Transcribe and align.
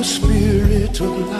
the 0.00 0.06
spirit 0.06 0.98
of 1.02 1.28
life 1.28 1.39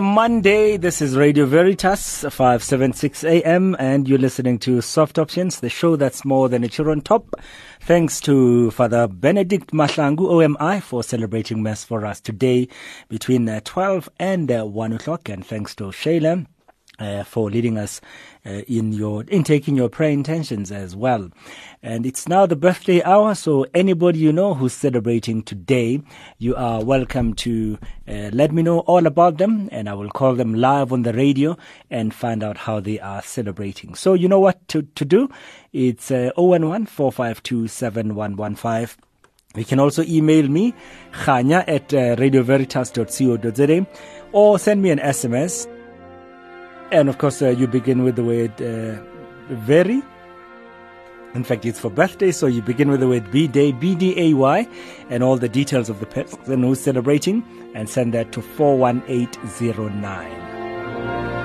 a 0.00 0.02
Monday, 0.02 0.78
this 0.78 1.02
is 1.02 1.14
Radio 1.14 1.44
Veritas, 1.44 2.20
576 2.22 3.22
AM, 3.22 3.76
and 3.78 4.08
you're 4.08 4.18
listening 4.18 4.58
to 4.58 4.80
Soft 4.80 5.18
Options, 5.18 5.60
the 5.60 5.68
show 5.68 5.94
that's 5.94 6.24
more 6.24 6.48
than 6.48 6.64
a 6.64 6.68
cheer 6.68 6.88
on 6.88 7.02
top. 7.02 7.34
Thanks 7.82 8.18
to 8.22 8.70
Father 8.70 9.06
Benedict 9.06 9.72
Mahlangu, 9.72 10.26
OMI, 10.26 10.80
for 10.80 11.02
celebrating 11.02 11.62
Mass 11.62 11.84
for 11.84 12.06
us 12.06 12.18
today 12.18 12.66
between 13.10 13.46
uh, 13.46 13.60
12 13.62 14.08
and 14.18 14.50
uh, 14.50 14.64
1 14.64 14.94
o'clock. 14.94 15.28
And 15.28 15.44
thanks 15.44 15.74
to 15.74 15.84
Shayla 15.84 16.46
uh, 17.00 17.24
for 17.24 17.50
leading 17.50 17.78
us 17.78 18.00
uh, 18.46 18.62
in 18.68 18.92
your 18.92 19.24
in 19.24 19.42
taking 19.42 19.74
your 19.74 19.88
prayer 19.88 20.10
intentions 20.10 20.70
as 20.70 20.94
well. 20.94 21.30
And 21.82 22.04
it's 22.04 22.28
now 22.28 22.46
the 22.46 22.56
birthday 22.56 23.02
hour, 23.02 23.34
so 23.34 23.66
anybody 23.74 24.18
you 24.18 24.32
know 24.32 24.54
who's 24.54 24.74
celebrating 24.74 25.42
today, 25.42 26.02
you 26.38 26.54
are 26.54 26.84
welcome 26.84 27.34
to 27.34 27.78
uh, 28.06 28.30
let 28.32 28.52
me 28.52 28.62
know 28.62 28.80
all 28.80 29.06
about 29.06 29.38
them, 29.38 29.68
and 29.72 29.88
I 29.88 29.94
will 29.94 30.10
call 30.10 30.34
them 30.34 30.54
live 30.54 30.92
on 30.92 31.02
the 31.02 31.12
radio 31.12 31.56
and 31.90 32.14
find 32.14 32.44
out 32.44 32.58
how 32.58 32.80
they 32.80 33.00
are 33.00 33.22
celebrating. 33.22 33.94
So 33.94 34.14
you 34.14 34.28
know 34.28 34.40
what 34.40 34.68
to 34.68 34.82
to 34.82 35.04
do? 35.04 35.30
It's 35.72 36.10
uh, 36.10 36.30
011 36.36 36.86
452 36.86 37.68
7115. 37.68 39.04
You 39.56 39.64
can 39.64 39.80
also 39.80 40.04
email 40.04 40.46
me, 40.46 40.74
khanya 41.12 41.64
at 41.66 41.92
uh, 41.92 42.14
radioveritas.co.za, 42.14 43.86
or 44.32 44.58
send 44.60 44.80
me 44.80 44.90
an 44.90 45.00
SMS 45.00 45.66
and 46.90 47.08
of 47.08 47.18
course, 47.18 47.42
uh, 47.42 47.50
you 47.50 47.66
begin 47.66 48.02
with 48.02 48.16
the 48.16 48.24
word 48.24 48.52
uh, 48.60 49.00
very. 49.54 50.02
In 51.34 51.44
fact, 51.44 51.64
it's 51.64 51.78
for 51.78 51.90
birthday, 51.90 52.32
so 52.32 52.46
you 52.46 52.60
begin 52.60 52.90
with 52.90 53.00
the 53.00 53.08
word 53.08 53.30
B 53.30 53.46
day, 53.46 53.72
B 53.72 53.94
D 53.94 54.18
A 54.18 54.34
Y, 54.34 54.68
and 55.10 55.22
all 55.22 55.36
the 55.36 55.48
details 55.48 55.88
of 55.88 56.00
the 56.00 56.06
person 56.06 56.62
who's 56.62 56.80
celebrating, 56.80 57.44
and 57.74 57.88
send 57.88 58.12
that 58.14 58.32
to 58.32 58.42
41809. 58.42 61.39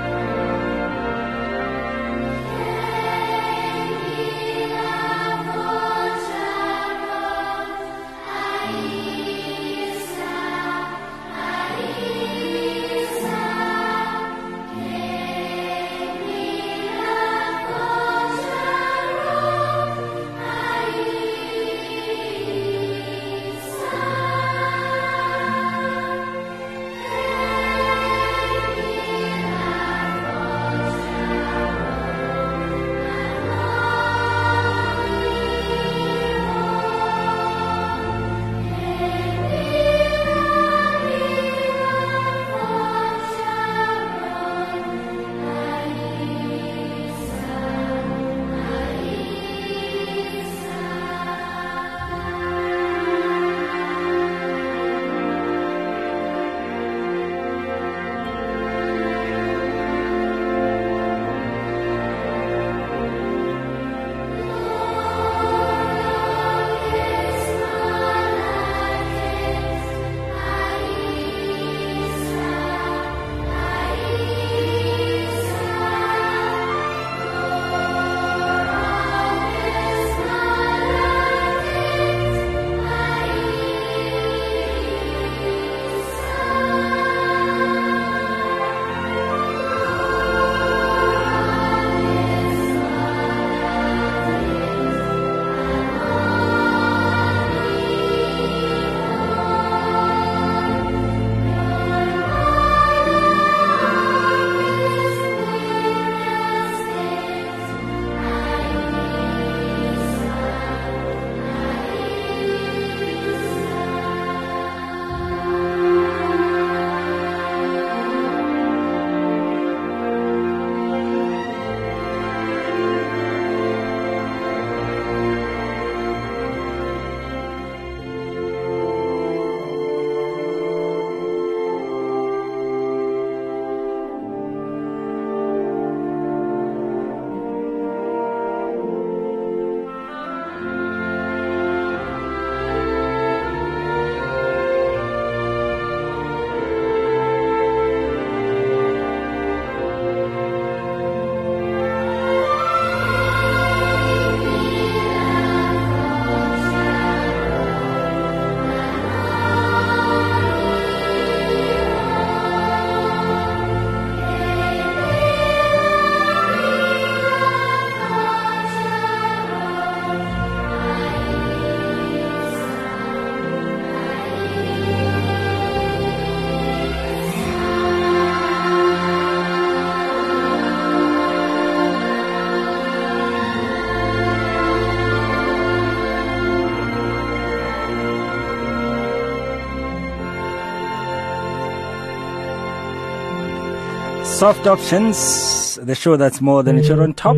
Soft 194.45 194.67
Options, 194.67 195.75
the 195.81 195.95
show 195.95 196.17
that's 196.17 196.39
more 196.39 196.61
than 196.61 196.77
a 196.77 196.83
show 196.83 197.01
on 197.01 197.15
top. 197.15 197.35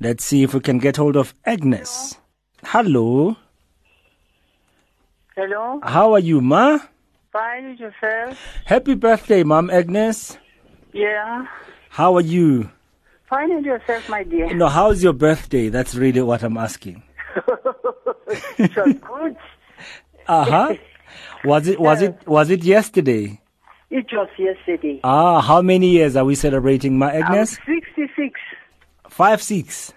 Let's 0.00 0.24
see 0.24 0.42
if 0.42 0.54
we 0.54 0.60
can 0.60 0.78
get 0.78 0.96
hold 0.96 1.14
of 1.14 1.34
Agnes. 1.44 2.16
Hello. 2.64 3.36
Hello, 5.36 5.80
How 5.82 6.14
are 6.14 6.18
you, 6.18 6.40
Ma? 6.40 6.78
fine 7.30 7.76
yourself? 7.76 8.38
Happy 8.64 8.94
birthday, 8.94 9.42
Mom 9.42 9.68
Agnes. 9.68 10.38
Yeah, 10.94 11.44
How 11.90 12.16
are 12.16 12.22
you? 12.22 12.70
fine 13.28 13.52
and 13.52 13.66
yourself, 13.66 14.08
my 14.08 14.22
dear. 14.24 14.54
No, 14.54 14.68
how's 14.68 15.02
your 15.02 15.12
birthday? 15.12 15.68
That's 15.68 15.94
really 15.94 16.22
what 16.22 16.42
I'm 16.42 16.56
asking. 16.56 17.02
it 18.56 18.74
was 18.76 18.94
good. 18.94 19.36
Uh 20.26 20.44
huh. 20.44 20.74
Was 21.44 21.68
it 21.68 21.78
was 21.78 22.00
it 22.00 22.16
was 22.26 22.48
it 22.48 22.64
yesterday? 22.64 23.42
It 23.90 24.06
was 24.12 24.28
yesterday. 24.38 25.00
Ah, 25.02 25.40
how 25.40 25.62
many 25.62 25.88
years 25.88 26.14
are 26.16 26.24
we 26.24 26.34
celebrating, 26.36 26.96
Ma 26.98 27.06
Agnes? 27.06 27.24
I'm 27.26 27.32
Agnes? 27.34 27.58
66. 27.96 28.40
Five, 29.08 29.42
six. 29.42 29.92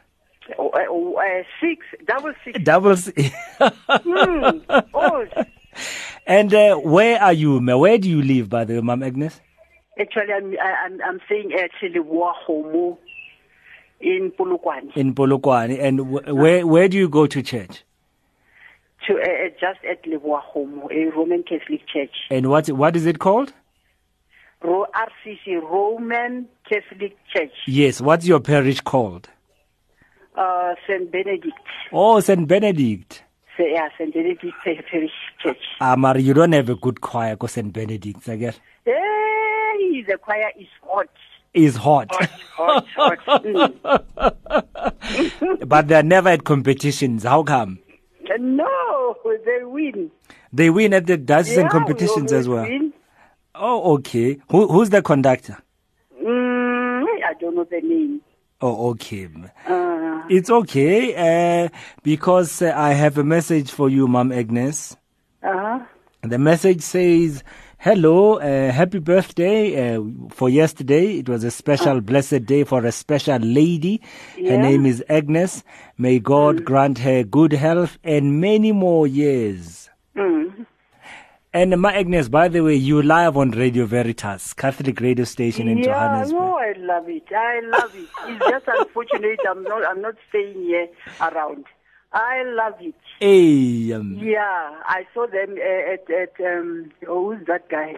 Oh, 0.58 0.70
uh, 0.70 0.80
oh, 0.90 1.16
uh, 1.16 1.44
six, 1.62 1.86
double 2.06 2.34
six. 2.44 2.60
Doubles. 2.64 3.12
Hmm, 3.60 4.60
old. 4.94 5.30
and 6.28 6.54
uh, 6.54 6.76
where 6.76 7.22
are 7.22 7.32
you, 7.34 7.62
Ma? 7.62 7.78
Where 7.78 7.98
do 7.98 8.10
you 8.10 8.22
live, 8.22 8.50
by 8.50 8.66
the 8.66 8.74
way, 8.76 8.82
Mom 8.82 9.04
Agnes? 9.04 9.40
Actually, 10.00 10.34
I'm, 10.34 10.54
I- 10.60 10.86
I'm, 10.86 11.00
I'm 11.06 11.20
saying 11.30 11.54
actually 11.54 12.00
Wahomo 12.00 12.98
in 14.02 14.32
Pulukwani. 14.38 14.96
In 14.98 15.14
Polokwane. 15.14 15.80
And 15.82 16.00
wh- 16.00 16.34
where 16.36 16.66
where 16.68 16.88
do 16.90 16.98
you 16.98 17.08
go 17.08 17.26
to 17.28 17.42
church? 17.42 17.84
To, 19.08 19.14
uh, 19.14 19.20
uh, 19.22 19.50
just 19.60 19.80
at 19.90 20.04
Lewahomo, 20.04 20.92
a 20.92 21.16
Roman 21.16 21.44
Catholic 21.44 21.88
church. 21.88 22.12
And 22.32 22.50
what 22.50 22.68
what 22.70 22.96
is 22.98 23.06
it 23.06 23.20
called? 23.20 23.54
RCC, 24.64 25.62
Roman 25.62 26.48
Catholic 26.68 27.16
Church. 27.34 27.52
Yes. 27.68 28.02
What's 28.02 28.26
your 28.26 28.40
parish 28.40 28.82
called? 28.82 29.30
Uh, 30.36 30.74
St. 30.88 31.12
Benedict. 31.12 31.54
Oh, 31.92 32.20
Saint 32.20 32.48
Benedict. 32.48 33.24
So, 33.56 33.64
yeah, 33.66 33.90
St. 33.98 34.12
Benedict 34.14 34.44
Parish 34.64 35.12
Church. 35.42 35.58
Ah, 35.80 35.96
Mari, 35.96 36.24
you 36.24 36.34
don't 36.34 36.52
have 36.54 36.70
a 36.70 36.76
good 36.76 37.02
choir, 37.02 37.36
go 37.36 37.46
Saint 37.48 37.72
Benedict. 37.72 38.28
I 38.28 38.36
guess 38.38 38.60
Hey, 38.84 40.04
the 40.08 40.18
choir 40.20 40.52
is 40.60 40.68
hot. 40.84 41.08
is 41.54 41.76
hot, 41.76 42.10
Hot, 42.56 42.88
hot. 42.96 43.18
hot. 43.20 43.44
Mm. 43.44 45.60
but 45.68 45.88
they're 45.88 46.02
never 46.04 46.30
at 46.30 46.44
competitions. 46.46 47.24
How 47.24 47.44
come? 47.44 47.80
No, 48.40 49.16
they 49.46 49.64
win. 49.64 50.10
They 50.52 50.70
win 50.72 50.94
at 50.94 51.06
the 51.06 51.18
dances 51.18 51.58
and 51.58 51.66
Yeah, 51.66 51.70
competitions 51.70 52.32
we 52.32 52.38
as 52.38 52.50
well. 52.50 52.64
win. 52.64 52.93
Oh, 53.56 53.94
okay. 53.96 54.38
Who 54.50 54.68
who's 54.68 54.90
the 54.90 55.02
conductor? 55.02 55.58
Mm, 56.22 57.04
I 57.26 57.34
don't 57.40 57.56
know 57.56 57.64
the 57.66 57.82
name. 57.82 58.22
Oh, 58.62 58.90
okay. 58.92 59.28
Uh, 59.68 60.22
It's 60.30 60.50
okay, 60.50 61.14
uh, 61.66 61.70
because 62.02 62.62
uh, 62.62 62.74
I 62.76 62.94
have 62.94 63.18
a 63.18 63.24
message 63.24 63.70
for 63.72 63.90
you, 63.90 64.08
Mom 64.08 64.32
Agnes. 64.32 64.96
uh-huh. 65.44 65.80
The 66.22 66.38
message 66.40 66.82
says, 66.82 67.44
Hello, 67.78 68.36
uh, 68.40 68.72
happy 68.72 69.00
birthday. 69.00 69.96
Uh, 69.98 70.04
for 70.30 70.48
yesterday, 70.50 71.18
it 71.20 71.28
was 71.28 71.44
a 71.44 71.52
special, 71.52 72.00
blessed 72.00 72.46
day 72.46 72.64
for 72.64 72.86
a 72.86 72.94
special 72.94 73.40
lady. 73.40 74.00
Her 74.38 74.58
name 74.58 74.86
is 74.86 75.04
Agnes. 75.10 75.66
May 75.98 76.20
God 76.20 76.64
grant 76.64 77.00
her 77.00 77.24
good 77.26 77.52
health 77.52 77.98
and 78.06 78.40
many 78.40 78.72
more 78.72 79.06
years. 79.06 79.90
Mm. 80.16 80.66
And 81.56 81.80
Ma 81.80 81.90
Agnes, 81.90 82.30
by 82.30 82.48
the 82.48 82.62
way, 82.62 82.74
you 82.74 83.04
live 83.04 83.38
on 83.38 83.52
Radio 83.52 83.86
Veritas, 83.86 84.54
Catholic 84.54 85.00
radio 85.00 85.24
station 85.24 85.68
in 85.68 85.78
yeah, 85.78 85.86
Johannesburg. 85.86 86.40
no, 86.40 86.58
I 86.58 86.74
love 86.80 87.08
it. 87.08 87.32
I 87.32 87.60
love 87.62 87.96
it. 87.96 88.10
It's 88.28 88.46
just 88.50 88.66
unfortunate 88.68 89.40
I'm 89.48 89.62
not. 89.62 89.86
I'm 89.86 90.02
not 90.02 90.16
staying 90.30 90.64
here 90.64 90.88
around. 91.22 91.66
I 92.14 92.44
love 92.44 92.76
it. 92.80 92.94
Hey, 93.20 93.92
um, 93.94 94.18
Yeah, 94.22 94.76
I 94.86 95.06
saw 95.14 95.26
them 95.28 95.56
at 95.58 96.10
at 96.12 96.34
um. 96.46 96.92
Who's 97.06 97.46
that 97.48 97.70
guy? 97.70 97.94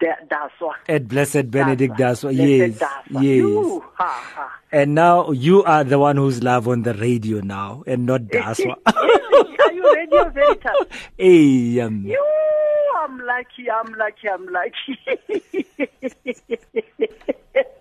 Da- 0.00 0.20
Daswa. 0.28 0.72
at 0.88 1.08
Blessed 1.08 1.50
Benedict 1.50 1.94
Daswa. 1.96 2.34
Yes, 2.34 2.78
Daswa. 2.78 3.22
yes. 3.22 3.22
You, 3.22 3.82
ha, 3.94 4.22
ha. 4.34 4.52
And 4.72 4.94
now 4.94 5.30
you 5.30 5.62
are 5.64 5.84
the 5.84 5.98
one 5.98 6.16
who's 6.16 6.42
live 6.42 6.66
on 6.68 6.82
the 6.82 6.92
radio 6.94 7.40
now 7.40 7.84
and 7.86 8.04
not 8.06 8.22
Daswa. 8.36 8.76
Are 8.86 9.72
you 9.72 9.94
Radio 9.94 10.28
Veritas? 10.30 10.86
hey, 11.16 11.80
um, 11.80 12.04
You, 12.04 12.22
I'm 13.00 13.18
lucky, 13.20 13.70
I'm 13.70 13.94
lucky, 13.94 14.28
I'm 14.28 14.46
lucky. 14.48 14.98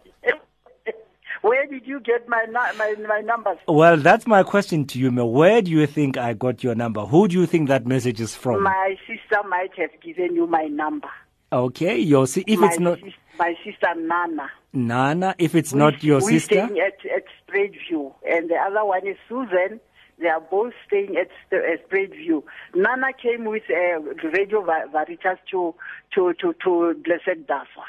Where 1.44 1.68
did 1.68 1.86
you 1.86 2.00
get 2.00 2.28
my 2.30 2.46
my 2.48 2.96
my 3.08 3.20
numbers? 3.22 3.58
well, 3.68 3.98
that's 3.98 4.26
my 4.26 4.44
question 4.44 4.86
to 4.88 4.98
you, 5.00 5.12
Ma. 5.12 5.24
Where 5.26 5.62
do 5.62 5.70
you 5.72 5.86
think 5.86 6.18
I 6.18 6.34
got 6.34 6.64
your 6.64 6.74
number? 6.74 7.02
Who 7.02 7.28
do 7.28 7.38
you 7.40 7.46
think 7.46 7.68
that 7.68 7.86
message 7.86 8.22
is 8.22 8.34
from? 8.34 8.64
My 8.64 8.96
sister 9.06 9.46
might 9.48 9.72
have 9.78 9.92
given 10.02 10.36
you 10.36 10.48
my 10.48 10.64
number. 10.68 11.10
okay, 11.52 11.98
your 12.00 12.28
si- 12.28 12.46
if 12.48 12.60
my 12.60 12.68
it's 12.68 12.80
not 12.80 13.00
sis- 13.00 13.14
my 13.38 13.54
sister 13.64 13.94
Nana. 13.96 14.50
Nana, 14.72 15.36
if 15.38 15.54
it's 15.54 15.74
not 15.74 16.02
your 16.04 16.20
we 16.24 16.40
sister, 16.40 16.66
staying 16.66 16.80
at 16.80 16.98
at 17.14 17.26
Spreadview, 17.48 18.14
and 18.28 18.50
the 18.50 18.56
other 18.56 18.86
one 18.86 19.06
is 19.06 19.18
Susan. 19.30 19.80
They 20.24 20.30
are 20.30 20.40
both 20.40 20.72
staying 20.88 21.18
at 21.18 21.28
uh, 21.52 21.58
Spreadview. 21.86 22.44
Nana 22.74 23.08
came 23.22 23.44
with 23.44 23.64
uh, 23.70 24.00
Radio 24.30 24.66
Veritas 24.90 25.38
to 25.52 25.76
to 26.16 26.34
to 26.40 26.54
to 26.64 26.96
Blessed 27.04 27.46
Daswa. 27.46 27.84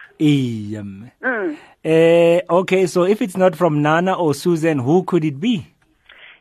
Um, 0.81 1.13
Mm. 1.23 1.57
eh, 1.85 2.41
okay, 2.51 2.87
so 2.89 3.05
if 3.05 3.23
it's 3.23 3.37
not 3.37 3.55
from 3.55 3.83
Nana 3.83 4.15
or 4.15 4.35
Susan, 4.35 4.81
who 4.81 5.05
could 5.05 5.25
it 5.25 5.39
be? 5.39 5.65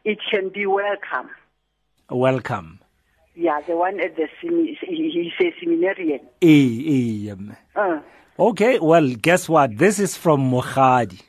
It 0.04 0.18
can 0.32 0.50
be 0.50 0.66
welcome. 0.66 1.30
Welcome. 2.10 2.80
Yeah, 3.36 3.62
the 3.68 3.76
one 3.76 4.00
at 4.00 4.16
the 4.16 4.28
he's 4.42 5.32
a 5.40 5.54
seminarian. 5.60 6.22
Um, 7.32 7.56
Uh. 7.76 8.00
okay, 8.40 8.80
well, 8.80 9.08
guess 9.22 9.48
what? 9.48 9.78
This 9.78 10.00
is 10.00 10.18
from 10.18 10.50
Mohadi. 10.50 11.22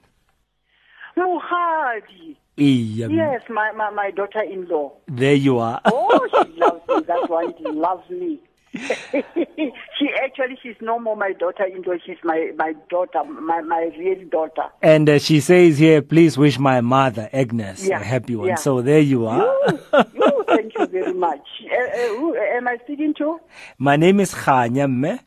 Muhadi. 1.18 2.24
Yes, 2.57 3.43
my, 3.49 3.73
my, 3.73 3.91
my 3.91 4.11
daughter-in-law. 4.11 4.93
There 5.09 5.35
you 5.35 5.59
are. 5.59 5.81
Oh, 5.87 6.29
she 6.31 6.53
loves 6.61 6.81
me. 6.89 7.01
That's 7.07 7.29
why 7.29 7.53
she 7.59 7.65
loves 7.65 8.09
me. 8.11 8.41
she 8.75 10.11
actually, 10.23 10.59
she's 10.63 10.77
no 10.81 10.99
more 10.99 11.17
my 11.17 11.33
daughter-in-law. 11.33 11.95
She's 12.05 12.17
my, 12.23 12.51
my 12.57 12.75
daughter, 12.91 13.25
my, 13.25 13.61
my 13.61 13.91
real 13.99 14.29
daughter. 14.29 14.65
And 14.83 15.09
uh, 15.09 15.19
she 15.19 15.41
says 15.41 15.79
here, 15.79 16.03
please 16.03 16.39
wish 16.39 16.59
my 16.59 16.81
mother, 16.81 17.29
Agnes, 17.33 17.87
Yeah, 17.87 18.01
a 18.01 18.05
happy 18.05 18.37
one. 18.37 18.49
yeah. 18.49 18.55
So 18.57 18.83
there 18.83 19.01
you 19.01 19.27
are. 19.27 19.57
thank 20.47 20.75
you 20.79 20.87
very 20.87 21.13
much. 21.15 21.47
Uh, 21.71 21.75
uh, 21.75 22.09
who 22.17 22.37
am 22.37 22.69
I 22.69 22.79
speaking 22.85 23.15
to? 23.19 23.41
My 23.79 23.97
name 23.97 24.21
is 24.21 24.33
Khanya. 24.33 25.21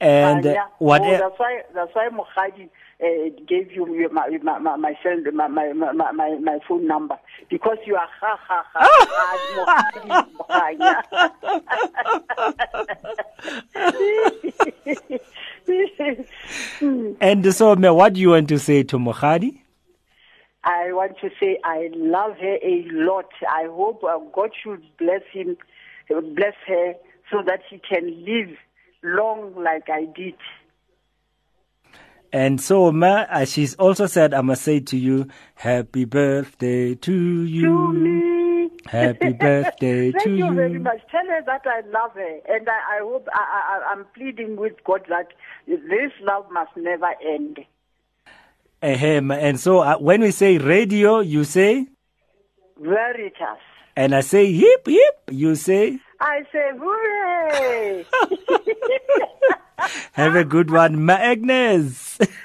And 0.00 0.46
uh, 0.46 0.66
what? 0.78 1.02
Oh, 1.02 1.10
that's 1.10 1.38
why 1.38 1.62
that's 1.74 1.94
why 1.94 2.08
Mukhadi 2.10 2.68
uh, 3.02 3.28
gave 3.46 3.72
you 3.72 4.08
my 4.12 4.28
my 4.42 4.58
my 4.58 4.76
my, 4.76 4.98
cell, 5.02 5.16
my, 5.32 5.48
my, 5.48 5.72
my, 5.72 5.92
my, 5.92 6.38
my 6.40 6.58
phone 6.66 6.86
number 6.86 7.18
because 7.50 7.78
you 7.86 7.96
are 7.96 8.08
ha 8.20 8.38
ha 8.46 8.64
ha 8.72 8.84
and 17.20 17.54
so, 17.54 17.74
what 17.74 18.12
do 18.12 18.20
you 18.20 18.30
want 18.30 18.48
to 18.48 18.58
say 18.58 18.82
to 18.84 18.98
Mohadi? 18.98 19.60
I 20.64 20.92
want 20.92 21.18
to 21.20 21.30
say 21.40 21.58
I 21.64 21.90
love 21.94 22.36
her 22.38 22.56
a 22.62 22.84
lot. 22.92 23.30
I 23.48 23.66
hope 23.66 24.02
uh, 24.04 24.18
God 24.34 24.50
should 24.62 24.82
bless 24.98 25.22
him, 25.32 25.56
uh, 26.14 26.20
bless 26.20 26.54
her, 26.66 26.94
so 27.30 27.42
that 27.46 27.60
she 27.68 27.78
can 27.86 28.24
live 28.24 28.56
long 29.02 29.54
like 29.62 29.90
I 29.90 30.06
did. 30.06 30.34
And 32.34 32.60
so, 32.60 32.90
Ma, 32.90 33.26
uh, 33.30 33.44
she's 33.44 33.76
also 33.76 34.06
said, 34.06 34.34
I 34.34 34.40
must 34.40 34.62
say 34.62 34.80
to 34.80 34.96
you, 34.96 35.28
happy 35.54 36.04
birthday 36.04 36.96
to 36.96 37.44
you. 37.44 37.62
To 37.62 37.92
me. 37.92 38.70
Happy 38.86 39.32
birthday 39.40 40.10
Thank 40.10 40.24
to 40.24 40.30
you, 40.30 40.44
Thank 40.46 40.50
you. 40.50 40.54
very 40.56 40.78
much. 40.80 41.00
Tell 41.12 41.24
her 41.26 41.42
that 41.46 41.62
I 41.64 41.82
love 41.90 42.10
her, 42.14 42.40
and 42.48 42.68
I, 42.68 42.96
I 42.96 42.98
hope 43.02 43.28
I, 43.32 43.38
I, 43.38 43.92
I'm 43.92 44.04
pleading 44.16 44.56
with 44.56 44.72
God 44.82 45.02
that 45.10 45.28
this 45.68 46.10
love 46.22 46.46
must 46.50 46.76
never 46.76 47.12
end. 47.24 47.60
Ahem. 48.82 49.30
And 49.30 49.60
so, 49.60 49.78
uh, 49.78 49.98
when 49.98 50.20
we 50.20 50.32
say 50.32 50.58
radio, 50.58 51.20
you 51.20 51.44
say, 51.44 51.86
Veritas. 52.80 53.62
and 53.94 54.12
I 54.12 54.22
say 54.22 54.52
hip, 54.52 54.88
hip, 54.88 55.30
you 55.30 55.54
say, 55.54 56.00
I 56.20 56.40
say 56.50 56.70
hooray! 56.74 58.04
have 60.12 60.34
a 60.36 60.44
good 60.44 60.70
one, 60.70 61.04
Ma 61.04 61.14
Agnes. 61.14 62.18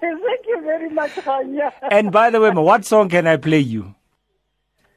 Thank 0.00 0.44
you 0.46 0.60
very 0.62 0.90
much, 0.90 1.12
Khanya. 1.12 1.72
and 1.90 2.10
by 2.12 2.30
the 2.30 2.40
way, 2.40 2.50
Ma, 2.50 2.60
what 2.60 2.84
song 2.84 3.08
can 3.08 3.26
I 3.26 3.36
play 3.36 3.60
you? 3.60 3.94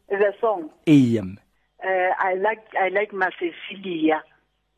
The 0.10 0.34
song. 0.42 0.70
AM. 0.88 1.40
Uh, 1.84 1.88
I 2.20 2.36
like 2.36 2.64
I 2.80 2.90
like 2.90 3.14
my 3.14 3.30
Cecilia. 3.40 4.24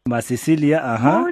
Ma 0.08 0.20
Cecilia, 0.20 0.78
uh 0.80 0.98
huh. 0.98 1.32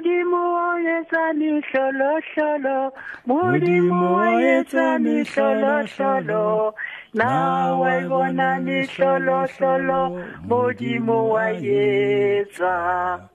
Etsa 0.82 1.32
mehlolohlolo 1.32 2.92
modimo 3.26 4.14
wa 4.14 4.28
etsa 4.40 4.98
mehlolohlolo 4.98 6.74
na 7.14 7.74
wa 7.76 7.96
e 7.98 8.08
bona 8.08 8.58
mehlolohlolo 8.60 10.00
modimo 10.48 11.28
wa 11.28 11.50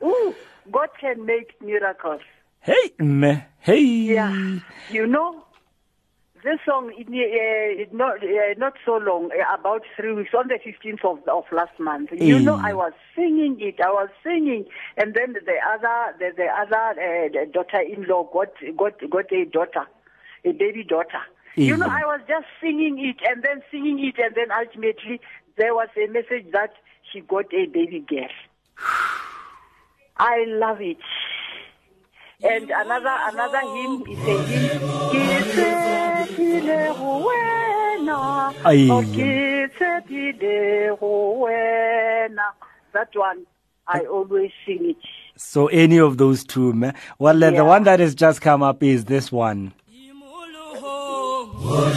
Ooh, 0.03 0.36
god 0.72 0.89
can 1.00 1.25
make 1.25 1.53
miracles 1.62 2.22
Hey, 2.62 2.91
mme. 3.00 3.43
Hey. 3.60 3.81
yeah 4.15 4.60
you 4.89 5.05
know 5.07 5.43
this 6.43 6.60
song 6.65 6.91
it, 6.98 7.07
uh, 7.07 7.81
it 7.81 7.93
not 7.93 8.17
uh, 8.24 8.53
not 8.57 8.74
so 8.86 8.98
long 8.98 9.29
uh, 9.31 9.53
about 9.60 9.81
three 9.96 10.13
weeks 10.13 10.34
on 10.34 10.48
the 10.48 10.55
15th 10.65 11.03
of, 11.05 11.19
of 11.27 11.43
last 11.51 11.77
month 11.79 12.10
you 12.12 12.38
Eh. 12.38 12.39
know 12.39 12.60
i 12.63 12.74
was 12.74 12.93
singing 13.15 13.57
it 13.60 13.79
i 13.84 13.89
was 13.89 14.10
singing 14.24 14.65
and 14.98 15.13
then 15.13 15.34
the 15.34 15.57
other 15.74 16.15
the, 16.19 16.31
the 16.36 16.46
other 16.46 16.86
uh, 17.00 17.27
the 17.31 17.46
daughter-in-law 17.51 18.24
got 18.34 18.53
got 18.77 19.10
got 19.10 19.31
a 19.31 19.46
daughter 19.46 19.86
a 20.46 20.51
baby 20.51 20.84
daughter 20.84 21.22
you 21.66 21.78
know 21.78 21.88
i 21.88 22.02
was 22.06 22.22
just 22.28 22.46
singing 22.62 22.98
it 23.00 23.18
and 23.30 23.44
then 23.44 23.62
singing 23.72 24.00
it 24.00 24.16
and 24.20 24.36
then 24.36 24.52
ultimately 24.52 25.20
there 25.58 25.74
was 25.74 25.90
a 25.98 26.08
message 26.08 26.52
that 26.52 26.72
she 27.12 27.22
got 27.22 27.46
a 27.54 27.66
baby 27.68 28.04
girl 28.08 28.28
I 30.20 30.46
love 30.48 30.82
it. 30.82 30.98
And 32.44 32.70
another 32.70 33.16
another 33.32 33.60
hymn 33.60 34.04
is 34.08 34.20
a 34.20 34.44
hymn. 34.44 34.82
Ke 35.12 35.26
tshepile 35.52 36.96
ho 36.96 37.12
wena. 37.28 38.54
Ai. 38.66 38.88
Ke 39.14 39.70
tshepile 39.78 40.98
ho 41.00 41.46
wena. 41.46 42.52
That 42.94 43.10
one 43.14 43.46
I 43.88 44.02
always 44.02 44.52
sing 44.66 44.90
it. 44.90 44.98
So 45.36 45.68
any 45.68 46.00
of 46.00 46.18
those 46.18 46.44
two. 46.44 46.74
Well, 47.20 47.44
uh, 47.44 47.52
the 47.52 47.64
one 47.66 47.84
that 47.84 48.00
has 48.00 48.16
just 48.16 48.42
come 48.42 48.64
up 48.64 48.82
is 48.82 49.06
this 49.06 49.32
one. 49.32 49.74
Oh, 51.60 51.90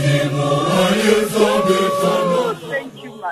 thank 2.68 3.02
you, 3.02 3.14
ma. 3.16 3.30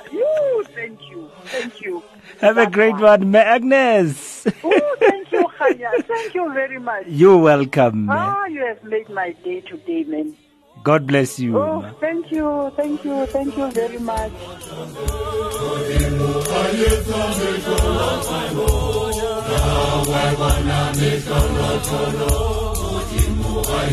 Thank 0.75 1.01
you. 1.11 1.31
Thank 1.47 1.81
you. 1.81 2.03
Have 2.41 2.59
a 2.59 2.67
great 2.71 2.93
one, 2.93 3.33
one. 3.33 3.37
Agnes. 3.37 4.47
Ooh, 4.65 4.97
thank 4.99 5.33
you, 5.33 5.45
Khanya. 5.59 5.91
Thank 6.05 6.35
you 6.35 6.53
very 6.53 6.79
much. 6.79 7.07
You're 7.07 7.39
welcome. 7.39 8.09
Ah, 8.11 8.45
you 8.47 8.65
have 8.67 8.85
made 8.85 9.09
my 9.09 9.33
day 9.45 9.61
today, 9.63 10.05
man. 10.05 10.37
God 10.83 11.07
bless 11.07 11.39
you. 11.41 11.59
Oh, 11.59 11.83
thank 12.01 12.31
you, 12.31 12.71
thank 12.77 13.05
you, 13.05 13.27
thank 13.27 13.57
you 13.57 13.71
very 13.73 13.99
much. 13.99 14.33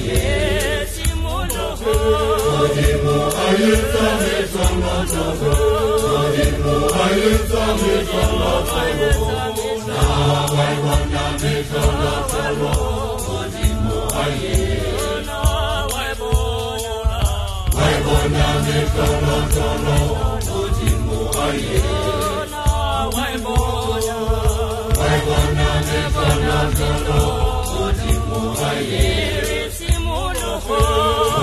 Yes, 0.06 1.00
you 1.08 1.14
Oh, 30.67 31.14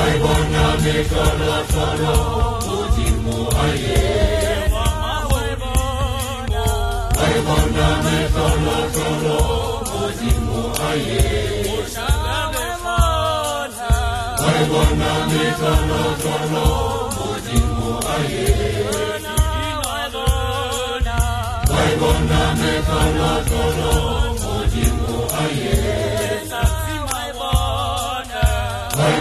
Waibona 0.00 0.64
mekolotono 0.84 2.12
ujimuhaye 2.76 3.98
Waibona 7.18 7.86
mekolotono 8.04 9.36
ujimuhaye 10.04 11.22
Waibona 14.44 15.10
mekolotono 15.30 16.64
ujimuhaye 17.30 18.48
Waibona 21.74 22.40
mekolotono 22.60 23.92
ujimuhaye 24.56 25.76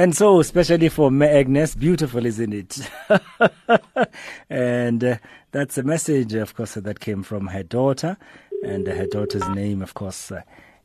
And 0.00 0.16
so, 0.16 0.40
especially 0.40 0.88
for 0.88 1.10
Me 1.10 1.26
Agnes, 1.26 1.74
beautiful, 1.74 2.24
isn't 2.24 2.54
it? 2.54 2.90
and 4.48 5.04
uh, 5.04 5.16
that's 5.52 5.76
a 5.76 5.82
message, 5.82 6.32
of 6.32 6.54
course, 6.54 6.72
that 6.72 7.00
came 7.00 7.22
from 7.22 7.48
her 7.48 7.62
daughter. 7.62 8.16
And 8.64 8.86
her 8.86 9.04
daughter's 9.04 9.46
name, 9.50 9.82
of 9.82 9.92
course, 9.92 10.32
uh, 10.32 10.40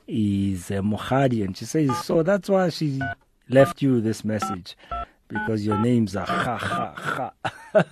is 0.06 0.70
uh. 0.70 1.44
And 1.44 1.56
she 1.56 1.64
says, 1.64 1.98
so 2.04 2.24
that's 2.24 2.50
why 2.50 2.68
she 2.68 3.00
left 3.48 3.82
you 3.82 4.02
this 4.02 4.26
message, 4.26 4.76
because 5.30 5.66
your 5.66 5.78
names 5.78 6.18
are 6.18 6.26
Ha 6.26 6.58
Ha 6.58 7.32
Ha. 7.74 7.86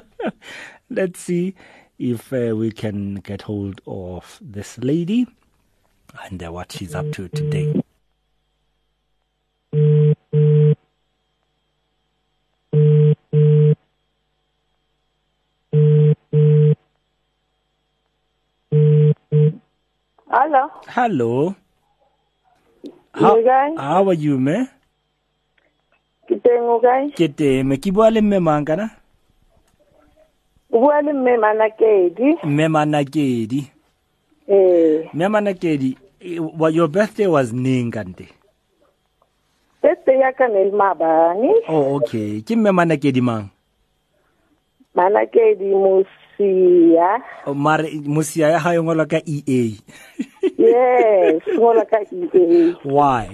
Let's 0.90 1.20
see 1.20 1.54
if 2.00 2.32
uh, 2.32 2.56
we 2.56 2.72
can 2.72 3.14
get 3.20 3.42
hold 3.42 3.80
of 3.86 4.40
this 4.40 4.76
lady 4.78 5.28
and 6.24 6.42
uh, 6.42 6.50
what 6.50 6.72
she's 6.72 6.96
up 6.96 7.12
to 7.12 7.28
today. 7.28 7.80
Hello. 9.72 9.86
Hello. 20.88 21.54
How, 23.12 23.38
how 23.76 24.08
are 24.08 24.14
you, 24.14 24.38
me? 24.38 24.66
Ke 26.26 26.34
teng 26.42 26.66
o 26.66 26.82
kae? 26.82 27.14
Ke 27.14 27.30
teme. 27.30 27.78
Ke 27.78 27.94
bua 27.94 28.10
le 28.10 28.18
mme 28.22 28.42
mang 28.42 28.66
kana? 28.66 28.90
O 30.74 30.82
bua 30.82 30.98
le 31.02 31.14
mme 31.14 31.38
Manakedi. 31.38 32.42
Mme 32.42 32.66
Manakedi. 32.66 33.70
Eh, 34.50 35.06
Mme 35.14 35.28
Manakedi, 35.30 35.94
eh, 36.18 36.42
your 36.74 36.88
birthday 36.88 37.26
was 37.30 37.52
ning 37.52 37.92
kante. 37.94 38.39
Bese 39.82 40.12
ya 40.18 40.32
ka 40.32 40.46
ne 40.48 40.64
le 40.68 40.72
mabane. 40.76 41.52
Oh, 41.68 41.96
okay. 41.96 42.44
Ke 42.44 42.56
mme 42.56 42.70
Manakedi 42.72 43.20
mang? 43.24 43.48
Manakedi 44.94 45.72
Musia. 45.72 47.10
Oh, 47.46 47.54
mare 47.54 47.88
musia 48.04 48.48
ya 48.52 48.58
hayo 48.58 48.84
ngola 48.84 49.08
ka 49.08 49.20
EA. 49.24 49.76
Yes, 50.60 51.40
ngola 51.56 51.84
ka 51.88 52.04
EA. 52.12 52.76
Why? 52.84 53.28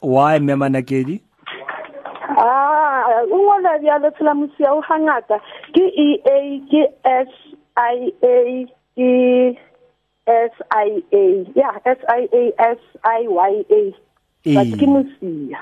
Why 0.00 0.38
mme 0.40 0.54
Manakedi? 0.56 1.20
Ah, 2.36 3.24
o 3.28 3.36
ngola 3.36 3.80
bjalo 3.80 4.10
tsela 4.16 4.32
Musia 4.32 4.72
o 4.72 4.80
hangata. 4.80 5.40
Ke 5.72 5.84
EA, 5.92 6.60
ke 6.68 6.82
SIA, 7.04 8.68
ke 8.96 9.10
SIA. 10.26 11.44
Yeah, 11.54 11.78
SIA, 11.84 12.52
SIYA. 12.58 13.94
But 14.44 14.66
Eh. 14.66 14.76
ke 14.78 14.86
Musia. 14.86 15.58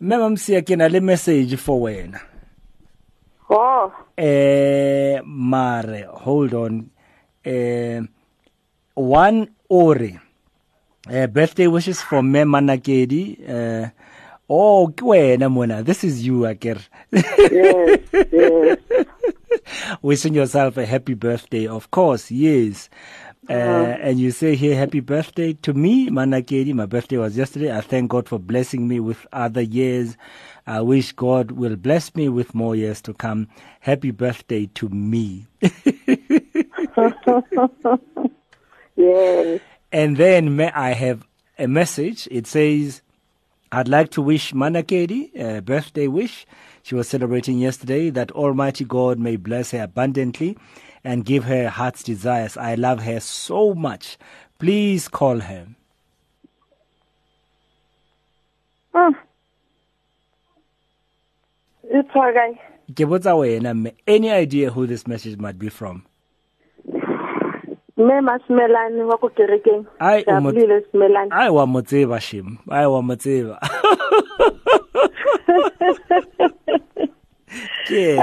Mme 0.00 0.16
Mamsia 0.20 0.60
ke 0.62 0.76
na 0.76 0.86
le 0.88 1.00
message 1.00 1.56
for 1.56 1.80
wena. 1.80 2.20
Oh, 3.48 3.92
Eh 4.18 5.20
mare 5.24 6.04
hold 6.12 6.54
on. 6.54 6.90
Eh 7.44 8.00
one 8.94 9.48
ore. 9.68 10.20
Eh 11.10 11.26
birthday 11.26 11.66
wishes 11.68 12.02
for 12.02 12.22
me 12.22 12.40
Manakedi. 12.44 13.38
Eh 13.48 13.88
oh 14.48 14.88
ke 14.88 15.02
wena 15.04 15.48
mona. 15.50 15.82
This 15.82 16.04
is 16.04 16.26
you 16.26 16.40
Aker. 16.44 16.80
yes, 17.12 18.00
yes. 18.32 18.78
Wishing 20.02 20.34
yourself 20.34 20.76
a 20.76 20.84
happy 20.84 21.14
birthday. 21.14 21.66
Of 21.66 21.90
course, 21.90 22.30
yes. 22.30 22.90
Uh, 23.48 23.52
and 23.52 24.18
you 24.20 24.30
say 24.30 24.54
here, 24.56 24.76
happy 24.76 25.00
birthday 25.00 25.52
to 25.54 25.74
me, 25.74 26.08
Manakedi. 26.10 26.74
My 26.74 26.86
birthday 26.86 27.18
was 27.18 27.36
yesterday. 27.36 27.76
I 27.76 27.82
thank 27.82 28.10
God 28.10 28.28
for 28.28 28.38
blessing 28.38 28.88
me 28.88 29.00
with 29.00 29.26
other 29.32 29.62
years. 29.62 30.16
I 30.66 30.80
wish 30.80 31.12
God 31.12 31.52
will 31.52 31.76
bless 31.76 32.14
me 32.14 32.28
with 32.30 32.54
more 32.54 32.76
years 32.76 33.02
to 33.02 33.14
come. 33.14 33.48
Happy 33.80 34.10
birthday 34.12 34.66
to 34.76 34.88
me. 34.88 35.46
Yes. 38.96 39.60
And 39.92 40.16
then 40.16 40.56
may 40.56 40.70
I 40.72 40.92
have 40.92 41.26
a 41.58 41.66
message. 41.66 42.28
It 42.30 42.46
says, 42.46 43.02
I'd 43.72 43.88
like 43.88 44.10
to 44.12 44.22
wish 44.22 44.52
Manakedi 44.52 45.30
a 45.38 45.60
birthday 45.62 46.06
wish. 46.08 46.46
She 46.82 46.94
was 46.94 47.08
celebrating 47.08 47.58
yesterday 47.58 48.10
that 48.10 48.30
Almighty 48.32 48.84
God 48.84 49.18
may 49.18 49.36
bless 49.36 49.72
her 49.72 49.82
abundantly 49.82 50.56
and 51.04 51.24
give 51.24 51.44
her 51.44 51.68
heart's 51.68 52.02
desires. 52.02 52.56
I 52.56 52.74
love 52.74 53.02
her 53.02 53.20
so 53.20 53.74
much. 53.74 54.16
Please 54.58 55.08
call 55.08 55.40
her. 55.40 55.66
Hmm. 58.94 59.12
It's 61.84 62.08
okay. 62.16 62.58
Ke 62.94 63.04
botsa 63.08 63.34
wena, 63.36 63.74
mme, 63.74 63.92
Any 64.06 64.30
idea 64.30 64.70
who 64.70 64.86
this 64.86 65.06
message 65.06 65.36
might 65.38 65.58
be 65.58 65.68
from? 65.68 66.04
mme 67.96 68.20
masimelane 68.26 69.06
wa 69.06 69.16
ko 69.16 69.28
kerekeng 69.30 69.86
Ai, 70.00 70.24
o 70.26 70.40
mo- 70.40 70.50
Jabulile 70.50 70.82
Simelane. 70.90 71.30
I 71.32 71.48
wa 71.50 71.64
mo 71.66 71.80
tseba 71.80 72.20
shem. 72.20 72.58
I 72.68 72.86
wa 72.86 73.00
mo 73.02 73.14
tseba. 73.14 73.58
Ke. 77.86 78.18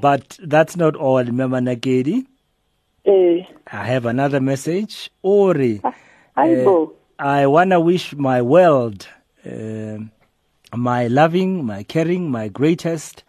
But 0.00 0.38
that's 0.42 0.76
not 0.76 0.96
all, 0.96 1.24
Mama 1.24 1.60
Nakedi. 1.60 2.26
eh 3.04 3.44
I 3.72 3.84
have 3.86 4.06
another 4.06 4.40
message. 4.40 5.10
Ori, 5.22 5.80
ayibo 6.36 6.92
I 7.18 7.46
want 7.46 7.70
to 7.70 7.80
wish 7.80 8.14
my 8.14 8.42
world, 8.42 9.06
um 9.44 10.10
my 10.74 11.06
loving, 11.06 11.64
my 11.64 11.82
caring, 11.84 12.30
my 12.30 12.48
greatest 12.48 13.24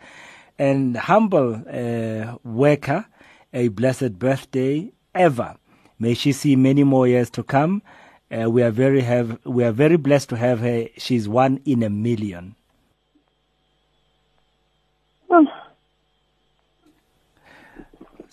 and 0.60 0.98
humble 0.98 1.62
uh, 1.72 2.36
worker 2.44 3.06
a 3.54 3.70
blessed 3.70 4.20
birthday 4.20 4.92
ever. 5.16 5.56
May 6.00 6.14
she 6.14 6.32
see 6.34 6.56
many 6.56 6.84
more 6.84 7.08
years 7.08 7.30
to 7.32 7.44
come. 7.44 7.82
Uh, 8.30 8.50
we 8.50 8.62
are 8.62 8.72
very 8.72 9.02
have 9.02 9.40
we 9.46 9.64
are 9.64 9.72
very 9.72 9.96
blessed 9.98 10.30
to 10.30 10.36
have 10.36 10.60
her. 10.60 10.88
She's 10.98 11.30
one 11.30 11.62
in 11.66 11.82
a 11.84 11.90
million. 11.90 12.56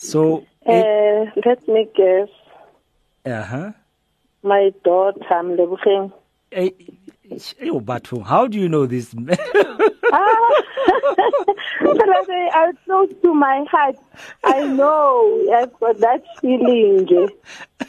So, 0.05 0.45
eh 0.67 1.25
let 1.47 1.67
me 1.67 1.89
guess 1.97 2.29
uh 3.25 3.43
huh. 3.43 3.73
my 4.43 4.71
daughter 4.85 5.41
Mlebogeng 5.43 6.13
Hey, 6.51 6.75
hey, 7.59 7.71
Batu, 7.81 8.21
how 8.21 8.47
do 8.47 8.59
you 8.59 8.69
know 8.69 8.85
this? 8.85 9.15
ah 10.13 10.63
are 12.55 12.73
close 12.85 13.09
to 13.23 13.33
my 13.33 13.65
heart 13.71 13.97
I 14.45 14.67
know 14.67 15.49
I've 15.57 15.73
got 15.81 15.99
that 15.99 16.23
feeling 16.41 17.07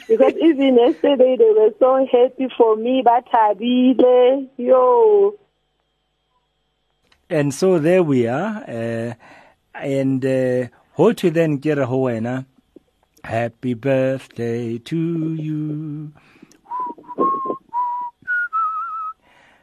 because 0.08 0.32
even 0.40 0.76
yesterday 0.76 1.36
they 1.36 1.52
were 1.52 1.74
so 1.78 2.06
happy 2.10 2.48
for 2.56 2.76
me 2.76 3.02
bathabile 3.04 4.48
yo 4.56 5.38
and 7.28 7.52
so 7.52 7.78
there 7.78 8.02
we 8.02 8.28
are. 8.28 8.62
Uh, 8.68 9.14
and 9.74 10.24
uh, 10.24 10.68
ho 10.96 11.12
to 11.12 11.30
then 11.30 11.58
get 11.58 11.78
a 11.78 11.86
hoena. 11.86 12.46
Happy 13.22 13.74
birthday 13.74 14.78
to 14.78 15.34
you. 15.34 16.12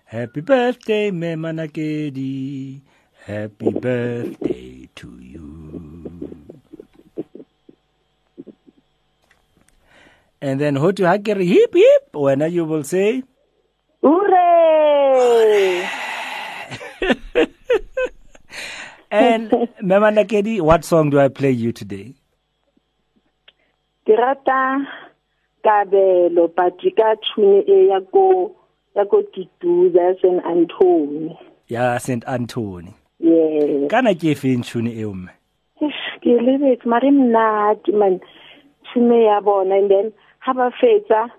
Happy 0.06 0.42
birthday, 0.42 1.10
me 1.10 1.34
manakedi. 1.34 2.82
Happy 3.26 3.74
birthday 3.74 4.88
to 4.94 5.10
you. 5.20 6.46
And 10.40 10.62
then 10.62 10.76
ho 10.76 10.92
to 10.92 11.04
hakere 11.04 11.44
hip 11.44 11.74
hip. 11.74 12.10
When 12.14 12.42
you 12.52 12.66
will 12.66 12.84
say, 12.84 13.24
hooray 14.04 15.90
and 19.14 19.70
Mama 19.82 20.10
Nakedi, 20.12 20.60
what 20.60 20.84
song 20.84 21.10
do 21.12 21.20
I 21.20 21.28
play 21.30 21.52
you 21.52 21.72
today? 21.72 22.16
ke 24.04 24.12
rata 24.20 24.84
kabelo 25.64 26.52
pati 26.52 26.92
ka 26.92 27.16
tune 27.24 27.64
e 27.64 27.88
ya 27.88 28.04
ko 28.12 28.52
ya 28.92 29.06
ko 29.08 29.24
Kituza 29.32 30.20
St 30.20 30.44
Anthony 30.44 31.32
Ya 31.72 31.96
St 32.04 32.20
Anthony. 32.28 32.92
yeah 33.24 33.88
Kana 33.88 34.12
ke 34.12 34.36
efeng 34.36 34.60
tune 34.68 34.92
eo 34.92 35.16
mme? 35.16 35.32
Ke 36.20 36.36
lebetse 36.36 36.84
mare 36.84 37.08
mnate 37.16 37.96
man 37.96 38.20
tune 38.92 39.24
ya 39.24 39.40
bona 39.40 39.80
and 39.80 39.88
then 39.88 40.12
ha 40.44 40.52
ba 40.52 40.68
fetsa 40.76 41.32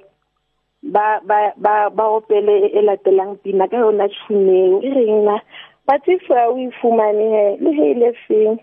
ba 0.80 1.20
ba 1.26 1.52
ba 1.92 2.04
opele 2.16 2.72
e 2.72 2.80
latelang 2.80 3.36
pina 3.44 3.68
ka 3.68 3.76
yona 3.76 4.08
tune 4.08 4.48
eo 4.48 4.80
e 4.80 4.88
reng 4.88 5.28
na 5.28 5.36
but 5.86 6.00
if 6.06 6.22
uh, 6.30 6.52
we 6.54 6.70
fumane 6.82 7.56
he 7.58 7.64
le 7.64 7.70
he 7.72 7.94
le 7.94 8.12
feng? 8.28 8.58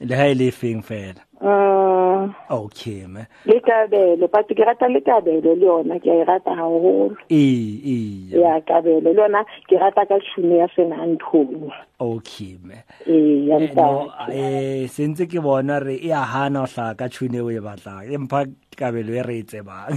Le 0.00 0.14
ha 0.14 0.26
e 0.28 0.34
le 0.34 0.50
efeng 0.52 0.82
fela. 0.84 1.22
Mm, 1.40 2.34
okay 2.50 3.06
me 3.06 3.26
le 3.44 3.60
kabelo 3.60 4.28
but 4.32 4.48
ke 4.48 4.64
rata 4.64 4.88
le 4.88 5.00
kabelo 5.00 5.52
le 5.56 5.66
yona 5.66 5.96
ke 6.00 6.08
a 6.12 6.20
e 6.20 6.24
rata 6.24 6.50
haholo. 6.58 7.16
Ee 7.30 7.80
ee 7.84 8.40
ya 8.40 8.60
kabelo 8.60 9.00
le 9.04 9.12
yona 9.16 9.44
ke 9.68 9.76
rata 9.80 10.04
ka 10.08 10.16
tšhono 10.20 10.56
ya 10.60 10.68
senanthong 10.76 11.72
okay 12.00 12.56
me 12.64 12.84
ee 13.06 13.48
ya 13.48 13.56
Eh, 13.56 13.68
ntate. 13.68 14.32
eh 14.32 14.86
sentse 14.88 15.24
ke 15.28 15.40
bona 15.44 15.80
re 15.80 15.96
e 15.96 16.10
a 16.12 16.24
hana 16.24 16.62
o 16.64 16.66
hlaga 16.66 16.96
ka 17.04 17.06
tšhune 17.08 17.40
o 17.44 17.48
e 17.52 17.60
batlang 17.60 18.04
empa 18.16 18.44
kabelo 18.76 19.12
e 19.16 19.22
re 19.28 19.38
e 19.40 19.42
tsebang. 19.44 19.96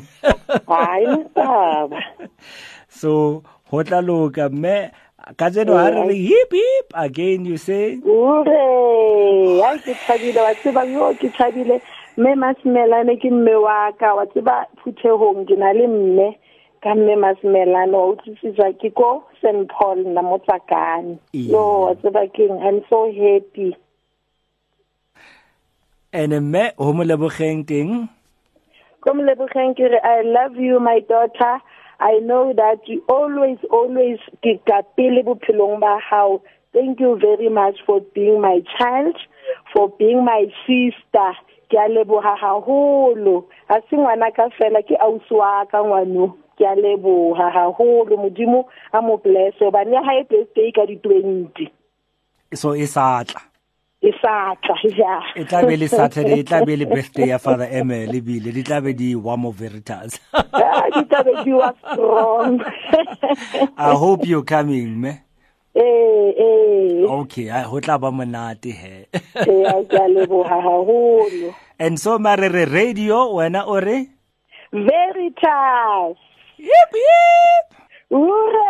Hayi 0.67 1.23
taba 1.36 1.99
so 2.99 3.43
ho 3.71 3.84
tla 3.84 3.99
loka 4.02 4.49
mme 4.49 4.91
ka 5.38 5.49
tseno 5.49 5.77
ha 5.77 5.89
re 5.89 6.15
hip 6.15 6.51
hip. 6.51 6.88
Again 6.95 7.45
you 7.45 7.58
say? 7.58 7.99
Ure 8.03 8.65
ya 9.60 9.77
ke 9.86 9.95
thabile 10.05 10.41
wa 10.41 10.53
tseba 10.60 10.84
yo 10.91 11.13
ke 11.21 11.29
thabile. 11.39 11.82
Mme 12.17 12.36
masimelane 12.36 13.15
ke 13.21 13.32
mme 13.32 13.55
wa 13.63 13.91
ka 13.99 14.15
wa 14.15 14.25
tseba 14.25 14.65
phuthehong 14.84 15.47
ke 15.47 15.55
na 15.58 15.71
le 15.71 15.88
mme 15.88 16.36
ka 16.84 16.95
mme 16.95 17.15
masimelane 17.15 17.93
wa 17.95 18.15
utlwisisa 18.15 18.73
ke 18.79 18.89
ko 18.95 19.23
st 19.41 19.67
paul 19.71 19.99
na 20.03 20.21
motsakane 20.21 21.17
yo 21.34 21.63
wa 21.88 21.95
tseba 21.95 22.27
keng 22.32 22.60
i'm 22.63 22.79
so 22.89 23.05
happy. 23.12 23.75
Ene 26.13 26.39
mme 26.39 26.71
ho 26.77 26.93
mo 26.93 27.03
lebogeng 27.03 27.67
teng 27.67 28.10
ko 28.99 29.15
molebogeng 29.15 29.75
ke 29.79 29.88
re 29.91 29.99
i 30.03 30.21
love 30.27 30.60
you 30.60 30.79
my 30.79 30.99
daughter 31.08 31.60
i 32.00 32.20
know 32.20 32.54
that 32.54 32.88
you 32.88 33.04
always 33.08 33.58
always 33.72 34.20
bophelong 34.44 35.80
ba 35.80 36.00
hao. 36.00 36.42
Thank 36.72 37.00
you 37.00 37.18
very 37.18 37.50
much 37.50 37.78
for 37.86 38.00
being 38.14 38.42
my 38.42 38.62
child 38.78 39.18
for 39.74 39.90
being 39.98 40.24
my 40.24 40.46
sister. 40.66 41.34
Ke 41.70 41.78
a 41.78 41.90
leboga 41.90 42.38
haholo. 42.38 43.46
Ga 43.68 43.82
se 43.90 43.98
ngwana 43.98 44.30
ka 44.36 44.50
fela 44.58 44.82
ke 44.86 44.96
ausi 45.02 45.34
wa 45.34 45.66
ka 45.66 45.82
ngwano. 45.82 46.38
Ke 46.58 46.66
a 46.70 46.76
leboga 46.78 47.50
haholo. 47.50 48.18
Modimo 48.18 48.66
a 48.94 49.02
mo 49.02 49.18
blesse. 49.18 49.62
Obane 49.62 49.94
ya 49.94 50.02
gae 50.06 50.24
birthday 50.30 50.72
ka 50.72 50.86
di-twenty 50.86 51.74
so 52.54 52.76
e 52.76 52.86
satla 52.88 53.42
e 54.02 54.12
sa 54.22 54.56
tla 54.64 54.76
ja. 54.96 55.16
E 55.36 55.44
tla 55.46 55.64
be 55.68 55.76
le 55.78 55.88
saturday 55.88 56.40
e 56.40 56.44
tla 56.44 56.64
be 56.66 56.76
le 56.76 56.86
birthday 56.86 57.28
ya 57.30 57.38
father 57.38 57.68
emel 57.80 58.16
ebile 58.16 58.52
di 58.56 58.64
tla 58.64 58.80
be 58.82 58.94
di 58.94 59.16
wamo 59.16 59.52
veritas 59.52 60.20
Ah, 60.34 60.88
di 60.96 61.04
tla 61.10 61.24
be 61.24 61.34
di 61.44 61.52
wa 61.54 61.74
strong. 61.84 62.62
I 63.78 63.92
hope 63.94 64.26
you're 64.26 64.46
coming 64.48 65.02
me. 65.02 65.14
Ee 65.76 66.32
ee 66.34 67.06
okay 67.06 67.50
ai, 67.52 67.64
ho 67.64 67.80
tla 67.80 68.00
ba 68.00 68.10
monate 68.12 68.72
he. 68.72 69.06
Eh, 69.12 69.46
Eya 69.48 69.76
ke 69.92 69.98
a 70.00 70.08
leboga 70.08 70.58
haholo. 70.64 71.54
and 71.80 72.00
so 72.00 72.18
mare 72.20 72.50
re 72.50 72.66
radio 72.66 73.36
wena 73.36 73.68
o 73.68 73.80
re? 73.80 74.08
Veritas. 74.72 76.18
yip 76.58 76.92
yip 76.94 77.79
Ure! 78.12 78.65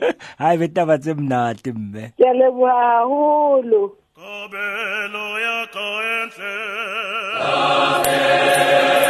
Hayi 0.38 0.58
betaba 0.58 0.98
tsemnati 0.98 1.72
mme. 1.72 2.12
Ngiyalebha 2.18 2.70
haholo. 2.72 3.96
Kabelo 4.16 5.24
yakho 5.44 5.86
enhle. 6.14 6.54
Amen. 7.40 9.07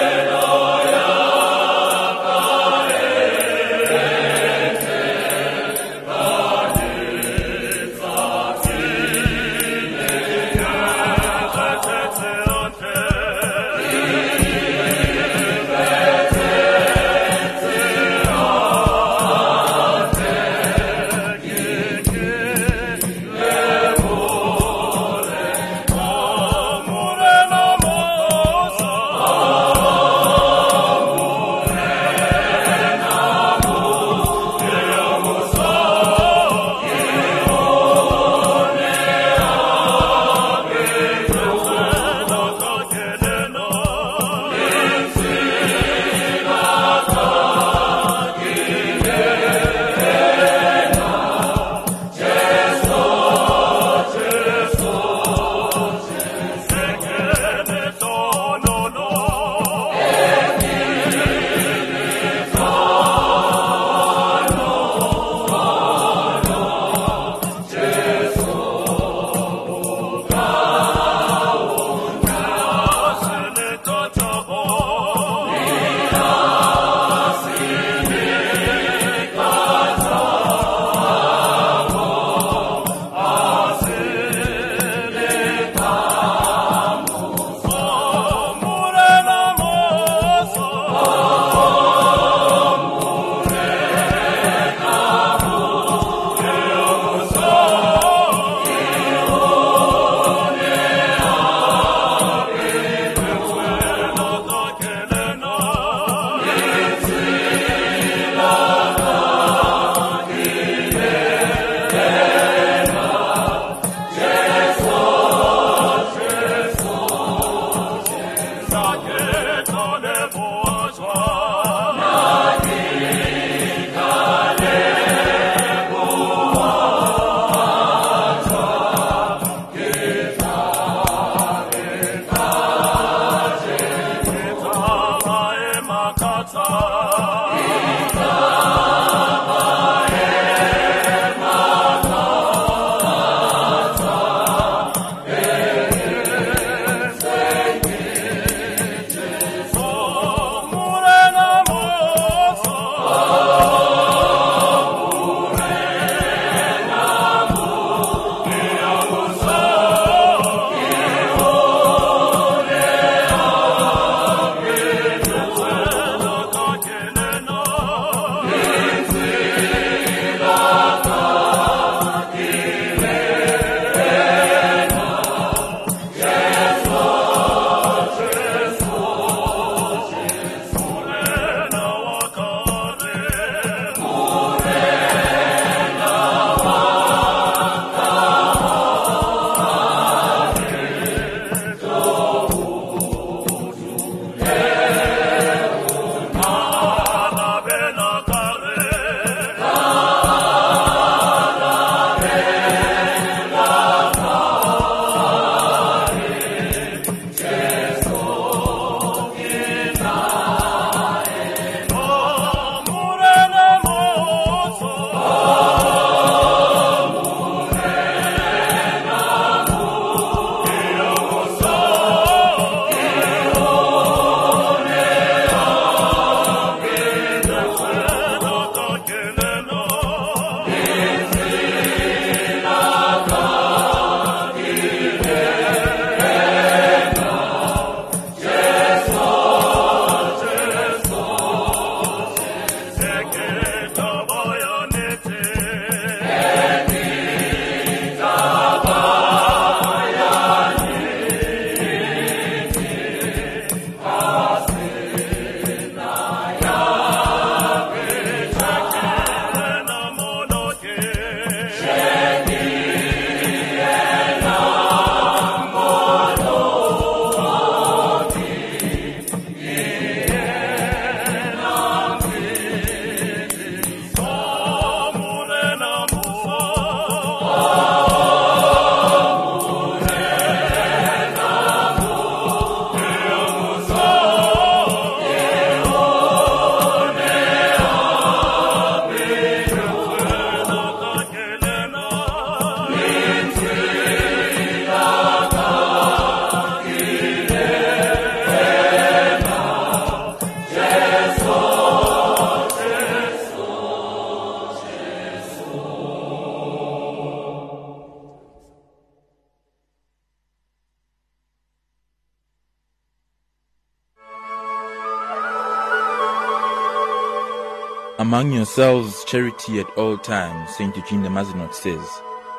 Among 318.78 319.12
charity 319.26 319.80
at 319.80 319.90
all 319.98 320.16
times, 320.16 320.76
St. 320.76 320.94
Eugene 320.94 321.24
de 321.24 321.28
Mazenod 321.28 321.74
says. 321.74 322.08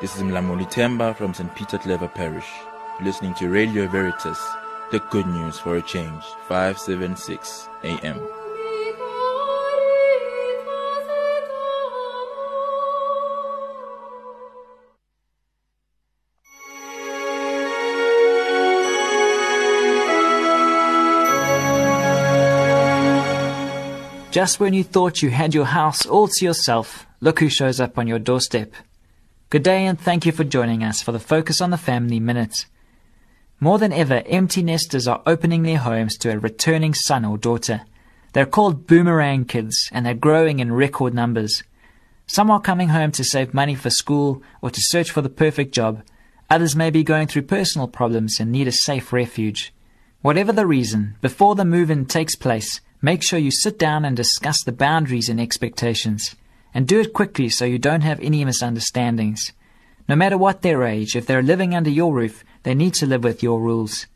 This 0.02 0.16
is 0.16 0.22
Mlamoli 0.22 0.70
Temba 0.70 1.16
from 1.16 1.32
St. 1.32 1.54
Peter 1.54 1.78
Claver 1.78 2.08
Parish. 2.08 2.46
Listening 3.00 3.32
to 3.36 3.48
Radio 3.48 3.86
Veritas, 3.88 4.38
the 4.90 4.98
good 5.08 5.26
news 5.26 5.58
for 5.58 5.78
a 5.78 5.82
change, 5.82 6.22
576 6.46 7.70
AM. 7.84 8.39
Just 24.30 24.60
when 24.60 24.74
you 24.74 24.84
thought 24.84 25.22
you 25.22 25.30
had 25.30 25.54
your 25.54 25.64
house 25.64 26.06
all 26.06 26.28
to 26.28 26.44
yourself, 26.44 27.04
look 27.20 27.40
who 27.40 27.48
shows 27.48 27.80
up 27.80 27.98
on 27.98 28.06
your 28.06 28.20
doorstep. 28.20 28.74
Good 29.50 29.64
day 29.64 29.84
and 29.86 30.00
thank 30.00 30.24
you 30.24 30.30
for 30.30 30.44
joining 30.44 30.84
us 30.84 31.02
for 31.02 31.10
the 31.10 31.18
Focus 31.18 31.60
on 31.60 31.70
the 31.70 31.76
Family 31.76 32.20
Minute. 32.20 32.66
More 33.58 33.80
than 33.80 33.92
ever, 33.92 34.22
empty 34.26 34.62
nesters 34.62 35.08
are 35.08 35.20
opening 35.26 35.64
their 35.64 35.78
homes 35.78 36.16
to 36.18 36.30
a 36.30 36.38
returning 36.38 36.94
son 36.94 37.24
or 37.24 37.38
daughter. 37.38 37.80
They're 38.32 38.46
called 38.46 38.86
boomerang 38.86 39.46
kids 39.46 39.88
and 39.90 40.06
they're 40.06 40.14
growing 40.14 40.60
in 40.60 40.70
record 40.70 41.12
numbers. 41.12 41.64
Some 42.28 42.52
are 42.52 42.60
coming 42.60 42.90
home 42.90 43.10
to 43.12 43.24
save 43.24 43.52
money 43.52 43.74
for 43.74 43.90
school 43.90 44.44
or 44.62 44.70
to 44.70 44.80
search 44.80 45.10
for 45.10 45.22
the 45.22 45.28
perfect 45.28 45.74
job. 45.74 46.04
Others 46.48 46.76
may 46.76 46.90
be 46.90 47.02
going 47.02 47.26
through 47.26 47.42
personal 47.42 47.88
problems 47.88 48.38
and 48.38 48.52
need 48.52 48.68
a 48.68 48.72
safe 48.72 49.12
refuge. 49.12 49.74
Whatever 50.22 50.52
the 50.52 50.68
reason, 50.68 51.16
before 51.20 51.56
the 51.56 51.64
move 51.64 51.90
in 51.90 52.06
takes 52.06 52.36
place, 52.36 52.80
make 53.02 53.22
sure 53.22 53.38
you 53.38 53.50
sit 53.50 53.78
down 53.78 54.04
and 54.04 54.16
discuss 54.16 54.62
the 54.62 54.72
boundaries 54.72 55.28
and 55.28 55.40
expectations. 55.40 56.36
And 56.72 56.86
do 56.86 57.00
it 57.00 57.12
quickly 57.12 57.48
so 57.48 57.64
you 57.64 57.78
don't 57.78 58.02
have 58.02 58.20
any 58.20 58.44
misunderstandings. 58.44 59.52
No 60.08 60.16
matter 60.16 60.38
what 60.38 60.62
their 60.62 60.84
age, 60.84 61.16
if 61.16 61.26
they're 61.26 61.42
living 61.42 61.74
under 61.74 61.90
your 61.90 62.14
roof, 62.14 62.44
they 62.62 62.74
need 62.74 62.94
to 62.94 63.06
live 63.06 63.24
with 63.24 63.42
your 63.42 63.60
rules. 63.60 64.06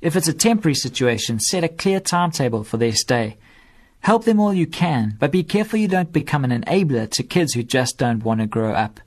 If 0.00 0.16
it's 0.16 0.28
a 0.28 0.32
temporary 0.32 0.74
situation, 0.74 1.38
set 1.38 1.62
a 1.62 1.68
clear 1.68 2.00
timetable 2.00 2.64
for 2.64 2.76
their 2.76 2.92
stay. 2.92 3.36
Help 4.00 4.24
them 4.24 4.40
all 4.40 4.52
you 4.52 4.66
can, 4.66 5.16
but 5.20 5.30
be 5.30 5.44
careful 5.44 5.78
you 5.78 5.86
don't 5.86 6.12
become 6.12 6.44
an 6.44 6.62
enabler 6.62 7.08
to 7.10 7.22
kids 7.22 7.54
who 7.54 7.62
just 7.62 7.98
don't 7.98 8.24
want 8.24 8.40
to 8.40 8.46
grow 8.46 8.72
up. 8.72 8.98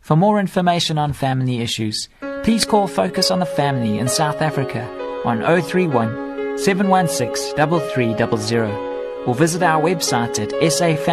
For 0.00 0.14
more 0.14 0.38
information 0.38 0.96
on 0.96 1.12
family 1.12 1.60
issues, 1.60 2.08
please 2.44 2.64
call 2.64 2.86
Focus 2.86 3.32
on 3.32 3.40
the 3.40 3.46
Family 3.46 3.98
in 3.98 4.06
South 4.06 4.42
Africa 4.42 4.86
on 5.24 5.40
031 5.40 6.23
716 6.58 7.54
3300 7.56 9.26
or 9.26 9.34
visit 9.34 9.62
our 9.62 9.82
website 9.82 10.38
at 10.38 10.50
safamily.co.za. 10.50 11.04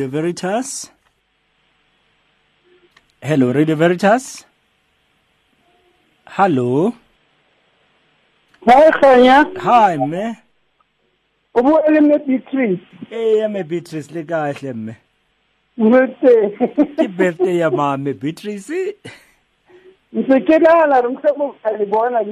Radio 0.00 0.08
Veritas. 0.08 0.90
Hello, 3.20 3.52
Radio 3.52 3.76
Veritas. 3.76 4.46
Hello. 6.26 6.94
Hi 8.66 8.90
Khanya, 8.92 9.44
Hi, 9.58 9.96
me. 9.98 10.38
o 11.54 11.62
bua 11.62 11.82
le 11.90 12.00
mme 12.00 12.18
Beatrice. 12.26 12.80
Hey, 13.10 13.46
me 13.48 13.62
Beatrice 13.62 14.10
le 14.10 14.24
kahle 14.24 14.72
me. 14.74 14.96
Motse. 15.76 16.32
Ke 16.96 17.08
birthday 17.08 17.58
ya 17.58 17.68
mame 17.70 18.14
Beatrice. 18.14 18.94
Ntse 20.30 20.46
ke 20.46 20.62
nagana 20.62 21.02
re 21.02 21.10
ntse 21.10 21.26
bona 21.90 22.22
le 22.22 22.30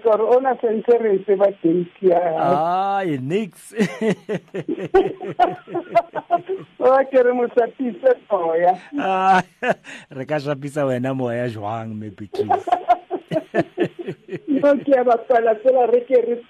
gore 0.00 0.24
sentse 0.60 0.94
re 1.02 1.18
se 1.26 1.34
ba 1.36 1.48
date 1.60 3.20
nix. 3.20 3.76
Ba 6.80 7.04
ke 7.04 7.20
re 7.20 7.32
mo 7.36 7.44
sapise 7.52 8.16
moya. 8.32 8.72
Ah, 8.96 9.44
re 10.16 10.24
ka 10.24 10.40
shapisa 10.40 10.88
wena 10.88 11.12
moya 11.12 11.52
jwang 11.52 11.92
me 11.92 12.08
Beatrice. 12.08 12.72
No 14.48 14.72
ke 14.80 14.96
a 14.96 15.04
bapala 15.04 15.60
fela 15.60 15.92
re 15.92 16.00
ke 16.08 16.16
re. 16.24 16.40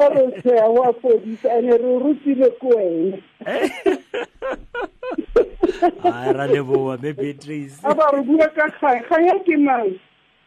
Fa 0.00 0.08
re 0.16 0.32
tsheya 0.40 0.64
wa 0.72 0.96
fodisa 0.96 1.60
ene 1.60 1.76
re 1.76 1.92
rutile 2.00 2.48
ko 2.56 2.72
wena. 2.72 3.20
Ai, 6.02 6.32
ra 6.32 6.46
leboa 6.46 6.96
me 7.02 7.12
Beatrice. 7.12 7.80
A 7.84 7.94
ba 7.94 8.10
re 8.12 8.22
bua 8.22 8.48
ka 8.56 8.68
kgang, 8.78 9.02
kgang 9.04 9.26
ya 9.26 9.36
ke 9.44 9.56
mang? 9.56 9.88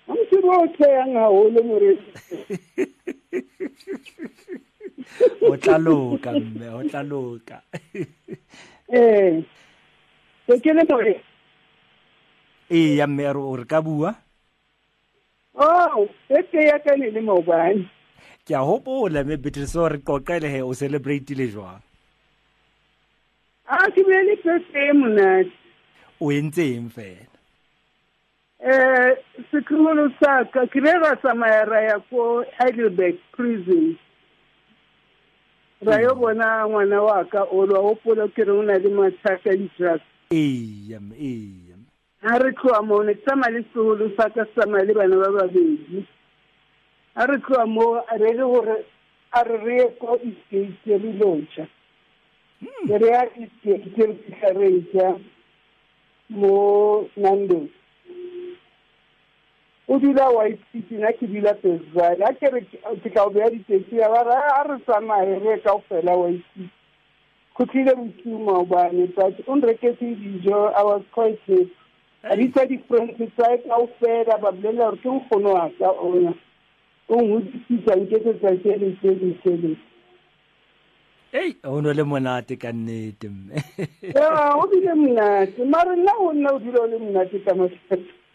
A 0.08 0.14
ntse 0.18 0.38
ba 0.42 0.54
o 0.58 0.68
tsheyang 0.76 1.14
haholo 1.16 1.62
moreki. 1.64 2.12
O 5.42 5.58
tla 5.58 5.78
loka 5.78 6.32
mme, 6.32 6.68
o 6.74 6.82
tla 6.90 7.04
loka. 7.04 7.62
Eh. 8.90 9.44
Se 10.48 10.60
ke 10.60 10.74
le 10.74 10.84
more. 10.90 11.16
Eh, 12.70 12.96
ya 12.98 13.08
mme 13.08 13.34
re 13.34 13.40
o 13.40 13.56
re 13.56 13.66
ka 13.66 13.82
bua. 13.82 14.16
Oh, 15.56 16.08
birthday 16.30 16.68
ya 16.72 16.80
ka 16.80 16.96
ne 16.96 17.12
le 17.12 17.22
maobane. 17.22 17.86
Ke 18.48 18.56
a 18.56 18.66
hopola 18.66 19.24
me 19.24 19.38
Beatrice 19.38 19.76
o 19.76 19.88
re 19.88 20.00
qoqele 20.00 20.50
he 20.50 20.62
o 20.62 20.74
celebrate 20.74 21.36
le 21.36 21.48
jwang. 21.48 21.82
Ah, 23.74 23.86
Akimeli 23.88 24.36
perfume 24.44 25.08
nathi. 25.16 25.52
Wenzeni 26.22 26.80
mfela? 26.80 27.32
Eh 28.60 29.18
sikhululo 29.52 30.12
sakhe 30.20 30.68
kireva 30.68 31.18
samayara 31.22 31.82
yako 31.82 32.46
Heidelberg 32.58 33.16
prison. 33.32 33.98
Ra 35.82 36.02
yo 36.02 36.16
bona 36.16 36.68
ngwana 36.68 37.02
wa 37.02 37.24
ka 37.26 37.44
o 37.44 37.66
lwa 37.66 37.80
o 37.80 37.96
polo 37.96 38.28
ke 38.28 38.44
re 38.44 38.52
una 38.52 38.78
le 38.78 38.90
mathata 38.90 39.56
di 39.58 39.70
drugs. 39.78 40.04
Ee, 40.32 41.00
ee. 41.20 41.74
Ha 42.22 42.38
re 42.38 42.52
tloa 42.52 42.82
mo 42.84 43.02
ne 43.04 43.14
tsama 43.16 43.50
le 43.50 43.64
seholo 43.74 44.12
sa 44.18 44.30
ka 44.30 44.46
tsama 44.54 44.84
le 44.84 44.94
bana 44.94 45.16
ba 45.16 45.32
babedi. 45.32 46.06
Ha 47.16 47.26
re 47.26 47.38
tloa 47.40 47.66
mo 47.66 48.04
re 48.20 48.34
le 48.36 48.44
gore 48.44 48.86
a 49.32 49.44
re 49.44 49.58
re 49.64 49.90
ko 50.00 50.20
istate 50.22 50.98
re 51.02 51.14
lotsa. 51.18 51.66
reality 52.88 53.72
ya 53.72 53.78
kiterukisa 53.78 54.54
reja 54.54 55.20
mo 56.30 57.08
nandos 57.18 57.70
o 59.88 60.00
dula 60.00 60.30
whitecity 60.30 60.96
nna 60.96 61.12
ke 61.14 61.28
dula 61.28 61.54
pesvale 61.54 62.26
a 62.26 62.34
kere 62.34 62.62
ke 63.04 63.10
ka 63.10 63.24
o 63.24 63.30
beya 63.30 63.50
ditaxi 63.50 63.98
ya 63.98 64.10
bare 64.10 64.36
a 64.56 64.64
re 64.68 64.80
tsamaye 64.86 65.40
re 65.40 65.60
kao 65.64 65.84
fela 65.90 66.16
whitecity 66.16 66.70
go 67.58 67.66
tlile 67.66 67.96
mokima 67.96 68.52
obane 68.52 69.08
tsatsi 69.08 69.44
o 69.48 69.56
nreketse 69.56 70.16
dijo 70.16 70.72
i 70.76 70.84
was 70.84 71.04
quite 71.12 71.40
happy 71.48 71.70
a 72.24 72.36
bitsa 72.38 72.64
e 72.64 72.68
di-friends 72.68 73.34
tsae 73.36 73.58
kao 73.68 73.88
fela 74.00 74.38
ba 74.38 74.52
bolelela 74.52 74.86
gore 74.86 74.98
ke 75.02 75.10
nkgono 75.10 75.54
wa 75.54 75.70
ka 75.80 75.92
ona 75.92 76.34
o 77.10 77.16
ngodisisa 77.22 77.96
nketsetsa 77.96 78.58
tšhelete 78.58 79.10
le 79.20 79.34
tšhelete 79.42 79.91
Ei, 81.34 81.56
o 81.64 81.80
no 81.82 81.94
le 81.94 82.04
monate 82.04 82.58
ka 82.60 82.72
nnete 82.72 83.30
mme. 83.30 83.56
o 84.60 84.68
bile 84.68 84.94
monate 84.96 85.64
mare 85.64 85.96
nna 85.96 86.12
o 86.20 86.34
nna 86.34 86.50
o 86.52 86.60
dula 86.60 86.82
o 86.82 86.88
le 86.88 86.98
monate 87.00 87.40
ka 87.46 87.54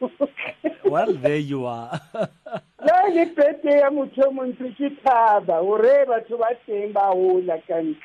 Well, 0.85 1.13
there 1.15 1.37
you 1.37 1.67
are. 1.67 2.01
la 2.87 3.09
le 3.13 3.27
pete 3.27 3.71
ya 3.81 3.91
motho 3.91 4.29
o 4.29 4.33
montle 4.33 4.73
ke 4.79 4.89
thaba 5.05 5.61
gore 5.61 6.07
batho 6.09 6.39
ba 6.39 6.49
teng 6.67 6.93
ba 6.93 7.13
gola 7.13 7.61
kantle 7.69 7.97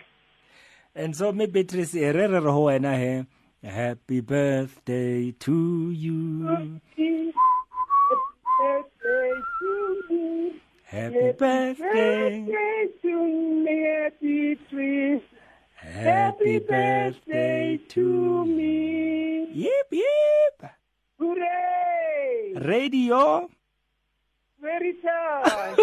And 0.95 1.15
so 1.15 1.31
me 1.31 1.45
Beatrice 1.45 1.95
e 1.95 2.11
re 2.11 2.27
re 2.27 2.39
re 2.39 2.51
ho 2.51 2.65
wena 2.67 2.97
he. 2.97 3.25
Happy 3.63 4.19
birthday 4.19 5.31
to 5.31 5.91
you. 5.91 6.47
Happy 6.47 7.31
birthday. 8.59 9.31
to 9.61 10.70
me, 10.91 11.31
Beatrice. 14.19 15.23
Happy 15.75 16.59
birthday 16.59 17.79
to 17.89 18.45
me. 18.45 19.47
Yip 19.53 19.87
yip. 19.91 20.71
Hooray! 21.17 22.53
Radio. 22.55 23.49
Very 24.61 24.93
tough. 25.03 25.79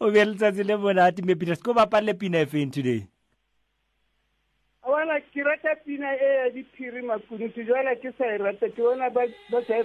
O 0.00 0.10
be 0.10 0.24
letsatsi 0.24 0.64
le 0.64 0.76
monate 0.76 1.22
me 1.22 1.34
Beatrice 1.34 1.62
ko 1.62 1.74
bapale 1.74 2.14
pina 2.18 2.40
e 2.40 2.46
feng 2.46 2.70
today. 2.70 3.06
I 4.84 4.90
wanna 4.90 5.20
ke 5.20 5.44
rata 5.44 5.76
pina 5.86 6.12
e 6.12 6.34
ya 6.36 6.50
diphiri 6.50 7.02
makunutu 7.02 7.64
jwale 7.64 7.94
ke 8.02 8.12
sa 8.18 8.24
e 8.34 8.38
rata 8.38 8.68
ke 8.68 8.80
bona 8.82 9.10
ba 9.10 9.26
ba 9.50 9.62
sa 9.66 9.74
e 9.76 9.84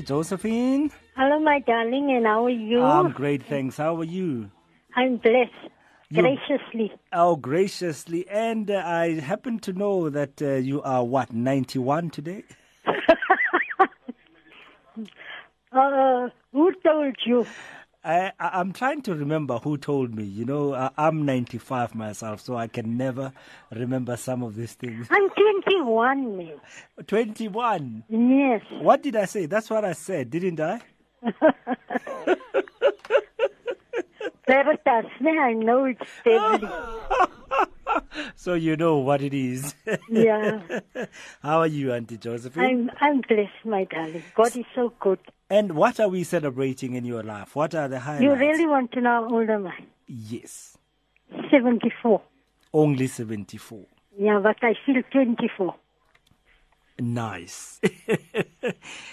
Auntie 0.00 0.06
Josephine. 0.08 0.90
Hello, 1.14 1.38
my 1.40 1.60
darling, 1.60 2.10
and 2.10 2.24
how 2.24 2.46
are 2.46 2.48
you? 2.48 2.80
I'm 2.82 3.12
great, 3.12 3.42
thanks. 3.42 3.76
How 3.76 3.96
are 3.96 4.04
you? 4.04 4.50
I'm 4.96 5.18
blessed, 5.18 5.52
You- 6.08 6.22
graciously. 6.22 6.90
Oh, 7.12 7.36
graciously. 7.36 8.26
And 8.28 8.70
uh, 8.70 8.82
I 8.82 9.20
happen 9.20 9.58
to 9.60 9.74
know 9.74 10.08
that 10.08 10.40
uh, 10.40 10.54
you 10.54 10.80
are, 10.82 11.04
what, 11.04 11.32
91 11.34 12.10
today? 12.10 12.44
Uh, 15.72 16.28
who 16.52 16.72
told 16.84 17.14
you? 17.24 17.46
I, 18.02 18.32
I, 18.40 18.60
I'm 18.60 18.72
trying 18.72 19.02
to 19.02 19.14
remember 19.14 19.58
who 19.58 19.76
told 19.76 20.14
me. 20.14 20.24
You 20.24 20.44
know, 20.44 20.74
I, 20.74 20.90
I'm 20.96 21.24
95 21.26 21.94
myself, 21.94 22.40
so 22.40 22.56
I 22.56 22.66
can 22.66 22.96
never 22.96 23.32
remember 23.70 24.16
some 24.16 24.42
of 24.42 24.54
these 24.56 24.72
things. 24.72 25.06
I'm 25.10 25.28
21, 25.30 26.36
man. 26.36 26.60
21. 27.06 28.04
Yes. 28.08 28.62
What 28.80 29.02
did 29.02 29.16
I 29.16 29.26
say? 29.26 29.46
That's 29.46 29.68
what 29.68 29.84
I 29.84 29.92
said, 29.92 30.30
didn't 30.30 30.60
I? 30.60 30.80
Veritas, 34.46 35.06
I 35.20 35.52
know 35.52 35.84
it's 35.84 36.00
deadly. 36.24 36.68
So 38.36 38.54
you 38.54 38.76
know 38.76 38.98
what 38.98 39.22
it 39.22 39.34
is. 39.34 39.74
Yeah. 40.08 40.60
How 41.42 41.58
are 41.60 41.66
you, 41.66 41.92
Auntie 41.92 42.16
Josephine? 42.16 42.64
I'm, 42.64 42.90
I'm 43.00 43.20
blessed, 43.20 43.64
my 43.64 43.84
darling. 43.84 44.22
God 44.34 44.56
is 44.56 44.64
so 44.74 44.92
good. 45.00 45.18
And 45.48 45.72
what 45.76 46.00
are 46.00 46.08
we 46.08 46.24
celebrating 46.24 46.94
in 46.94 47.04
your 47.04 47.22
life? 47.22 47.54
What 47.56 47.74
are 47.74 47.88
the 47.88 48.00
highlights? 48.00 48.22
You 48.22 48.34
really 48.34 48.66
want 48.66 48.92
to 48.92 49.00
know 49.00 49.28
how 49.28 49.34
old 49.34 49.50
am 49.50 49.66
I? 49.66 49.78
Yes. 50.06 50.78
74. 51.50 52.20
Only 52.72 53.06
74. 53.06 53.84
Yeah, 54.18 54.40
but 54.42 54.56
I 54.62 54.74
feel 54.86 55.02
24. 55.12 55.74
Nice. 57.00 57.80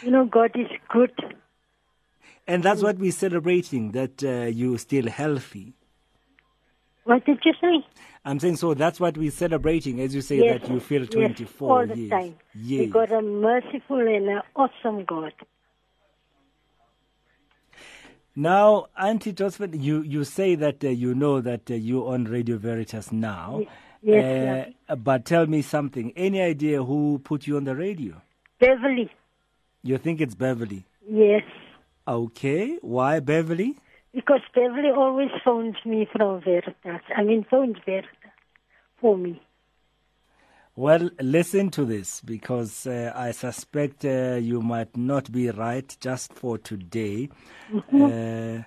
You 0.03 0.11
know, 0.11 0.25
God 0.25 0.51
is 0.55 0.67
good. 0.89 1.11
and 2.47 2.61
that's 2.63 2.81
what 2.83 2.97
we're 2.97 3.11
celebrating, 3.11 3.91
that 3.91 4.23
uh, 4.23 4.45
you're 4.45 4.77
still 4.77 5.07
healthy. 5.07 5.73
What 7.05 7.25
did 7.25 7.39
you 7.45 7.53
say? 7.61 7.85
I'm 8.27 8.39
saying 8.41 8.57
so 8.57 8.73
that's 8.73 8.99
what 8.99 9.17
we're 9.17 9.31
celebrating, 9.31 10.01
as 10.01 10.13
you 10.13 10.21
say, 10.21 10.37
yes. 10.37 10.61
that 10.61 10.69
you 10.69 10.79
feel 10.81 11.05
24. 11.07 11.21
yes, 11.29 11.37
24 11.37 11.71
all 11.79 11.87
the 11.87 11.97
years. 11.97 12.09
time. 12.11 12.35
We 12.55 12.85
got 12.87 13.11
a 13.11 13.21
merciful 13.21 13.99
and 14.01 14.27
an 14.27 14.41
awesome 14.55 15.05
God. 15.05 15.31
Now, 18.35 18.87
Auntie 18.99 19.31
Josephine, 19.33 19.81
you, 19.81 20.01
you 20.01 20.23
say 20.23 20.55
that 20.55 20.83
uh, 20.83 20.89
you 20.89 21.15
know 21.15 21.41
that 21.41 21.71
uh, 21.71 21.73
you're 21.73 22.13
on 22.13 22.25
Radio 22.25 22.57
Veritas 22.57 23.11
now. 23.11 23.63
Yes, 24.03 24.67
Uh, 24.87 24.95
but 24.95 25.25
tell 25.25 25.47
me 25.47 25.61
something. 25.63 26.13
Any 26.15 26.41
idea 26.41 26.83
who 26.83 27.19
put 27.23 27.47
you 27.47 27.57
on 27.57 27.63
the 27.63 27.75
radio? 27.75 28.21
Beverly, 28.59 29.09
You 29.83 29.97
think 29.97 30.21
it's 30.21 30.35
Beverly? 30.35 30.85
yes. 31.09 31.43
Okay. 32.07 32.77
Why 32.81 33.19
Beverly? 33.19 33.75
Because 34.17 34.41
Beverly 34.55 34.89
always 34.89 35.29
phones 35.45 35.75
me 35.85 36.07
from 36.11 36.41
Veritas. 36.41 37.03
I 37.15 37.23
mean, 37.23 37.45
phones 37.51 37.77
Veritas 37.85 38.09
for 38.99 39.15
me. 39.15 39.39
Well, 40.75 41.11
listen 41.21 41.69
to 41.77 41.85
this 41.85 42.21
because 42.21 42.87
uh, 42.87 43.13
I 43.15 43.29
suspect 43.29 44.03
uh, 44.05 44.39
you 44.41 44.63
might 44.63 44.97
not 44.97 45.31
be 45.31 45.51
right 45.51 45.95
just 45.99 46.33
for 46.33 46.57
today. 46.57 47.29
Uh, 47.93 48.63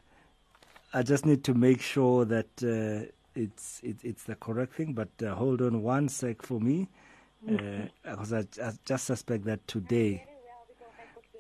I 0.95 1.03
just 1.03 1.27
need 1.27 1.43
to 1.43 1.55
make 1.55 1.81
sure 1.81 2.25
that 2.27 2.51
uh, 2.63 3.11
it's 3.35 3.81
it, 3.83 3.97
it's 4.05 4.23
the 4.23 4.37
correct 4.37 4.75
thing. 4.75 4.93
But 4.93 5.09
uh, 5.21 5.35
hold 5.35 5.63
on 5.63 5.83
one 5.83 6.09
sec 6.09 6.43
for 6.43 6.61
me, 6.61 6.89
because 7.45 8.33
I, 8.33 8.47
I 8.63 8.71
just 8.85 9.05
suspect 9.05 9.47
that 9.47 9.67
today 9.67 10.27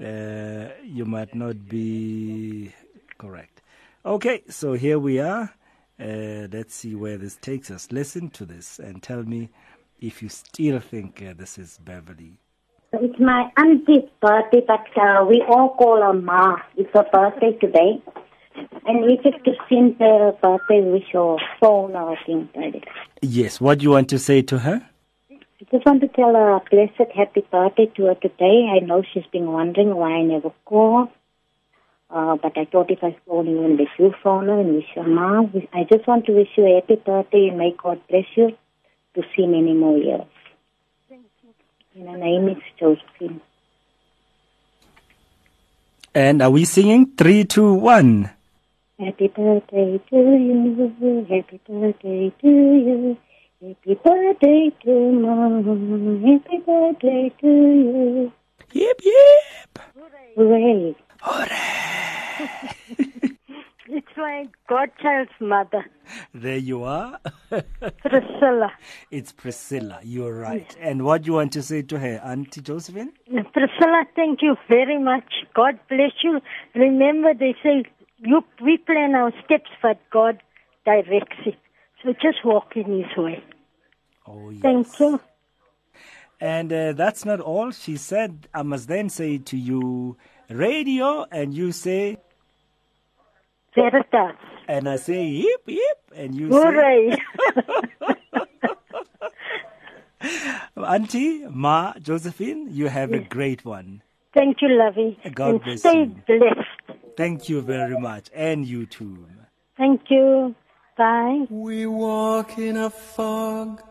uh, 0.00 0.74
you 0.82 1.04
might 1.04 1.32
not 1.32 1.68
be 1.68 2.72
correct. 3.16 3.59
Okay, 4.05 4.42
so 4.48 4.72
here 4.72 4.98
we 4.98 5.20
are. 5.20 5.53
Uh, 6.01 6.48
let's 6.51 6.74
see 6.74 6.94
where 6.94 7.18
this 7.18 7.36
takes 7.36 7.70
us. 7.70 7.92
Listen 7.92 8.30
to 8.30 8.46
this 8.46 8.78
and 8.78 9.03
tell 9.03 9.22
me 9.22 9.51
if 10.01 10.22
you 10.22 10.30
still 10.30 10.80
think 10.80 11.22
uh, 11.22 11.34
this 11.36 11.59
is 11.59 11.78
Beverly. 11.84 12.38
It's 12.94 13.20
my 13.20 13.53
auntie's 13.59 14.09
birthday, 14.22 14.62
but 14.66 14.86
uh, 14.96 15.26
we 15.26 15.44
all 15.46 15.74
call 15.76 16.01
her 16.01 16.14
Ma. 16.14 16.57
It's 16.78 16.88
her 16.94 17.05
birthday 17.12 17.53
today. 17.61 18.03
And 18.86 19.03
we 19.05 19.16
just 19.16 19.44
to 19.44 19.53
send 19.68 19.96
her 20.01 20.32
birthday 20.42 20.80
wish 20.80 21.14
or 21.14 21.38
phone 21.61 21.94
or 21.94 22.16
things 22.24 22.48
like 22.57 22.72
that. 22.72 22.84
Yes, 23.20 23.61
what 23.61 23.80
do 23.80 23.82
you 23.82 23.90
want 23.90 24.09
to 24.09 24.18
say 24.18 24.40
to 24.40 24.61
her? 24.61 24.88
I 25.30 25.64
just 25.70 25.84
want 25.84 26.01
to 26.01 26.09
tell 26.09 26.32
her 26.32 26.53
a 26.53 26.61
blessed 26.70 27.12
happy 27.14 27.46
birthday 27.53 27.92
to 27.96 28.07
her 28.07 28.14
today. 28.14 28.66
I 28.74 28.78
know 28.82 29.03
she's 29.12 29.26
been 29.30 29.53
wondering 29.53 29.94
why 29.94 30.12
I 30.12 30.22
never 30.22 30.53
call. 30.64 31.11
Uh, 32.12 32.36
but 32.42 32.58
I 32.58 32.64
thought 32.64 32.90
if 32.90 33.04
I 33.04 33.16
phone 33.26 33.46
you 33.46 33.64
and 33.64 33.78
let 33.78 33.88
you 33.96 34.12
phone 34.22 34.48
and 34.48 34.74
wish 34.74 34.86
her 34.96 35.04
Ma. 35.04 35.42
I 35.72 35.84
just 35.84 36.08
want 36.08 36.26
to 36.26 36.32
wish 36.32 36.48
you 36.56 36.66
a 36.66 36.80
happy 36.80 36.96
birthday 36.96 37.48
and 37.48 37.58
may 37.58 37.72
God 37.80 38.00
bless 38.08 38.24
you 38.34 38.50
to 39.14 39.22
see 39.36 39.46
many 39.46 39.74
more 39.74 39.96
years. 39.96 40.26
Thank 41.08 41.26
And 41.94 42.08
her 42.08 42.16
name 42.16 42.48
is 42.48 42.56
Josephine. 42.78 43.40
And 46.12 46.42
are 46.42 46.50
we 46.50 46.64
singing? 46.64 47.12
Three, 47.16 47.44
two, 47.44 47.74
one. 47.74 48.30
Happy 48.98 49.28
birthday 49.28 49.98
to 50.11 50.16
you, 50.16 51.24
happy 51.30 51.61
birthday 51.66 52.32
to 52.42 52.48
you, 52.48 53.16
happy 53.62 53.94
birthday 53.94 54.70
to 54.84 55.12
mom, 55.12 56.22
happy 56.22 56.58
birthday 56.58 57.32
to 57.40 57.46
you. 57.46 58.32
Yep, 58.72 59.00
yep. 59.02 59.78
Hooray. 60.36 60.94
my 64.21 64.49
godchild's 64.68 65.31
mother, 65.41 65.85
There 66.35 66.57
you 66.59 66.85
are. 66.85 67.18
Priscilla. 67.49 68.73
it's 69.11 69.33
Priscilla. 69.33 69.99
You're 70.03 70.35
right. 70.35 70.77
And 70.79 71.05
what 71.05 71.23
do 71.23 71.27
you 71.29 71.33
want 71.33 71.53
to 71.55 71.62
say 71.62 71.83
to 71.83 71.99
her, 71.99 72.21
Auntie 72.23 72.61
Josephine? 72.61 73.12
Priscilla, 73.27 74.05
thank 74.14 74.43
you 74.43 74.57
very 74.68 74.99
much. 74.99 75.47
God 75.55 75.79
bless 75.89 76.12
you. 76.23 76.41
Remember, 76.75 77.33
they 77.35 77.55
say 77.62 77.85
you, 78.18 78.45
we 78.62 78.77
plan 78.77 79.14
our 79.14 79.33
steps, 79.45 79.71
but 79.83 79.99
God 80.11 80.39
directs 80.85 81.39
it. 81.47 81.57
So 82.03 82.12
just 82.12 82.45
walk 82.45 82.77
in 82.77 83.03
His 83.03 83.16
way. 83.16 83.43
Oh, 84.27 84.51
yes. 84.51 84.62
Thank 84.62 85.01
you. 85.01 85.21
And 86.41 86.73
uh, 86.73 86.93
that's 86.93 87.25
not 87.25 87.41
all. 87.41 87.71
She 87.71 87.97
said, 87.97 88.49
I 88.55 88.62
must 88.62 88.89
then 88.89 89.09
say 89.11 89.39
to 89.39 89.57
you, 89.57 90.16
radio, 90.51 91.26
and 91.30 91.55
you 91.55 91.72
say, 91.72 92.18
Veritas. 93.74 94.36
and 94.68 94.88
I 94.88 94.96
say, 94.96 95.24
yip, 95.26 95.62
yip, 95.66 95.98
and 96.14 96.34
you 96.34 96.48
Hooray. 96.48 97.11
say, 97.11 97.18
Auntie, 100.76 101.46
Ma, 101.48 101.94
Josephine, 102.01 102.68
you 102.70 102.88
have 102.88 103.12
a 103.12 103.20
great 103.20 103.64
one. 103.64 104.03
Thank 104.34 104.59
you, 104.62 104.68
Lovey. 104.68 105.18
God 105.34 105.51
and 105.51 105.62
bless 105.64 105.80
stay 105.80 106.01
you. 106.05 106.22
blessed. 106.26 107.01
Thank 107.16 107.48
you 107.48 107.61
very 107.62 107.98
much. 107.98 108.28
And 108.34 108.66
you 108.66 108.86
too. 108.86 109.26
Thank 109.76 110.03
you. 110.11 110.55
Bye. 110.96 111.46
We 111.48 111.86
walk 111.86 112.59
in 112.59 112.76
a 112.76 112.90
fog 112.90 113.82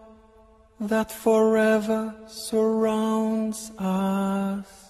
that 0.80 1.12
forever 1.12 2.14
surrounds 2.28 3.72
us. 3.78 4.89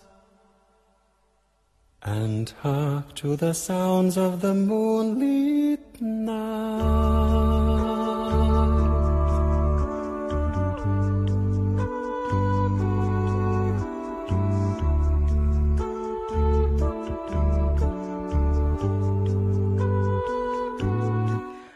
And 2.02 2.50
hark 2.62 3.14
to 3.16 3.36
the 3.36 3.54
sounds 3.54 4.18
of 4.18 4.40
the 4.40 4.54
moonlit 4.54 6.02
night. 6.02 7.20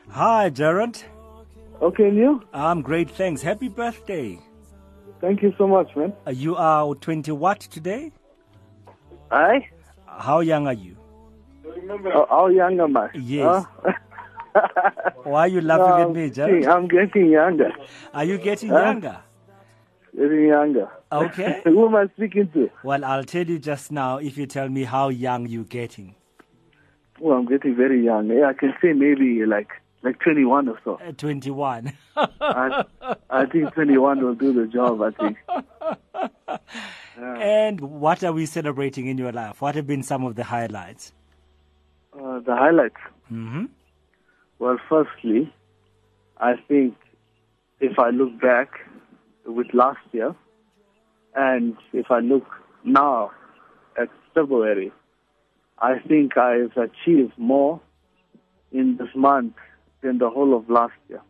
Hi, 0.10 0.50
Jared. 0.50 1.04
Okay, 1.82 2.10
you? 2.10 2.42
I'm 2.54 2.82
great, 2.82 3.10
thanks. 3.10 3.42
Happy 3.42 3.68
birthday. 3.68 4.40
Thank 5.20 5.42
you 5.42 5.54
so 5.58 5.68
much, 5.68 5.94
man. 5.98 6.14
Uh, 6.26 6.32
you 6.32 6.56
are 6.56 6.96
20 6.96 7.32
what 7.34 7.60
today? 7.60 8.14
Aye? 9.32 9.68
How 10.20 10.40
young 10.42 10.68
are 10.68 10.74
you? 10.74 10.96
Oh, 11.90 12.26
how 12.30 12.48
young 12.48 12.80
am 12.80 12.96
I? 12.98 13.10
Yes. 13.14 13.66
Huh? 13.84 13.92
Why 15.24 15.42
are 15.42 15.48
you 15.48 15.62
laughing 15.62 15.88
No, 15.88 16.10
at 16.10 16.12
me, 16.16 16.24
I'm 16.26 16.32
Jared? 16.34 16.62
getting- 16.64 16.70
I'm 16.70 16.88
getting 16.88 17.30
younger. 17.32 17.72
Are 18.14 18.24
you 18.24 18.38
getting 18.38 18.70
Huh? 18.70 18.80
younger? 18.80 19.18
Getting 20.16 20.48
younger. 20.48 20.90
Okay. 21.12 21.62
Who 21.66 21.88
am 21.88 21.96
I 21.96 22.08
speaking 22.16 22.50
to? 22.54 22.70
Well, 22.84 23.04
I'll 23.04 23.24
tell 23.24 23.46
you 23.48 23.58
just 23.60 23.92
now 23.92 24.18
if 24.18 24.38
you 24.38 24.46
tell 24.46 24.70
me 24.70 24.84
how 24.84 25.10
young 25.10 25.48
you're 25.48 25.64
getting. 25.64 26.16
Oh, 27.22 27.32
I'm 27.34 27.46
getting 27.46 27.76
very 27.76 28.04
young. 28.04 28.28
Yeah, 28.30 28.48
I 28.50 28.54
can 28.54 28.74
say 28.82 28.94
maybe 28.94 29.46
like 29.46 29.70
like 30.04 30.20
21 30.20 30.68
or 30.70 30.80
so. 30.84 30.96
Uh, 30.96 31.14
21. 31.14 31.94
I, 32.18 32.84
I 33.30 33.46
think 33.46 33.74
21 33.74 34.22
will 34.22 34.36
do 34.36 34.52
the 34.54 34.68
job, 34.68 35.02
I 35.02 35.12
think. 35.12 35.38
And 37.18 37.80
what 37.80 38.24
are 38.24 38.32
we 38.32 38.46
celebrating 38.46 39.08
in 39.08 39.18
your 39.18 39.32
life? 39.32 39.62
What 39.62 39.76
have 39.76 39.88
been 39.88 40.04
some 40.04 40.26
of 40.26 40.36
the 40.36 40.44
highlights? 40.44 41.14
Uh, 42.14 42.40
the 42.40 42.56
highlights. 42.56 42.96
Mm-hmm. 43.32 43.66
Well, 44.60 44.78
firstly, 44.90 45.54
I 46.38 46.54
think 46.68 46.96
if 47.80 48.00
I 48.00 48.10
look 48.10 48.40
back 48.40 48.70
with 49.46 49.68
last 49.74 50.00
year 50.12 50.36
and 51.36 51.76
if 51.92 52.10
I 52.10 52.20
look 52.20 52.46
now 52.84 53.32
at 54.00 54.10
February, 54.34 54.92
I 55.80 56.00
think 56.00 56.38
I've 56.38 56.78
achieved 56.78 57.34
more 57.38 57.82
in 58.72 58.98
this 58.98 59.10
month 59.16 59.56
than 60.02 60.18
the 60.18 60.30
whole 60.30 60.56
of 60.56 60.70
last 60.70 60.94
year. 61.10 61.22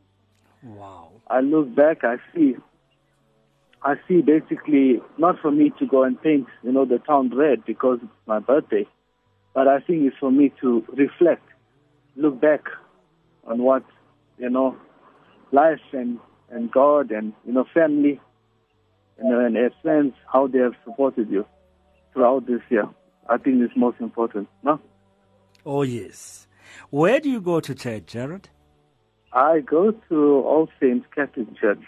Wow. 0.61 1.11
I 1.27 1.39
look 1.41 1.73
back, 1.75 2.03
I 2.03 2.17
see, 2.33 2.55
I 3.85 3.95
see 4.07 4.21
basically 4.21 5.01
not 5.17 5.39
for 5.41 5.51
me 5.51 5.71
to 5.79 5.85
go 5.85 6.03
and 6.03 6.21
paint, 6.21 6.47
you 6.63 6.71
know, 6.71 6.85
the 6.85 6.99
town 6.99 7.35
red 7.35 7.65
because 7.65 7.99
it's 8.01 8.11
my 8.25 8.39
birthday, 8.39 8.87
but 9.53 9.67
I 9.67 9.79
think 9.81 10.03
it's 10.03 10.15
for 10.17 10.31
me 10.31 10.53
to 10.61 10.85
reflect, 10.95 11.45
look 12.15 12.39
back 12.39 12.61
on 13.45 13.61
what, 13.61 13.83
you 14.37 14.49
know, 14.49 14.77
life 15.51 15.81
and, 15.91 16.17
and 16.49 16.71
God 16.71 17.11
and, 17.11 17.33
you 17.45 17.51
know, 17.51 17.65
family 17.73 18.21
and, 19.17 19.57
and 19.57 19.71
friends, 19.81 20.13
how 20.31 20.47
they 20.47 20.59
have 20.59 20.75
supported 20.85 21.29
you 21.29 21.45
throughout 22.13 22.47
this 22.47 22.61
year. 22.69 22.87
I 23.29 23.37
think 23.37 23.61
it's 23.61 23.75
most 23.75 23.99
important, 23.99 24.47
no? 24.63 24.79
Oh, 25.65 25.81
yes. 25.81 26.47
Where 26.89 27.19
do 27.19 27.29
you 27.29 27.41
go 27.41 27.59
to 27.59 27.75
church, 27.75 28.05
Jared? 28.07 28.49
I 29.33 29.59
go 29.59 29.91
to 29.91 30.15
All 30.15 30.69
Saints 30.79 31.05
Catholic 31.13 31.47
Church. 31.59 31.81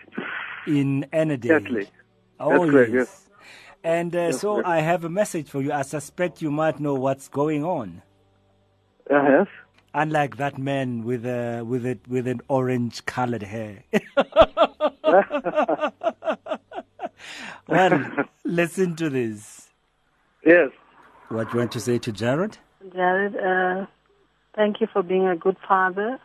In 0.68 1.06
Ennerdale. 1.14 1.62
Catholic. 1.64 1.90
Oh, 2.40 2.50
That's 2.50 2.72
correct, 2.72 2.92
yes. 2.94 3.08
yes. 3.08 3.30
And 3.84 4.16
uh, 4.16 4.20
Yes, 4.20 4.42
so 4.42 4.58
yes. 4.58 4.66
I 4.66 4.80
have 4.82 5.04
a 5.06 5.10
message 5.10 5.48
for 5.48 5.62
you. 5.62 5.72
I 5.72 5.84
suspect 5.84 6.42
you 6.42 6.50
might 6.52 6.80
know 6.80 6.96
what's 6.96 7.28
going 7.28 7.64
on. 7.64 8.02
Uh, 9.10 9.24
yes? 9.24 9.48
Unlike 9.94 10.38
that 10.38 10.58
man 10.58 11.04
with 11.04 11.26
a 11.26 11.64
with 11.64 11.86
it 11.86 12.06
with 12.08 12.28
an 12.28 12.42
orange 12.50 13.06
colored 13.06 13.44
hair. 13.44 13.84
well, 17.68 18.26
listen 18.44 18.96
to 18.98 19.10
this. 19.10 19.70
Yes. 20.46 20.72
What 21.30 21.54
you 21.54 21.60
want 21.60 21.72
to 21.74 21.80
say 21.80 21.98
to 22.00 22.12
Jared? 22.12 22.58
Jared, 22.94 23.36
uh, 23.36 23.86
thank 24.56 24.82
you 24.82 24.88
for 24.92 25.02
being 25.02 25.28
a 25.28 25.36
good 25.36 25.58
father 25.68 26.20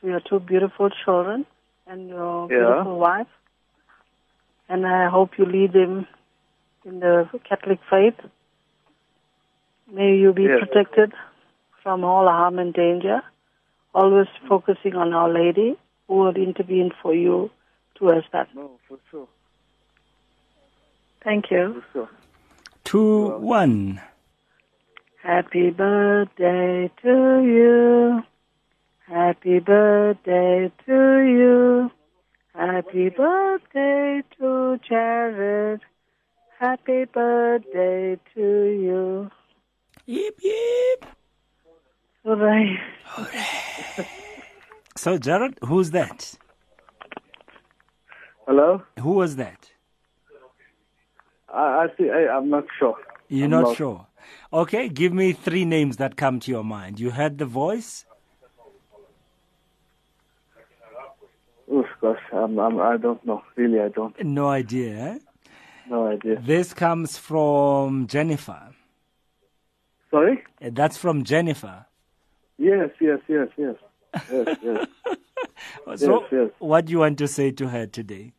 to 0.00 0.06
your 0.06 0.20
two 0.20 0.40
beautiful 0.40 0.88
children 1.04 1.44
and 1.90 2.08
your 2.08 2.48
Yeah. 2.48 2.58
beautiful 2.58 2.98
wife. 2.98 3.32
And 4.68 4.86
I 4.86 5.08
hope 5.08 5.36
you 5.38 5.44
lead 5.44 5.72
them 5.72 6.06
in 6.84 7.00
the 7.00 7.28
Catholic 7.44 7.80
faith. 7.90 8.18
May 9.88 10.14
you 10.14 10.32
be 10.32 10.44
Yes. 10.44 10.60
protected 10.60 11.12
from 11.82 12.04
all 12.04 12.28
harm 12.28 12.60
and 12.60 12.72
danger, 12.72 13.22
always 13.92 14.28
focusing 14.46 14.94
on 14.94 15.12
Our 15.12 15.28
Lady 15.28 15.76
who 16.06 16.14
will 16.14 16.36
intervene 16.36 16.92
for 17.02 17.12
you 17.12 17.50
towards 17.96 18.26
that. 18.30 18.54
No, 18.54 18.78
for 18.86 18.98
sure. 19.10 19.28
Thank 21.24 21.50
you. 21.50 21.64
For 21.74 21.86
sure. 21.92 22.08
Two 22.84 23.38
one. 23.38 24.00
Happy 25.22 25.70
birthday 25.70 26.90
to 27.02 27.42
you. 27.42 28.22
Happy 29.10 29.58
birthday 29.58 30.70
to 30.86 31.18
you. 31.18 31.90
Happy 32.54 33.08
birthday 33.08 34.22
to 34.38 34.78
Jared. 34.88 35.80
Happy 36.60 37.06
birthday 37.06 38.16
to 38.34 38.40
you. 38.40 39.30
Yip 40.06 40.38
yip. 40.40 41.06
Hooray. 42.24 42.78
So 44.96 45.18
Jared, 45.18 45.58
who's 45.64 45.90
that? 45.90 46.34
Hello? 48.46 48.82
Who 49.00 49.12
was 49.14 49.34
that? 49.36 49.72
I, 51.52 51.58
I 51.58 51.86
think 51.96 52.12
I, 52.12 52.28
I'm 52.28 52.48
not 52.48 52.66
sure. 52.78 52.96
You're 53.28 53.46
I'm 53.46 53.50
not 53.50 53.76
sure. 53.76 54.06
Okay, 54.52 54.88
give 54.88 55.12
me 55.12 55.32
three 55.32 55.64
names 55.64 55.96
that 55.96 56.16
come 56.16 56.38
to 56.40 56.50
your 56.52 56.62
mind. 56.62 57.00
You 57.00 57.10
heard 57.10 57.38
the 57.38 57.46
voice? 57.46 58.04
Oof, 61.72 61.86
course, 62.00 62.18
I'm, 62.32 62.58
I'm, 62.58 62.80
I 62.80 62.96
don't 62.96 63.24
know. 63.24 63.42
Really, 63.56 63.80
I 63.80 63.88
don't. 63.88 64.14
No 64.24 64.48
idea. 64.48 64.96
eh? 64.98 65.18
No 65.88 66.06
idea. 66.08 66.40
This 66.40 66.72
comes 66.74 67.16
from 67.16 68.06
Jennifer. 68.06 68.70
Sorry? 70.10 70.42
Uh, 70.60 70.70
That's 70.72 70.96
from 70.96 71.22
Jennifer. 71.24 71.86
Yes, 72.58 72.90
yes, 73.00 73.20
yes, 73.28 73.48
yes. 73.56 73.76
Yes, 74.32 74.56
yes. 74.62 74.86
So, 75.96 76.20
Yes, 76.22 76.28
yes. 76.32 76.50
what 76.58 76.86
do 76.86 76.92
you 76.92 76.98
want 76.98 77.18
to 77.18 77.28
say 77.28 77.50
to 77.52 77.68
her 77.68 77.86
today? 77.86 78.32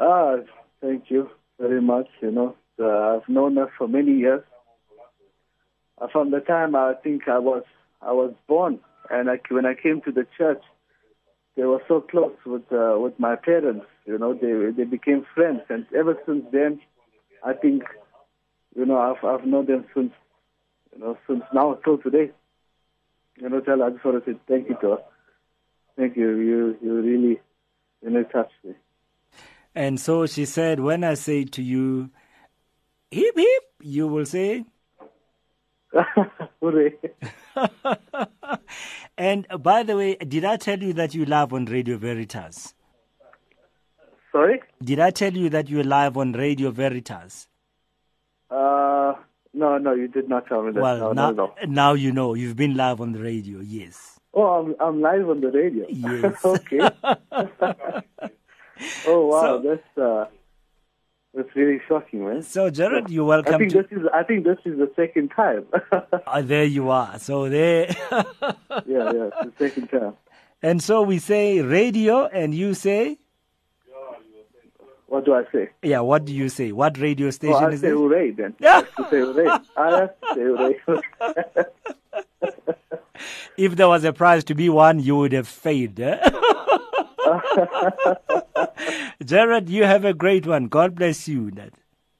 ah, 0.00 0.36
thank 0.80 1.10
you 1.10 1.28
very 1.58 1.80
much. 1.82 2.06
You 2.22 2.30
know, 2.30 2.56
uh, 2.78 3.16
I've 3.16 3.28
known 3.28 3.56
her 3.56 3.68
for 3.76 3.88
many 3.88 4.12
years. 4.12 4.42
Uh, 6.00 6.06
from 6.12 6.30
the 6.30 6.38
time 6.38 6.76
I 6.76 6.94
think 7.02 7.26
I 7.26 7.38
was 7.40 7.64
I 8.00 8.12
was 8.12 8.32
born, 8.46 8.78
and 9.10 9.28
I, 9.28 9.40
when 9.50 9.66
I 9.66 9.74
came 9.74 10.00
to 10.02 10.12
the 10.12 10.24
church, 10.36 10.62
they 11.58 11.64
were 11.64 11.82
so 11.88 12.00
close 12.00 12.36
with 12.46 12.62
uh, 12.72 12.96
with 12.98 13.18
my 13.18 13.34
parents. 13.34 13.86
You 14.06 14.16
know, 14.16 14.32
they 14.32 14.70
they 14.76 14.84
became 14.84 15.26
friends, 15.34 15.62
and 15.68 15.86
ever 15.92 16.16
since 16.24 16.44
then, 16.52 16.80
I 17.44 17.52
think, 17.52 17.82
you 18.76 18.86
know, 18.86 18.96
I've 18.96 19.24
I've 19.24 19.44
known 19.44 19.66
them 19.66 19.84
since, 19.92 20.12
you 20.94 21.00
know, 21.00 21.18
since 21.26 21.42
now 21.52 21.74
till 21.84 21.98
today. 21.98 22.30
you 23.40 23.48
know, 23.48 23.60
tell 23.60 23.82
I 23.82 23.90
just 23.90 24.04
want 24.04 24.24
to 24.24 24.32
say 24.32 24.38
thank 24.46 24.68
you 24.68 24.76
to 24.82 24.90
her. 24.90 24.98
Thank 25.96 26.16
you. 26.16 26.30
You, 26.36 26.78
you 26.80 26.94
really, 26.94 27.40
you 28.02 28.10
know, 28.10 28.22
touched 28.22 28.52
me. 28.64 28.74
And 29.74 29.98
so 29.98 30.26
she 30.26 30.44
said, 30.44 30.78
when 30.78 31.02
I 31.02 31.14
say 31.14 31.44
to 31.44 31.62
you, 31.62 32.10
hip 33.10 33.36
hip, 33.36 33.62
you 33.80 34.06
will 34.06 34.26
say, 34.26 34.64
Hooray. 36.60 36.94
and 39.18 39.46
uh, 39.50 39.58
by 39.58 39.82
the 39.82 39.96
way, 39.96 40.16
did 40.16 40.44
I 40.44 40.56
tell 40.56 40.78
you 40.78 40.92
that 40.94 41.14
you 41.14 41.24
live 41.24 41.52
on 41.52 41.66
Radio 41.66 41.96
Veritas? 41.98 42.74
Sorry? 44.32 44.60
Did 44.82 45.00
I 45.00 45.10
tell 45.10 45.32
you 45.32 45.48
that 45.50 45.68
you're 45.68 45.84
live 45.84 46.16
on 46.16 46.32
Radio 46.32 46.70
Veritas? 46.70 47.48
Uh, 48.50 49.14
no, 49.52 49.78
no, 49.78 49.94
you 49.94 50.08
did 50.08 50.28
not 50.28 50.46
tell 50.46 50.62
me 50.62 50.72
that. 50.72 50.80
Well, 50.80 50.98
no, 50.98 51.12
now, 51.12 51.30
no, 51.30 51.46
no. 51.46 51.54
now 51.66 51.92
you 51.94 52.12
know. 52.12 52.34
You've 52.34 52.56
been 52.56 52.76
live 52.76 53.00
on 53.00 53.12
the 53.12 53.20
radio, 53.20 53.60
yes. 53.60 54.20
Oh, 54.34 54.42
I'm, 54.42 54.74
I'm 54.80 55.00
live 55.00 55.28
on 55.28 55.40
the 55.40 55.50
radio. 55.50 55.86
Yes. 55.88 56.36
okay. 56.44 56.78
oh, 59.06 59.26
wow. 59.26 59.42
So- 59.42 59.62
that's, 59.64 59.98
uh, 59.98 60.26
that's 61.38 61.54
really 61.56 61.80
shocking, 61.88 62.24
man. 62.26 62.42
So, 62.42 62.68
Jared, 62.68 63.08
you're 63.08 63.24
I 63.24 63.28
welcome 63.28 63.58
think 63.60 63.72
to. 63.72 63.82
this 63.82 63.92
is, 63.92 64.06
I 64.12 64.22
think 64.24 64.44
this 64.44 64.58
is 64.66 64.76
the 64.78 64.90
second 64.96 65.30
time. 65.30 65.64
Ah, 66.26 66.42
there 66.42 66.64
you 66.64 66.90
are. 66.90 67.18
So 67.18 67.48
there. 67.48 67.86
yeah, 68.10 69.12
yeah, 69.16 69.30
it's 69.42 69.56
the 69.58 69.68
second 69.70 69.88
time. 69.88 70.14
and 70.62 70.82
so 70.82 71.02
we 71.02 71.18
say 71.18 71.60
radio, 71.62 72.26
and 72.26 72.54
you 72.54 72.74
say, 72.74 73.18
What 75.06 75.24
do 75.24 75.32
I 75.34 75.44
say? 75.52 75.70
yeah. 75.82 76.00
What 76.00 76.24
do 76.26 76.34
you 76.34 76.48
say? 76.50 76.72
What 76.72 76.98
radio 76.98 77.30
station 77.30 77.54
Oh, 77.64 77.68
I 77.68 77.70
is 77.70 77.80
say 77.80 77.90
hooray 77.90 78.30
then. 78.32 78.54
I 78.60 78.84
say 79.10 79.20
hooray. 79.20 79.46
I 79.76 79.90
have 80.00 80.20
to 80.20 80.34
say 80.34 80.42
hooray. 80.44 81.64
If 83.56 83.74
there 83.74 83.88
was 83.88 84.04
a 84.04 84.12
prize 84.12 84.44
to 84.44 84.54
be 84.54 84.68
won, 84.68 85.00
you 85.00 85.16
would 85.16 85.32
have 85.32 85.48
failed. 85.48 85.98
eh? 85.98 86.18
Jared, 89.24 89.68
you 89.68 89.84
have 89.84 90.04
a 90.04 90.14
great 90.14 90.46
one. 90.46 90.66
God 90.66 90.94
bless 90.94 91.28
you. 91.28 91.50
Dad. 91.50 91.72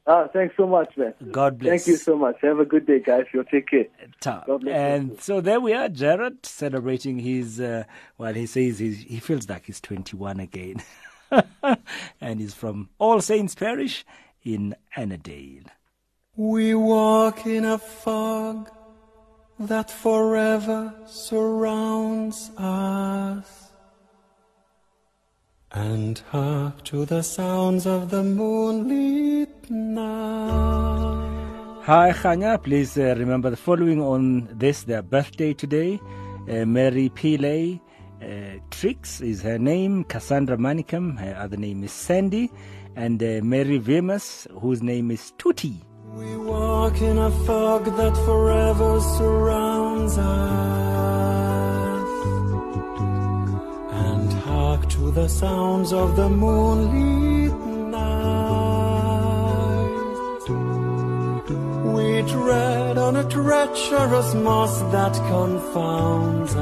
Ah, 0.07 0.27
thanks 0.33 0.55
so 0.57 0.67
much, 0.67 0.97
man. 0.97 1.13
God 1.31 1.59
bless. 1.59 1.85
Thank 1.85 1.87
you 1.87 1.97
so 1.97 2.17
much. 2.17 2.37
Have 2.41 2.61
a 2.61 2.65
good 2.65 2.87
day, 2.87 2.99
guys. 2.99 3.27
You'll 3.35 3.45
take 3.45 3.69
care. 3.69 3.85
Ta- 4.21 4.45
God 4.47 4.63
bless 4.63 4.73
you. 4.73 4.81
And 4.81 5.21
so 5.21 5.43
there 5.43 5.61
we 5.61 5.75
are, 5.75 5.91
Jared 5.91 6.47
celebrating 6.47 7.19
his, 7.19 7.61
uh, 7.61 7.85
well, 8.17 8.33
he 8.33 8.47
says 8.47 8.79
he's, 8.79 9.01
he 9.03 9.21
feels 9.21 9.47
like 9.51 9.67
he's 9.67 9.83
21 9.83 10.41
again. 10.41 10.83
and 12.21 12.41
he's 12.41 12.55
from 12.55 12.89
All 12.99 13.21
Saints 13.21 13.55
Parish 13.55 14.07
in 14.43 14.75
Ennerdale. 14.97 15.67
We 16.37 16.75
walk 16.75 17.47
in 17.47 17.67
a 17.67 17.77
fog 17.77 18.71
that 19.59 19.91
forever 19.91 20.95
surrounds 21.07 22.51
us. 22.57 23.68
And 25.71 26.19
hark 26.31 26.83
to 26.85 27.05
the 27.05 27.23
sounds 27.23 27.87
of 27.87 28.09
the 28.09 28.23
moonlit 28.23 29.71
night. 29.71 30.09
Hi, 31.85 32.13
Khanya. 32.13 32.63
Please 32.63 32.97
uh, 32.97 33.15
remember 33.19 33.51
the 33.51 33.57
following 33.57 34.01
on 34.01 34.49
this, 34.51 34.85
their 34.85 35.03
birthday 35.03 35.53
today. 35.53 36.01
Uh, 36.49 36.65
Mary 36.65 37.11
Pillay 37.11 37.81
uh, 38.23 38.61
Trix 38.71 39.21
is 39.21 39.43
her 39.43 39.59
name. 39.59 40.05
Cassandra 40.05 40.57
Manikam, 40.57 41.19
her 41.19 41.37
other 41.39 41.59
name 41.59 41.85
is 41.85 41.93
Sandy. 41.93 42.51
And 42.97 43.23
uh, 43.23 43.41
Mary 43.43 43.79
Vimus, 43.79 44.47
whose 44.61 44.83
name 44.83 45.11
is 45.11 45.35
Tuti. 45.37 45.83
We 46.15 46.35
walk 46.39 46.99
in 47.03 47.19
a 47.19 47.31
fog 47.45 47.85
that 47.85 48.17
forever 48.25 49.01
surrounds 49.01 50.17
us. 50.17 51.58
To 54.91 55.11
the 55.11 55.29
sounds 55.29 55.93
of 55.93 56.17
the 56.17 56.29
moonlit 56.29 57.53
night. 57.91 58.69
We 61.95 62.23
tread 62.23 62.97
on 62.97 63.17
a 63.17 63.25
treacherous 63.29 64.35
moss 64.35 64.81
that 64.93 65.15
confounds 65.33 66.55
us. 66.55 66.59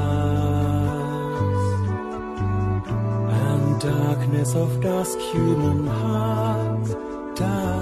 And 3.43 3.81
darkness 3.81 4.55
of 4.55 4.81
dusk 4.81 5.17
human 5.31 5.87
hearts 5.87 6.95
does 7.39 7.76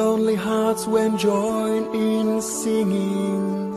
lonely 0.00 0.34
hearts 0.34 0.86
when 0.86 1.18
join 1.18 1.80
in 1.94 2.40
singing. 2.40 3.74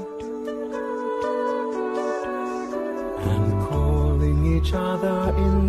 And 3.32 3.48
calling 3.68 4.40
each 4.56 4.72
other 4.74 5.20
in 5.46 5.68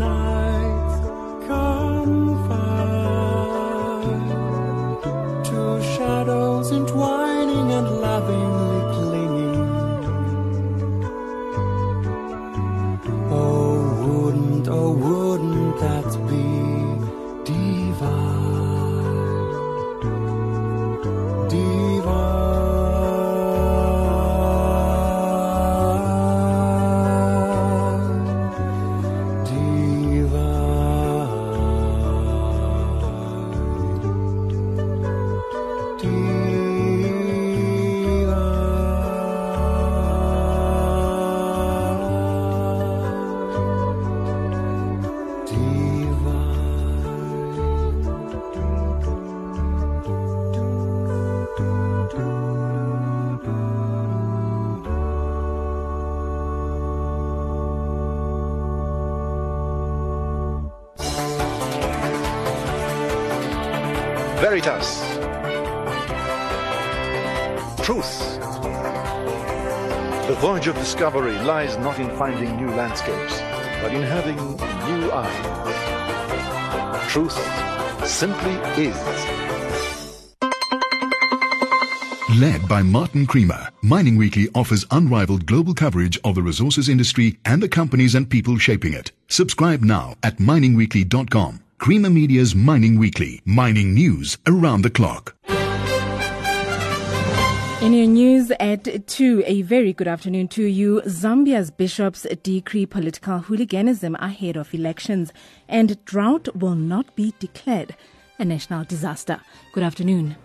Veritas. 64.65 65.01
Truth. 67.85 68.41
The 70.27 70.35
voyage 70.41 70.69
of 70.69 70.75
discovery 70.77 71.37
lies 71.41 71.77
not 71.77 71.99
in 71.99 72.09
finding 72.17 72.57
new 72.57 72.71
landscapes, 72.71 73.41
but 73.83 73.93
in 73.93 74.03
having 74.03 74.37
new 74.37 75.13
eyes. 75.13 75.53
Truth 77.11 77.37
simply 78.07 78.53
is. 78.83 78.97
Led 82.41 82.67
by 82.67 82.83
Martin 82.83 83.27
Creamer, 83.27 83.69
Mining 83.83 84.17
Weekly 84.17 84.49
offers 84.55 84.87
unrivaled 84.91 85.45
global 85.45 85.75
coverage 85.75 86.19
of 86.25 86.35
the 86.35 86.43
resources 86.43 86.89
industry 86.89 87.39
and 87.45 87.63
the 87.63 87.69
companies 87.69 88.15
and 88.15 88.31
people 88.31 88.57
shaping 88.57 88.95
it. 88.95 89.13
Subscribe 89.29 89.83
now 89.83 90.15
at 90.23 90.39
miningweekly.com. 90.39 91.64
Creamer 91.85 92.09
Media's 92.09 92.55
Mining 92.55 92.99
Weekly, 92.99 93.43
mining 93.45 93.93
news 93.93 94.39
around 94.47 94.81
the 94.81 94.89
clock. 94.89 95.37
In 97.83 97.93
your 97.93 98.07
news 98.07 98.51
at 98.59 99.07
2, 99.07 99.45
a 99.47 99.61
very 99.61 99.93
good 99.93 100.09
afternoon 100.09 100.49
to 100.49 100.65
you. 100.65 101.03
Zambia's 101.03 101.71
bishops 101.71 102.27
decree 102.43 102.87
political 102.87 103.41
hooliganism 103.41 104.15
ahead 104.15 104.57
of 104.57 104.73
elections 104.73 105.31
and 105.69 106.03
drought 106.07 106.49
will 106.57 106.75
not 106.75 107.15
be 107.17 107.35
declared 107.39 107.95
a 108.39 108.47
national 108.47 108.85
disaster. 108.85 109.43
Good 109.75 109.83
afternoon. 109.83 110.37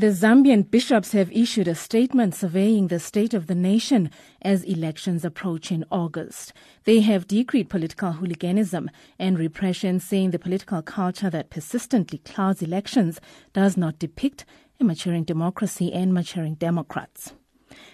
The 0.00 0.12
Zambian 0.12 0.70
bishops 0.70 1.12
have 1.12 1.30
issued 1.30 1.68
a 1.68 1.74
statement 1.74 2.34
surveying 2.34 2.88
the 2.88 2.98
state 2.98 3.34
of 3.34 3.48
the 3.48 3.54
nation 3.54 4.10
as 4.40 4.64
elections 4.64 5.26
approach 5.26 5.70
in 5.70 5.84
August. 5.90 6.54
They 6.84 7.00
have 7.00 7.26
decreed 7.26 7.68
political 7.68 8.12
hooliganism 8.12 8.88
and 9.18 9.38
repression, 9.38 10.00
saying 10.00 10.30
the 10.30 10.38
political 10.38 10.80
culture 10.80 11.28
that 11.28 11.50
persistently 11.50 12.16
clouds 12.16 12.62
elections 12.62 13.20
does 13.52 13.76
not 13.76 13.98
depict 13.98 14.46
a 14.80 14.84
maturing 14.84 15.24
democracy 15.24 15.92
and 15.92 16.14
maturing 16.14 16.54
Democrats. 16.54 17.34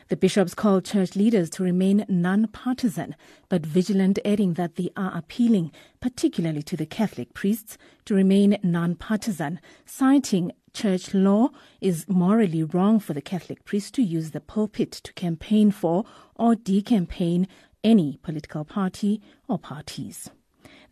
The 0.08 0.16
bishops 0.16 0.54
called 0.54 0.84
church 0.84 1.16
leaders 1.16 1.50
to 1.50 1.64
remain 1.64 2.06
non-partisan 2.08 3.16
but 3.48 3.66
vigilant, 3.66 4.20
adding 4.24 4.54
that 4.54 4.76
they 4.76 4.90
are 4.96 5.10
appealing, 5.12 5.72
particularly 6.00 6.62
to 6.62 6.76
the 6.76 6.86
Catholic 6.86 7.34
priests, 7.34 7.76
to 8.04 8.14
remain 8.14 8.58
non-partisan, 8.62 9.58
citing 9.84 10.52
church 10.76 11.14
law 11.14 11.48
is 11.80 12.06
morally 12.06 12.62
wrong 12.62 13.00
for 13.00 13.14
the 13.14 13.22
Catholic 13.22 13.64
priest 13.64 13.94
to 13.94 14.02
use 14.02 14.32
the 14.32 14.42
pulpit 14.42 14.92
to 14.92 15.12
campaign 15.14 15.70
for 15.70 16.04
or 16.34 16.54
decampaign 16.54 17.48
any 17.82 18.18
political 18.22 18.62
party 18.62 19.22
or 19.48 19.58
parties. 19.58 20.30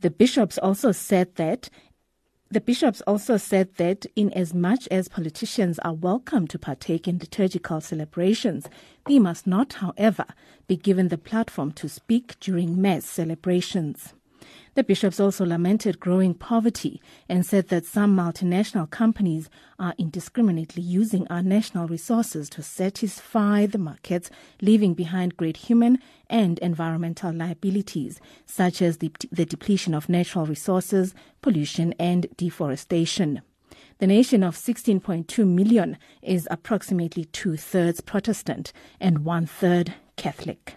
The 0.01 0.09
bishops 0.09 0.57
also 0.57 0.91
said 0.93 1.35
that 1.37 1.69
the 2.51 2.63
bishops 2.63 3.03
also 3.07 3.37
said 3.37 3.75
that 3.77 4.07
in 4.17 4.33
as 4.33 4.55
much 4.55 4.89
as 4.89 5.09
politicians 5.09 5.79
are 5.81 5.93
welcome 5.93 6.47
to 6.47 6.59
partake 6.59 7.07
in 7.07 7.19
liturgical 7.19 7.81
celebrations, 7.81 8.69
they 9.07 9.19
must 9.19 9.47
not, 9.47 9.75
however, 9.75 10.27
be 10.67 10.77
given 10.77 11.09
the 11.09 11.19
platform 11.19 11.73
to 11.73 11.89
speak 11.89 12.39
during 12.41 12.81
mass 12.81 13.05
celebrations. 13.05 14.15
The 14.75 14.83
bishops 14.83 15.21
also 15.21 15.47
lamented 15.47 16.01
growing 16.01 16.35
poverty 16.35 17.01
and 17.29 17.47
said 17.47 17.69
that 17.69 17.87
some 17.87 18.17
multinational 18.17 18.91
companies 18.91 19.49
are 19.79 19.95
indiscriminately 19.99 20.83
using 20.83 21.29
our 21.29 21.45
national 21.45 21.87
resources 21.87 22.51
to 22.51 22.63
satisfy 22.63 23.67
the 23.67 23.79
markets, 23.79 24.31
leaving 24.61 24.95
behind 24.95 25.37
great 25.37 25.59
human 25.59 26.01
and 26.29 26.59
environmental 26.59 27.33
liabilities, 27.33 28.21
such 28.47 28.83
as 28.83 28.99
the, 28.99 29.13
the 29.31 29.45
depletion 29.45 29.95
of 29.95 30.09
natural 30.09 30.45
resources, 30.45 31.15
pollution, 31.41 31.95
and 32.01 32.27
deforestation. 32.37 33.43
The 33.99 34.09
nation 34.09 34.43
of 34.43 34.57
16.2 34.57 35.47
million 35.47 35.99
is 36.21 36.49
approximately 36.51 37.27
two 37.27 37.57
thirds 37.57 38.01
Protestant 38.01 38.73
and 39.01 39.25
one 39.25 39.47
third 39.47 39.95
Catholic. 40.17 40.75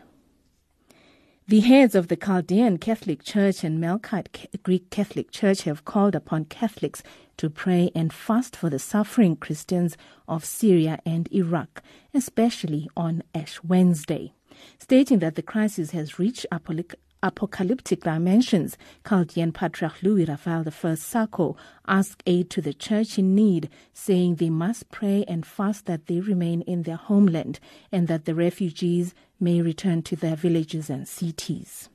The 1.50 1.62
heads 1.62 1.96
of 1.96 2.10
the 2.10 2.18
Chaldean 2.18 2.78
Catholic 2.78 3.24
Church 3.24 3.64
and 3.64 3.82
Melkite 3.82 4.48
Greek 4.64 4.90
Catholic 4.90 5.32
Church 5.32 5.62
have 5.62 5.86
called 5.86 6.14
upon 6.14 6.44
Catholics 6.44 7.02
to 7.38 7.50
pray 7.50 7.90
and 7.96 8.12
fast 8.12 8.54
for 8.54 8.70
the 8.70 8.80
suffering 8.80 9.38
Christians 9.38 9.96
of 10.28 10.44
Syria 10.44 11.00
and 11.06 11.32
Iraq, 11.32 11.82
especially 12.14 12.90
on 12.98 13.24
Ash 13.34 13.64
Wednesday. 13.64 14.34
Stating 14.78 15.20
that 15.20 15.36
the 15.36 15.42
crisis 15.42 15.92
has 15.92 16.20
reached 16.20 16.46
apocalyptic 17.28 18.04
dimensions, 18.04 18.78
Chaldean 19.08 19.52
Patriarch 19.52 20.02
Louis 20.02 20.26
Raphael 20.26 20.64
I 20.84 20.96
Sako 20.96 21.58
asked 21.88 22.24
aid 22.26 22.50
to 22.52 22.62
the 22.62 22.74
church 22.74 23.20
in 23.20 23.36
need, 23.36 23.70
saying 23.94 24.36
they 24.36 24.50
must 24.50 24.90
pray 24.90 25.26
and 25.28 25.46
fast 25.46 25.86
that 25.86 26.08
they 26.08 26.22
remain 26.22 26.62
in 26.62 26.84
their 26.84 26.96
homeland 26.96 27.60
and 27.92 28.08
that 28.08 28.26
the 28.26 28.34
refugees 28.34 29.14
may 29.40 29.62
return 29.62 30.02
to 30.04 30.16
their 30.16 30.36
villages 30.36 30.90
and 30.90 31.08
cities. 31.08 31.90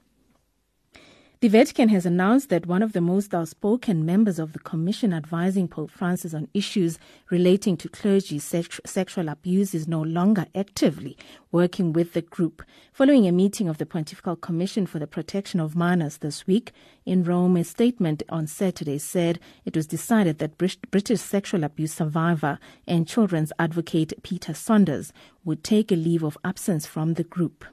The 1.43 1.49
Vatican 1.49 1.89
has 1.89 2.07
announced 2.07 2.51
that 2.51 2.67
one 2.67 2.85
of 2.85 2.93
the 2.93 3.01
most 3.01 3.35
outspoken 3.35 4.07
members 4.07 4.39
of 4.39 4.53
the 4.53 4.61
commission 4.61 5.13
advising 5.13 5.67
Pope 5.67 5.91
Francis 5.91 6.35
on 6.35 6.47
issues 6.55 7.01
relating 7.33 7.77
to 7.79 7.89
clergy 7.89 8.39
sexual 8.39 9.29
abuse 9.29 9.75
is 9.75 9.89
no 9.89 10.01
longer 10.01 10.47
actively 10.55 11.19
working 11.51 11.93
with 11.93 12.13
the 12.13 12.23
group. 12.23 12.63
Following 12.93 13.27
a 13.27 13.33
meeting 13.33 13.69
of 13.69 13.79
the 13.79 13.87
Pontifical 13.87 14.37
Commission 14.37 14.87
for 14.87 15.01
the 15.01 15.09
Protection 15.09 15.59
of 15.59 15.75
Minors 15.75 16.19
this 16.19 16.47
week 16.47 16.71
in 17.05 17.25
Rome, 17.25 17.57
a 17.57 17.65
statement 17.65 18.23
on 18.29 18.47
Saturday 18.47 18.99
said 18.99 19.41
it 19.65 19.75
was 19.75 19.89
decided 19.89 20.39
that 20.39 20.59
British 20.93 21.21
sexual 21.21 21.65
abuse 21.65 21.93
survivor 21.93 22.61
and 22.87 23.09
children's 23.09 23.53
advocate 23.59 24.13
Peter 24.23 24.55
Saunders 24.55 25.13
would 25.45 25.65
take 25.65 25.91
a 25.91 25.97
leave 25.97 26.23
of 26.23 26.39
absence 26.45 26.87
from 26.87 27.15
the 27.15 27.25
group. 27.25 27.65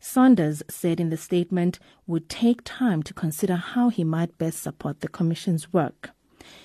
Saunders 0.00 0.62
said 0.68 1.00
in 1.00 1.10
the 1.10 1.16
statement 1.16 1.78
would 2.06 2.28
take 2.28 2.60
time 2.64 3.02
to 3.02 3.14
consider 3.14 3.56
how 3.56 3.88
he 3.88 4.04
might 4.04 4.38
best 4.38 4.62
support 4.62 5.00
the 5.00 5.08
Commission's 5.08 5.72
work. 5.72 6.10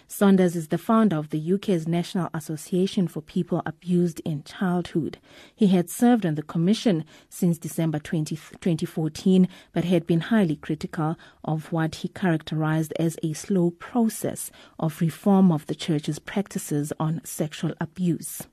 Saunders 0.07 0.55
is 0.55 0.68
the 0.68 0.78
founder 0.78 1.16
of 1.16 1.30
the 1.30 1.53
UK's 1.53 1.88
National 1.88 2.30
Association 2.34 3.07
for 3.07 3.22
People 3.22 3.62
Abused 3.66 4.20
in 4.26 4.43
Childhood. 4.43 5.18
He 5.55 5.68
had 5.68 5.89
served 5.89 6.26
on 6.26 6.36
the 6.36 6.43
Commission 6.43 7.05
since 7.30 7.57
December 7.57 7.97
20, 7.97 8.36
2014, 8.36 9.47
but 9.74 9.86
had 9.86 10.05
been 10.05 10.22
highly 10.22 10.55
critical 10.55 11.18
of 11.43 11.72
what 11.72 11.95
he 11.95 12.09
characterized 12.09 12.93
as 12.99 13.18
a 13.24 13.34
slow 13.34 13.72
process 13.72 14.51
of 14.78 15.01
reform 15.01 15.51
of 15.51 15.66
the 15.68 15.76
Church's 15.76 16.20
practices 16.20 16.91
on 16.99 17.22
sexual 17.24 17.74
abuse. 17.80 18.43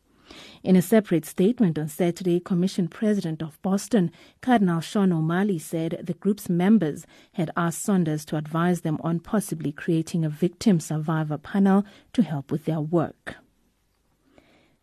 In 0.62 0.76
a 0.76 0.82
separate 0.82 1.24
statement 1.24 1.78
on 1.78 1.88
Saturday, 1.88 2.40
Commission 2.40 2.88
President 2.88 3.42
of 3.42 3.60
Boston, 3.62 4.10
Cardinal 4.40 4.80
Sean 4.80 5.12
O'Malley, 5.12 5.58
said 5.58 6.00
the 6.02 6.14
group's 6.14 6.48
members 6.48 7.06
had 7.32 7.50
asked 7.56 7.82
Saunders 7.82 8.24
to 8.26 8.36
advise 8.36 8.82
them 8.82 8.98
on 9.02 9.20
possibly 9.20 9.72
creating 9.72 10.24
a 10.24 10.28
victim 10.28 10.80
survivor 10.80 11.38
panel 11.38 11.84
to 12.12 12.22
help 12.22 12.50
with 12.50 12.64
their 12.64 12.80
work. 12.80 13.36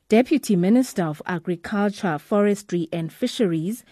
Deputy 0.07 0.55
Minister 0.55 1.03
of 1.03 1.21
Agriculture, 1.25 2.19
Forestry 2.19 2.87
and 2.93 3.11
Fisheries, 3.11 3.83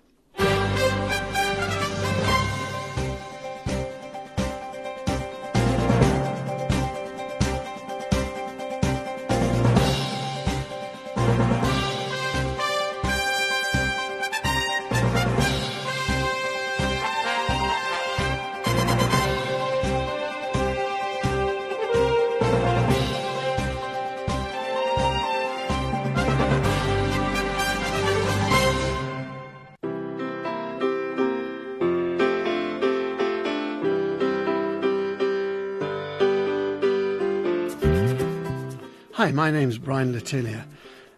My 39.32 39.50
name's 39.50 39.78
Brian 39.78 40.12
Letelier, 40.12 40.64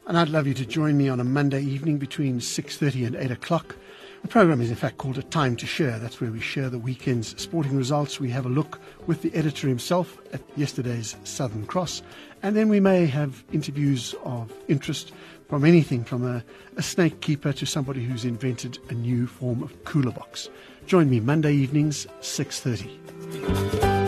and 0.07 0.17
I'd 0.17 0.29
love 0.29 0.47
you 0.47 0.55
to 0.55 0.65
join 0.65 0.97
me 0.97 1.09
on 1.09 1.19
a 1.19 1.25
Monday 1.25 1.61
evening 1.63 1.99
between 1.99 2.39
6.30 2.39 3.09
and 3.09 3.17
8 3.17 3.33
o'clock. 3.33 3.75
The 4.23 4.29
program 4.29 4.61
is 4.61 4.71
in 4.71 4.77
fact 4.77 4.99
called 4.99 5.19
A 5.19 5.23
Time 5.25 5.57
to 5.57 5.67
Share. 5.67 5.99
That's 5.99 6.21
where 6.21 6.31
we 6.31 6.39
share 6.39 6.71
the 6.71 6.79
weekend's 6.79 7.35
sporting 7.43 7.77
results. 7.77 8.21
We 8.21 8.31
have 8.31 8.47
a 8.47 8.49
look 8.49 8.81
with 9.09 9.23
the 9.23 9.35
editor 9.35 9.67
himself 9.67 10.17
at 10.33 10.41
yesterday's 10.55 11.17
Southern 11.25 11.67
Cross, 11.67 12.03
and 12.45 12.55
then 12.55 12.69
we 12.69 12.79
may 12.79 13.07
have 13.07 13.43
interviews 13.53 14.15
of 14.23 14.53
interest 14.69 15.13
from 15.49 15.65
anything 15.65 16.05
from 16.05 16.25
a, 16.25 16.45
a 16.77 16.83
snake 16.83 17.21
keeper 17.21 17.53
to 17.53 17.67
somebody 17.67 18.05
who's 18.05 18.25
invented 18.25 18.79
a 18.91 18.95
new 18.95 19.27
form 19.27 19.61
of 19.61 19.85
cooler 19.85 20.13
box. 20.13 20.49
Join 20.87 21.11
me 21.11 21.19
Monday 21.19 21.53
evenings, 21.53 22.07
6.30. 22.21 24.04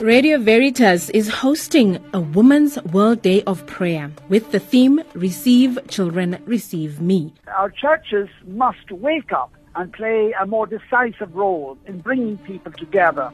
Radio 0.00 0.38
Veritas 0.38 1.10
is 1.10 1.28
hosting 1.28 2.02
a 2.14 2.20
Women's 2.20 2.82
World 2.84 3.20
Day 3.20 3.42
of 3.42 3.66
Prayer 3.66 4.10
with 4.30 4.50
the 4.50 4.58
theme 4.58 5.02
Receive 5.12 5.78
Children, 5.88 6.42
Receive 6.46 7.02
Me. 7.02 7.34
Our 7.48 7.68
churches 7.68 8.30
must 8.46 8.90
wake 8.90 9.30
up 9.30 9.52
and 9.74 9.92
play 9.92 10.32
a 10.40 10.46
more 10.46 10.66
decisive 10.66 11.34
role 11.36 11.76
in 11.84 11.98
bringing 11.98 12.38
people 12.38 12.72
together. 12.72 13.30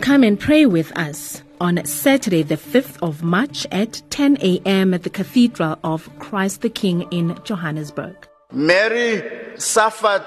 Come 0.00 0.24
and 0.24 0.40
pray 0.40 0.66
with 0.66 0.90
us 0.98 1.44
on 1.60 1.84
Saturday, 1.84 2.42
the 2.42 2.56
5th 2.56 3.00
of 3.00 3.22
March 3.22 3.64
at 3.70 4.02
10 4.10 4.38
a.m. 4.42 4.92
at 4.92 5.04
the 5.04 5.10
Cathedral 5.10 5.78
of 5.84 6.10
Christ 6.18 6.62
the 6.62 6.70
King 6.70 7.02
in 7.12 7.38
Johannesburg. 7.44 8.16
Mary 8.50 9.22
suffered 9.56 10.26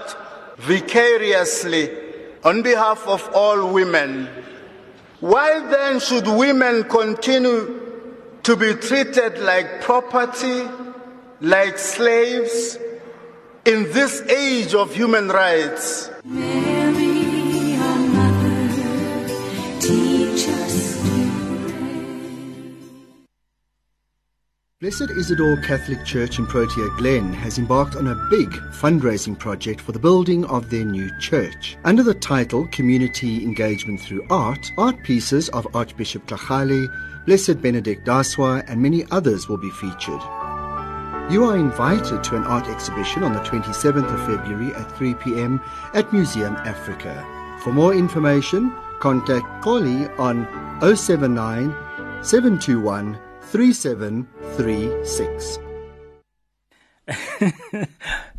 vicariously 0.58 2.05
on 2.46 2.62
behalf 2.62 3.06
of 3.08 3.28
all 3.34 3.74
women. 3.74 4.30
Why 5.20 5.60
then 5.60 6.00
should 6.00 6.28
women 6.28 6.84
continue 6.84 7.82
to 8.43 8.56
be 8.56 8.76
treated 8.76 9.39
like 9.39 9.82
property, 9.82 10.64
like 11.41 11.80
slaves, 11.80 12.78
in 13.66 13.91
this 13.91 14.22
age 14.30 14.76
of 14.76 14.93
human 14.93 15.30
rights? 15.30 16.12
Blessed 24.82 25.09
Isidore 25.11 25.55
Catholic 25.61 26.03
Church 26.03 26.38
in 26.38 26.45
Protea 26.45 26.89
Glen 26.97 27.32
has 27.32 27.57
embarked 27.57 27.95
on 27.95 28.07
a 28.07 28.28
big 28.30 28.49
fundraising 28.73 29.39
project 29.39 29.80
for 29.80 29.93
the 29.93 29.99
building 29.99 30.43
of 30.47 30.69
their 30.69 30.84
new 30.84 31.09
church. 31.17 31.78
Under 31.86 32.03
the 32.03 32.13
title 32.13 32.67
Community 32.73 33.41
Engagement 33.41 34.01
Through 34.01 34.28
Art, 34.30 34.69
art 34.78 35.01
pieces 35.05 35.47
of 35.51 35.73
Archbishop 35.73 36.28
Tlhagale, 36.28 36.93
Blessed 37.26 37.61
Benedict 37.61 38.05
Daswa, 38.05 38.65
and 38.67 38.82
many 38.82 39.05
others 39.11 39.47
will 39.47 39.55
be 39.55 39.69
featured. 39.69 40.21
You 41.32 41.45
are 41.45 41.55
invited 41.55 42.21
to 42.26 42.36
an 42.36 42.43
art 42.43 42.67
exhibition 42.67 43.23
on 43.23 43.32
the 43.32 43.39
27th 43.39 44.13
of 44.13 44.26
February 44.28 44.76
at 44.76 44.97
3 44.97 45.13
p.m. 45.13 45.61
at 45.93 46.11
Museum 46.11 46.57
Africa. 46.57 47.26
For 47.63 47.71
more 47.71 47.93
information, 47.93 48.76
contact 48.99 49.63
Polly 49.63 50.09
on 50.17 50.45
079 50.82 51.73
721 52.21 53.17
3736. 53.48 55.60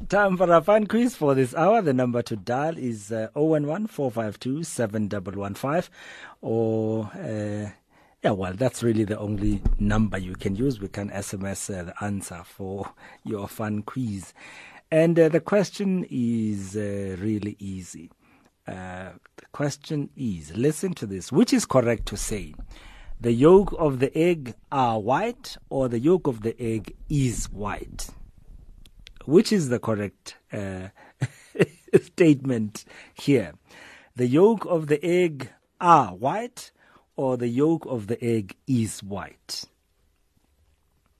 Time 0.08 0.36
for 0.36 0.52
a 0.52 0.60
fun 0.60 0.86
quiz 0.86 1.14
for 1.14 1.34
this 1.34 1.54
hour. 1.54 1.80
The 1.82 1.92
number 1.92 2.22
to 2.22 2.36
dial 2.36 2.76
is 2.76 3.12
uh, 3.12 3.28
011 3.34 3.86
452 3.86 4.64
7115 4.64 5.90
or. 6.42 7.10
Uh, 7.14 7.70
yeah, 8.22 8.30
well, 8.32 8.54
that's 8.54 8.82
really 8.82 9.04
the 9.04 9.18
only 9.18 9.62
number 9.78 10.18
you 10.18 10.34
can 10.34 10.56
use. 10.56 10.80
We 10.80 10.88
can 10.88 11.10
SMS 11.10 11.72
uh, 11.72 11.84
the 11.84 11.94
answer 12.02 12.42
for 12.44 12.90
your 13.24 13.46
fun 13.46 13.82
quiz. 13.82 14.32
And 14.90 15.18
uh, 15.18 15.28
the 15.28 15.40
question 15.40 16.06
is 16.10 16.76
uh, 16.76 17.16
really 17.20 17.56
easy. 17.60 18.10
Uh, 18.66 19.10
the 19.36 19.46
question 19.52 20.10
is 20.16 20.56
listen 20.56 20.94
to 20.94 21.06
this. 21.06 21.30
Which 21.30 21.52
is 21.52 21.66
correct 21.66 22.06
to 22.06 22.16
say? 22.16 22.54
The 23.20 23.32
yolk 23.32 23.74
of 23.78 23.98
the 23.98 24.16
egg 24.16 24.54
are 24.70 25.00
white 25.00 25.56
or 25.70 25.88
the 25.88 25.98
yolk 25.98 26.26
of 26.26 26.42
the 26.42 26.60
egg 26.60 26.94
is 27.08 27.46
white? 27.50 28.10
Which 29.24 29.52
is 29.52 29.68
the 29.68 29.78
correct 29.78 30.36
uh, 30.52 30.88
statement 32.00 32.84
here? 33.14 33.54
The 34.14 34.26
yolk 34.26 34.64
of 34.66 34.86
the 34.86 35.04
egg 35.04 35.50
are 35.80 36.14
white 36.14 36.70
or 37.16 37.36
the 37.36 37.48
yolk 37.48 37.86
of 37.86 38.06
the 38.06 38.22
egg 38.22 38.54
is 38.66 39.02
white? 39.02 39.64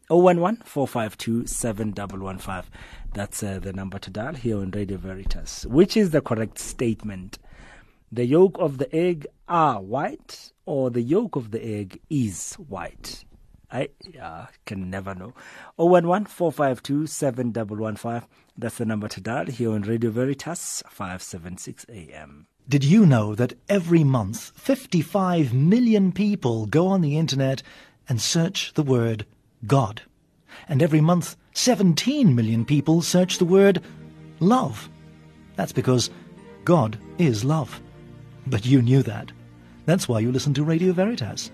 011 0.09 0.62
452 0.64 1.47
7115. 1.47 2.70
That's 3.12 3.42
uh, 3.42 3.59
the 3.59 3.72
number 3.72 3.99
to 3.99 4.11
dial 4.11 4.34
here 4.34 4.59
on 4.59 4.70
Radio 4.70 4.99
Veritas. 4.99 5.66
Which 5.66 5.97
is 5.97 6.11
the 6.11 6.20
correct 6.20 6.59
statement? 6.59 7.38
The 8.16 8.24
yolk 8.24 8.56
of 8.58 8.78
the 8.78 8.88
egg 8.96 9.26
are 9.46 9.78
white 9.78 10.50
or 10.64 10.88
the 10.88 11.02
yolk 11.02 11.36
of 11.36 11.50
the 11.50 11.62
egg 11.62 12.00
is 12.08 12.54
white? 12.54 13.26
I 13.70 13.90
uh, 14.18 14.46
can 14.64 14.88
never 14.88 15.14
know. 15.14 15.34
011 15.78 16.24
452 16.24 17.08
7115. 17.08 18.26
That's 18.56 18.78
the 18.78 18.86
number 18.86 19.08
to 19.08 19.20
dial 19.20 19.44
here 19.44 19.70
on 19.72 19.82
Radio 19.82 20.10
Veritas 20.10 20.82
576 20.88 21.84
AM. 21.90 22.46
Did 22.66 22.84
you 22.84 23.04
know 23.04 23.34
that 23.34 23.52
every 23.68 24.02
month 24.02 24.52
55 24.54 25.52
million 25.52 26.10
people 26.10 26.64
go 26.64 26.86
on 26.86 27.02
the 27.02 27.18
internet 27.18 27.62
and 28.08 28.18
search 28.18 28.72
the 28.72 28.82
word 28.82 29.26
God? 29.66 30.00
And 30.70 30.82
every 30.82 31.02
month 31.02 31.36
17 31.52 32.34
million 32.34 32.64
people 32.64 33.02
search 33.02 33.36
the 33.36 33.44
word 33.44 33.82
love. 34.40 34.88
That's 35.56 35.74
because 35.74 36.08
God 36.64 36.98
is 37.18 37.44
love. 37.44 37.82
But 38.47 38.64
you 38.64 38.80
knew 38.80 39.03
that. 39.03 39.32
That's 39.86 40.09
why 40.09 40.20
you 40.20 40.30
listen 40.30 40.55
to 40.55 40.64
Radio 40.64 40.92
Veritas. 40.92 41.51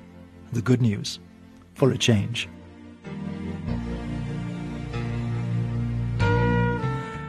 The 0.53 0.63
good 0.63 0.83
news 0.83 1.21
for 1.75 1.91
a 1.91 1.99
change. 1.99 2.49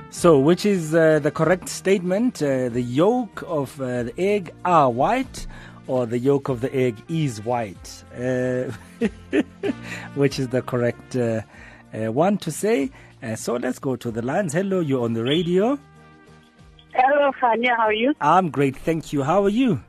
So, 0.10 0.40
which 0.40 0.66
is 0.66 0.94
uh, 0.96 1.20
the 1.20 1.32
correct 1.32 1.68
statement? 1.68 2.42
Uh, 2.42 2.70
the 2.70 2.82
yolk 2.82 3.44
of 3.46 3.80
uh, 3.82 4.04
the 4.04 4.14
egg 4.18 4.54
are 4.64 4.90
white, 4.90 5.48
or 5.88 6.06
the 6.06 6.18
yolk 6.18 6.48
of 6.48 6.62
the 6.62 6.74
egg 6.74 6.96
is 7.10 7.44
white? 7.44 8.04
Uh, 8.16 8.72
which 10.16 10.40
is 10.40 10.48
the 10.50 10.62
correct 10.62 11.16
uh, 11.16 11.42
uh, 11.94 12.12
one 12.12 12.38
to 12.38 12.52
say? 12.52 12.90
so, 13.36 13.56
let's 13.56 13.80
go 13.80 13.96
to 13.96 14.12
the 14.12 14.22
lines. 14.22 14.54
Hello, 14.54 14.82
you're 14.82 15.04
on 15.04 15.14
the 15.14 15.24
radio. 15.24 15.80
Hello, 16.94 17.32
Khanya. 17.42 17.76
How 17.78 17.84
are 17.88 17.94
you? 17.94 18.14
I'm 18.22 18.50
great, 18.50 18.76
thank 18.78 19.14
you. 19.14 19.24
How 19.24 19.44
are 19.44 19.50
you? 19.50 19.82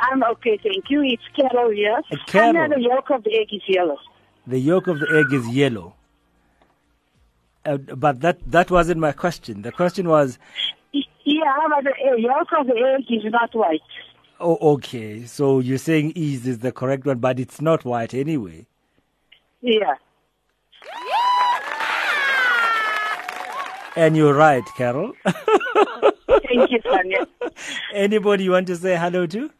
I'm 0.00 0.22
okay, 0.22 0.58
thank 0.62 0.84
you. 0.90 1.02
It's 1.02 1.22
Carol 1.36 1.70
here. 1.70 2.00
Uh, 2.10 2.16
Carol. 2.26 2.52
Khanya, 2.54 2.74
the 2.74 2.80
yolk 2.80 3.10
of 3.10 3.24
the 3.24 3.34
egg 3.34 3.48
is 3.52 3.62
yellow. 3.66 3.98
The 4.46 4.58
yolk 4.58 4.86
of 4.88 4.98
the 5.00 5.06
egg 5.18 5.32
is 5.32 5.48
yellow. 5.48 5.94
Uh, 7.64 7.76
but 7.76 8.20
that 8.20 8.38
that 8.50 8.70
wasn't 8.70 9.00
my 9.00 9.12
question. 9.12 9.62
The 9.62 9.70
question 9.72 10.08
was, 10.08 10.38
Yeah, 10.92 11.56
but 11.70 11.84
the 11.84 12.20
yolk 12.20 12.48
of 12.58 12.66
the 12.66 12.74
egg 12.98 13.04
is 13.08 13.30
not 13.30 13.54
white. 13.54 13.80
oh, 14.40 14.58
okay. 14.74 15.24
So 15.26 15.60
you're 15.60 15.78
saying 15.78 16.12
is 16.16 16.46
is 16.46 16.58
the 16.58 16.72
correct 16.72 17.06
one, 17.06 17.18
but 17.18 17.38
it's 17.38 17.60
not 17.60 17.84
white 17.84 18.12
anyway. 18.14 18.66
Yeah. 19.60 19.94
And 23.96 24.16
you're 24.16 24.34
right, 24.34 24.64
Carol. 24.76 25.12
Thank 25.24 26.70
you, 26.70 26.80
Sonia. 26.82 27.26
Anybody 27.92 28.44
you 28.44 28.52
want 28.52 28.66
to 28.68 28.76
say 28.76 28.96
hello 28.96 29.26
to? 29.26 29.50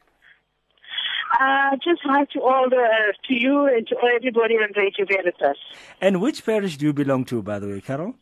Uh, 1.40 1.76
just 1.82 2.00
hi 2.04 2.24
to 2.32 2.40
all 2.40 2.68
the, 2.68 3.14
to 3.28 3.34
you 3.34 3.66
and 3.66 3.86
to 3.88 3.96
everybody 4.14 4.54
on 4.54 4.70
Radio 4.76 5.06
Veritas. 5.06 5.56
And 6.00 6.20
which 6.20 6.44
parish 6.44 6.76
do 6.76 6.86
you 6.86 6.92
belong 6.92 7.24
to, 7.26 7.42
by 7.42 7.58
the 7.58 7.68
way, 7.68 7.80
Carol? 7.80 8.14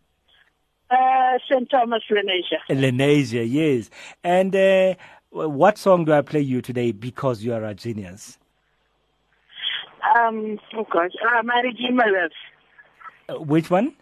Uh, 0.90 1.38
St. 1.48 1.68
Thomas, 1.70 2.02
Lenasia. 2.10 2.58
Lenasia, 2.68 3.48
yes. 3.48 3.90
And 4.24 4.54
uh, 4.54 4.94
what 5.30 5.78
song 5.78 6.04
do 6.04 6.12
I 6.12 6.22
play 6.22 6.40
you 6.40 6.60
today 6.60 6.92
because 6.92 7.42
you 7.42 7.52
are 7.52 7.64
a 7.64 7.74
genius? 7.74 8.38
Um, 10.16 10.58
oh 10.74 10.86
God, 10.90 11.10
uh, 11.24 11.42
my 11.44 11.60
Redeemer 11.62 12.06
lives. 12.10 12.34
Uh, 13.28 13.40
which 13.40 13.70
one? 13.70 13.94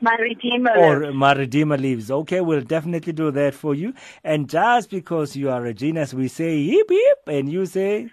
My 0.00 0.16
Redeemer 0.16 0.72
Or 0.76 1.00
lives. 1.00 1.14
My 1.16 1.32
Redeemer 1.32 1.78
Lives. 1.78 2.10
Okay, 2.10 2.40
we'll 2.40 2.60
definitely 2.62 3.12
do 3.12 3.30
that 3.30 3.54
for 3.54 3.74
you. 3.74 3.94
And 4.22 4.48
just 4.48 4.90
because 4.90 5.36
you 5.36 5.50
are 5.50 5.64
a 5.64 5.74
genius, 5.74 6.12
we 6.14 6.28
say 6.28 6.64
hip 6.66 6.88
hip, 6.90 7.18
and 7.26 7.50
you 7.50 7.66
say. 7.66 8.10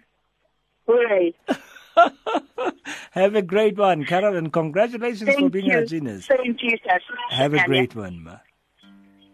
Hooray. 0.87 1.33
Have 3.11 3.35
a 3.35 3.41
great 3.41 3.77
one, 3.77 4.05
Carol, 4.05 4.37
and 4.37 4.51
congratulations 4.51 5.23
Thank 5.23 5.39
for 5.39 5.49
being 5.49 5.65
you. 5.65 5.77
our 5.77 5.85
genius. 5.85 6.27
To 6.27 6.37
you, 6.45 6.77
sir. 6.83 6.99
Have 7.29 7.53
a 7.53 7.63
great 7.65 7.95
one, 7.95 8.23
ma. 8.23 8.37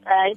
Bye. 0.03 0.33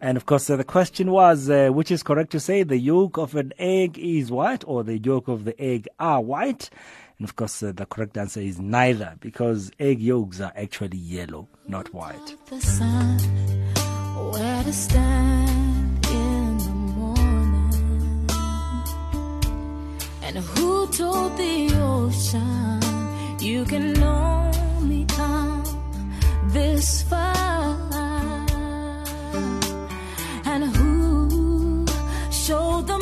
And 0.00 0.16
of 0.16 0.26
course, 0.26 0.48
uh, 0.50 0.56
the 0.56 0.64
question 0.64 1.10
was, 1.10 1.50
uh, 1.50 1.68
which 1.68 1.90
is 1.90 2.02
correct 2.02 2.30
to 2.32 2.40
say, 2.40 2.62
the 2.62 2.78
yolk 2.78 3.18
of 3.18 3.34
an 3.34 3.52
egg 3.58 3.98
is 3.98 4.30
white 4.30 4.62
or 4.66 4.84
the 4.84 4.98
yolk 4.98 5.26
of 5.26 5.44
the 5.44 5.60
egg 5.60 5.88
are 5.98 6.20
white? 6.20 6.70
And 7.18 7.28
of 7.28 7.34
course, 7.34 7.62
uh, 7.62 7.72
the 7.72 7.86
correct 7.86 8.16
answer 8.18 8.40
is 8.40 8.58
neither, 8.58 9.16
because 9.20 9.70
egg 9.80 10.00
yolks 10.00 10.40
are 10.40 10.52
actually 10.54 10.98
yellow, 10.98 11.48
not 11.66 11.92
white. 11.94 12.36
and 20.22 20.38
who 20.38 20.86
told 20.88 21.36
the 21.38 21.70
ocean 21.76 22.80
you 23.40 23.64
can 23.64 24.02
only 24.02 25.04
come 25.06 25.64
this 26.48 27.02
far, 27.02 28.44
and 30.44 30.64
who 30.76 31.86
showed 32.30 32.86
the 32.86 32.98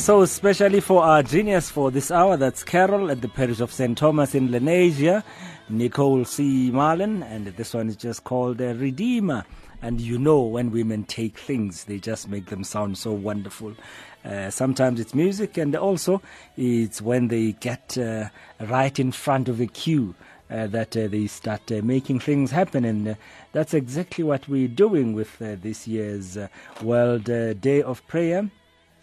And 0.00 0.04
so, 0.06 0.22
especially 0.22 0.80
for 0.80 1.02
our 1.02 1.22
genius 1.22 1.68
for 1.68 1.90
this 1.90 2.10
hour, 2.10 2.38
that's 2.38 2.64
Carol 2.64 3.10
at 3.10 3.20
the 3.20 3.28
parish 3.28 3.60
of 3.60 3.70
St. 3.70 3.98
Thomas 3.98 4.34
in 4.34 4.48
Lenasia, 4.48 5.22
Nicole 5.68 6.24
C. 6.24 6.70
Mullen, 6.70 7.22
and 7.22 7.48
this 7.48 7.74
one 7.74 7.90
is 7.90 7.96
just 7.96 8.24
called 8.24 8.62
uh, 8.62 8.72
Redeemer. 8.76 9.44
And 9.82 10.00
you 10.00 10.18
know, 10.18 10.40
when 10.40 10.70
women 10.70 11.04
take 11.04 11.36
things, 11.36 11.84
they 11.84 11.98
just 11.98 12.30
make 12.30 12.46
them 12.46 12.64
sound 12.64 12.96
so 12.96 13.12
wonderful. 13.12 13.74
Uh, 14.24 14.48
sometimes 14.48 15.00
it's 15.00 15.14
music, 15.14 15.58
and 15.58 15.76
also 15.76 16.22
it's 16.56 17.02
when 17.02 17.28
they 17.28 17.52
get 17.52 17.98
uh, 17.98 18.30
right 18.58 18.98
in 18.98 19.12
front 19.12 19.50
of 19.50 19.58
the 19.58 19.66
queue. 19.66 20.14
Uh, 20.50 20.66
that 20.66 20.96
uh, 20.96 21.08
they 21.08 21.26
start 21.26 21.70
uh, 21.70 21.82
making 21.82 22.20
things 22.20 22.50
happen, 22.50 22.86
and 22.86 23.06
uh, 23.06 23.14
that's 23.52 23.74
exactly 23.74 24.24
what 24.24 24.48
we're 24.48 24.66
doing 24.66 25.12
with 25.12 25.40
uh, 25.42 25.56
this 25.60 25.86
year's 25.86 26.38
uh, 26.38 26.48
World 26.82 27.24
Day 27.24 27.82
of 27.82 28.04
Prayer. 28.08 28.50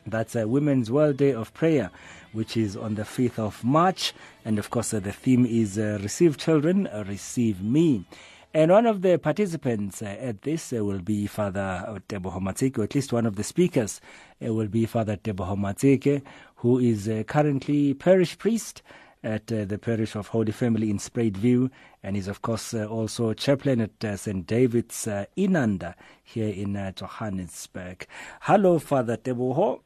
That's 0.08 0.36
a 0.38 0.48
Women's 0.48 0.90
World 0.90 1.18
Day 1.18 1.34
of 1.34 1.54
Prayer, 1.54 1.92
which 2.32 2.56
is 2.56 2.78
on 2.78 2.96
the 2.96 3.04
5th 3.04 3.40
of 3.40 3.64
March. 3.64 4.14
And 4.46 4.58
of 4.58 4.70
course, 4.70 4.94
uh, 4.94 5.02
the 5.02 5.12
theme 5.12 5.46
is 5.46 5.78
uh, 5.78 6.00
Receive 6.02 6.38
Children, 6.38 6.88
uh, 6.88 7.04
Receive 7.06 7.62
Me. 7.62 8.06
And 8.54 8.72
one 8.72 8.86
of 8.86 9.02
the 9.02 9.20
participants 9.20 10.02
uh, 10.02 10.06
at 10.06 10.44
this 10.44 10.72
uh, 10.72 10.84
will 10.86 11.02
be 11.02 11.28
Father 11.28 12.02
Teboho 12.08 12.40
Matseke, 12.40 12.80
or 12.80 12.84
at 12.84 12.96
least 12.96 13.12
one 13.12 13.26
of 13.26 13.36
the 13.36 13.44
speakers 13.44 14.00
uh, 14.44 14.54
will 14.54 14.68
be 14.68 14.86
Father 14.86 15.18
Teboho 15.18 15.58
Matseke, 15.58 16.22
who 16.56 16.80
is 16.80 17.10
uh, 17.10 17.24
currently 17.28 17.94
parish 17.94 18.38
priest 18.38 18.82
at 19.24 19.52
uh, 19.52 19.66
the 19.66 19.78
parish 19.78 20.16
of 20.16 20.30
Holy 20.30 20.54
Family 20.54 20.90
in 20.90 21.00
Spruitview, 21.00 21.70
and 22.02 22.16
is 22.16 22.30
of 22.30 22.42
course 22.42 22.74
uh, 22.74 22.86
also 22.86 23.34
chaplain 23.34 23.82
at 23.82 24.06
uh, 24.06 24.16
St. 24.16 24.48
David's 24.48 25.06
uh, 25.06 25.26
Inanda 25.38 25.96
here 26.24 26.48
in 26.48 26.78
uh, 26.78 26.92
Johannesburg. 26.94 28.08
Hello, 28.42 28.80
Father 28.80 29.18
Teboho. 29.18 29.82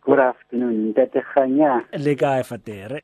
Good 0.00 0.20
afternoon, 0.20 0.92
Ntate 0.92 1.22
Khanya. 1.34 1.84
Le 1.98 2.14
kae, 2.14 2.42
Fatere? 2.44 3.00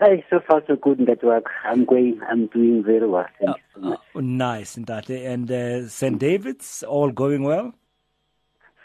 Hey, 0.00 0.24
so 0.30 0.40
far 0.46 0.62
so 0.66 0.76
good, 0.76 1.00
network. 1.00 1.46
I'm 1.64 1.84
going, 1.84 2.20
I'm 2.30 2.46
doing 2.46 2.82
very 2.84 3.06
well. 3.06 3.26
Thank 3.38 3.56
you 3.56 3.62
so 3.74 3.80
much. 3.80 4.00
Oh, 4.14 4.20
nice, 4.20 4.76
Ntate. 4.76 5.26
And 5.26 5.50
uh, 5.50 5.88
St. 5.88 6.18
David's, 6.18 6.82
all 6.82 7.10
going 7.10 7.42
well? 7.42 7.74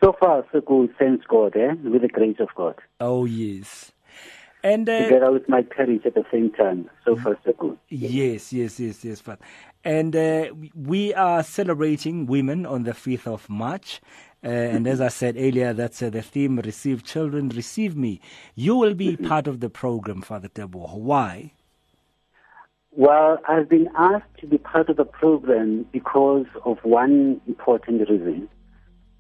So 0.04 0.16
far 0.20 0.46
so 0.52 0.62
good, 0.62 0.94
thanks 0.98 1.26
God, 1.28 1.56
eh? 1.56 1.74
With 1.84 2.02
the 2.02 2.08
grace 2.08 2.38
of 2.40 2.50
God. 2.56 2.76
Oh, 3.00 3.26
yes. 3.26 3.92
And 4.64 4.90
uh, 4.90 5.04
Together 5.04 5.32
with 5.32 5.48
my 5.48 5.62
parents 5.62 6.06
at 6.06 6.16
the 6.16 6.26
same 6.32 6.52
time. 6.52 6.90
So 7.06 7.16
far 7.16 7.38
so 7.46 7.54
good. 7.54 7.78
Yes, 7.90 8.52
yes, 8.52 8.80
yes, 8.80 9.06
yes, 9.06 9.22
Father. 9.22 9.40
And 9.84 10.16
uh, 10.16 10.48
we 10.76 11.14
are 11.14 11.44
celebrating 11.44 12.26
women 12.26 12.66
on 12.66 12.84
the 12.84 12.92
5th 12.92 13.28
of 13.28 13.50
March. 13.50 14.02
Uh, 14.44 14.48
and 14.48 14.88
as 14.88 15.02
I 15.02 15.10
said 15.10 15.36
earlier, 15.38 15.74
that's 15.74 16.02
uh, 16.02 16.10
the 16.10 16.22
theme 16.22 16.60
Receive 16.60 17.04
Children, 17.04 17.50
Receive 17.50 17.96
Me. 17.98 18.22
You 18.56 18.76
will 18.76 18.94
be 18.94 19.18
part 19.18 19.48
of 19.48 19.60
the 19.60 19.70
program, 19.70 20.22
Father 20.22 20.48
Tebo. 20.48 20.98
Why? 20.98 21.52
Well, 22.92 23.38
I've 23.48 23.70
been 23.70 23.90
asked 23.98 24.38
to 24.40 24.48
be 24.48 24.58
part 24.58 24.90
of 24.90 24.96
the 24.96 25.06
program 25.06 25.86
because 25.92 26.46
of 26.66 26.78
one 26.84 27.42
important 27.48 28.10
reason. 28.10 28.48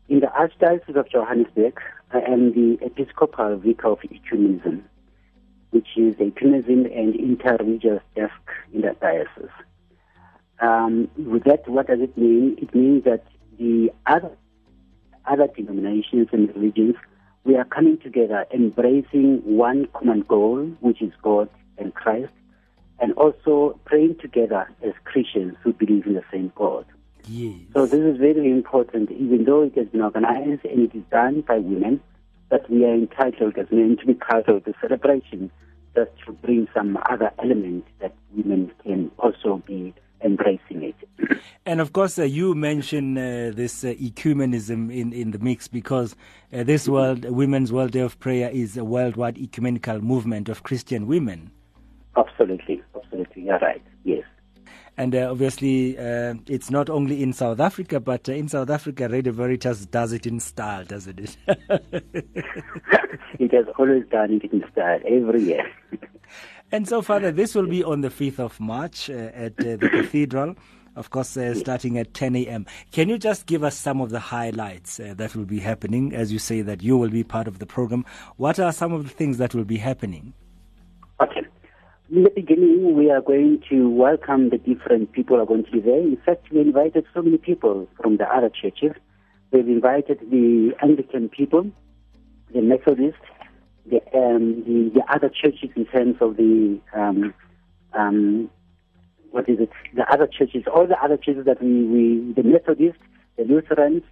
In 0.08 0.22
the 0.22 0.28
Archdiocese 0.28 0.96
of 0.96 1.10
Johannesburg, 1.10 1.80
I 2.12 2.20
am 2.22 2.54
the 2.54 2.78
Episcopal 2.82 3.58
Vicar 3.58 3.90
of 3.90 4.00
Ecumenism, 4.00 4.82
which 5.72 5.88
is 5.98 6.16
ecumenism 6.16 6.86
and 6.98 7.16
inter-religious 7.16 8.02
desk 8.16 8.42
in 8.74 8.82
the 8.82 8.96
diocese. 9.00 9.52
Um, 10.62 11.10
with 11.18 11.44
that, 11.44 11.68
what 11.68 11.88
does 11.88 12.00
it 12.00 12.18
mean? 12.18 12.58
It 12.58 12.74
means 12.74 13.04
that 13.04 13.26
the 13.60 13.92
other 14.08 14.32
other 15.30 15.48
denominations 15.48 16.28
and 16.32 16.54
religions, 16.56 16.96
we 17.44 17.56
are 17.56 17.66
coming 17.66 17.98
together, 17.98 18.46
embracing 18.54 19.42
one 19.46 19.88
common 19.94 20.22
goal, 20.22 20.66
which 20.82 21.02
is 21.02 21.14
God 21.22 21.50
and 21.78 21.94
Christ, 21.94 22.32
and 23.00 23.14
also 23.14 23.80
praying 23.86 24.18
together 24.20 24.70
as 24.84 24.94
Christians 25.06 25.56
who 25.64 25.74
believe 25.74 26.06
in 26.06 26.16
the 26.16 26.24
same 26.32 26.52
God. 26.56 26.86
Yes. 27.28 27.56
So 27.74 27.86
this 27.86 28.02
is 28.02 28.18
very 28.18 28.50
important, 28.50 29.12
even 29.12 29.46
though 29.46 29.62
it 29.62 29.76
has 29.78 29.88
been 29.88 30.02
organized 30.02 30.66
and 30.66 30.80
it 30.82 30.96
is 30.96 31.04
done 31.12 31.42
by 31.42 31.60
women, 31.60 32.02
but 32.50 32.70
we 32.70 32.84
are 32.86 32.94
entitled 32.94 33.58
as 33.58 33.68
men 33.72 33.98
to 33.98 34.06
be 34.06 34.16
part 34.16 34.50
of 34.50 34.64
the 34.64 34.74
celebration, 34.82 35.52
just 35.96 36.12
to 36.26 36.34
bring 36.34 36.68
some 36.74 36.98
other 37.10 37.32
element 37.42 37.86
that 38.00 38.16
women 38.36 38.72
can 38.84 39.12
also 39.20 39.62
be 39.66 39.94
embracing 40.24 40.84
it. 40.84 40.96
And 41.66 41.82
of 41.82 41.94
course, 41.94 42.18
uh, 42.18 42.24
you 42.24 42.56
mentioned 42.56 43.18
uh, 43.18 43.52
this 43.56 43.84
uh, 43.84 43.90
ecumenism 43.90 44.94
in, 44.94 45.14
in 45.14 45.32
the 45.32 45.40
mix 45.40 45.68
because 45.68 46.16
uh, 46.52 46.64
this 46.64 46.88
world, 46.88 47.26
Women's 47.26 47.72
World 47.72 47.92
Day 47.92 48.00
of 48.00 48.20
Prayer, 48.20 48.50
is 48.50 48.76
a 48.76 48.84
worldwide 48.84 49.38
ecumenical 49.38 50.02
movement 50.02 50.50
of 50.50 50.64
Christian 50.64 51.06
women. 51.06 51.52
Absolutely, 52.18 52.82
absolutely, 52.96 53.44
you're 53.44 53.60
right, 53.60 53.84
yes. 54.04 54.24
And 54.98 55.16
uh, 55.16 55.30
obviously, 55.32 55.98
uh, 55.98 56.34
it's 56.48 56.70
not 56.70 56.90
only 56.90 57.24
in 57.24 57.32
South 57.32 57.60
Africa, 57.60 58.00
but 58.00 58.28
uh, 58.28 58.34
in 58.34 58.50
South 58.50 58.70
Africa, 58.70 59.08
Radio 59.08 59.32
Veritas 59.32 59.86
does 59.86 60.12
it 60.12 60.26
in 60.26 60.40
style, 60.40 60.84
doesn't 60.84 61.20
it? 61.20 61.38
it 63.40 63.54
has 63.54 63.66
always 63.78 64.04
done 64.12 64.34
it 64.34 64.52
in 64.52 64.64
style 64.72 65.00
every 65.06 65.44
year. 65.44 65.72
and 66.72 66.88
so, 66.88 67.02
Father, 67.02 67.32
this 67.32 67.56
will 67.56 67.68
be 67.68 67.84
on 67.84 68.02
the 68.02 68.10
5th 68.10 68.40
of 68.40 68.60
March 68.60 69.10
uh, 69.10 69.14
at 69.14 69.60
uh, 69.60 69.76
the 69.78 69.90
cathedral, 69.90 70.56
of 70.96 71.10
course, 71.10 71.36
uh, 71.38 71.56
starting 71.56 71.98
at 71.98 72.14
10 72.14 72.36
a.m. 72.36 72.66
Can 72.92 73.10
you 73.10 73.18
just 73.18 73.46
give 73.46 73.64
us 73.64 73.78
some 73.78 74.02
of 74.02 74.10
the 74.10 74.20
highlights 74.20 75.00
uh, 75.00 75.14
that 75.18 75.36
will 75.36 75.46
be 75.46 75.60
happening 75.60 76.14
as 76.14 76.32
you 76.32 76.40
say 76.40 76.62
that 76.62 76.84
you 76.84 76.98
will 76.98 77.10
be 77.10 77.24
part 77.24 77.48
of 77.48 77.60
the 77.60 77.66
program? 77.66 78.06
What 78.38 78.60
are 78.60 78.72
some 78.72 78.94
of 78.94 79.04
the 79.04 79.10
things 79.10 79.38
that 79.38 79.56
will 79.56 79.66
be 79.66 79.78
happening? 79.78 80.34
Okay. 81.22 81.42
In 82.12 82.24
the 82.24 82.32
beginning, 82.32 82.96
we 82.96 83.12
are 83.12 83.22
going 83.22 83.62
to 83.70 83.90
welcome 83.90 84.50
the 84.50 84.58
different 84.58 85.12
people 85.12 85.38
who 85.38 85.44
are 85.44 85.46
going 85.46 85.64
to 85.66 85.72
be 85.72 85.80
there. 85.80 86.00
In 86.00 86.18
fact, 86.26 86.52
we 86.52 86.60
invited 86.60 87.06
so 87.14 87.22
many 87.22 87.38
people 87.38 87.88
from 88.02 88.18
the 88.18 88.26
other 88.26 88.50
churches. 88.50 88.94
We've 89.52 89.68
invited 89.68 90.20
the 90.32 90.74
Anglican 90.82 91.30
people, 91.30 91.72
the 92.54 92.62
Methodist, 92.62 93.20
the, 93.90 94.02
um, 94.18 94.64
the, 94.66 94.92
the 94.96 95.14
other 95.14 95.30
churches 95.30 95.70
in 95.76 95.86
terms 95.86 96.18
of 96.22 96.38
the, 96.38 96.80
um, 96.96 97.34
um, 97.94 98.50
what 99.32 99.48
is 99.50 99.60
it, 99.60 99.70
the 99.96 100.06
other 100.12 100.28
churches, 100.28 100.64
all 100.74 100.88
the 100.88 101.02
other 101.04 101.18
churches 101.18 101.46
that 101.46 101.62
we, 101.62 101.84
we 101.84 102.34
the 102.34 102.44
Methodist, 102.44 103.00
the 103.38 103.44
Lutherans, 103.44 104.04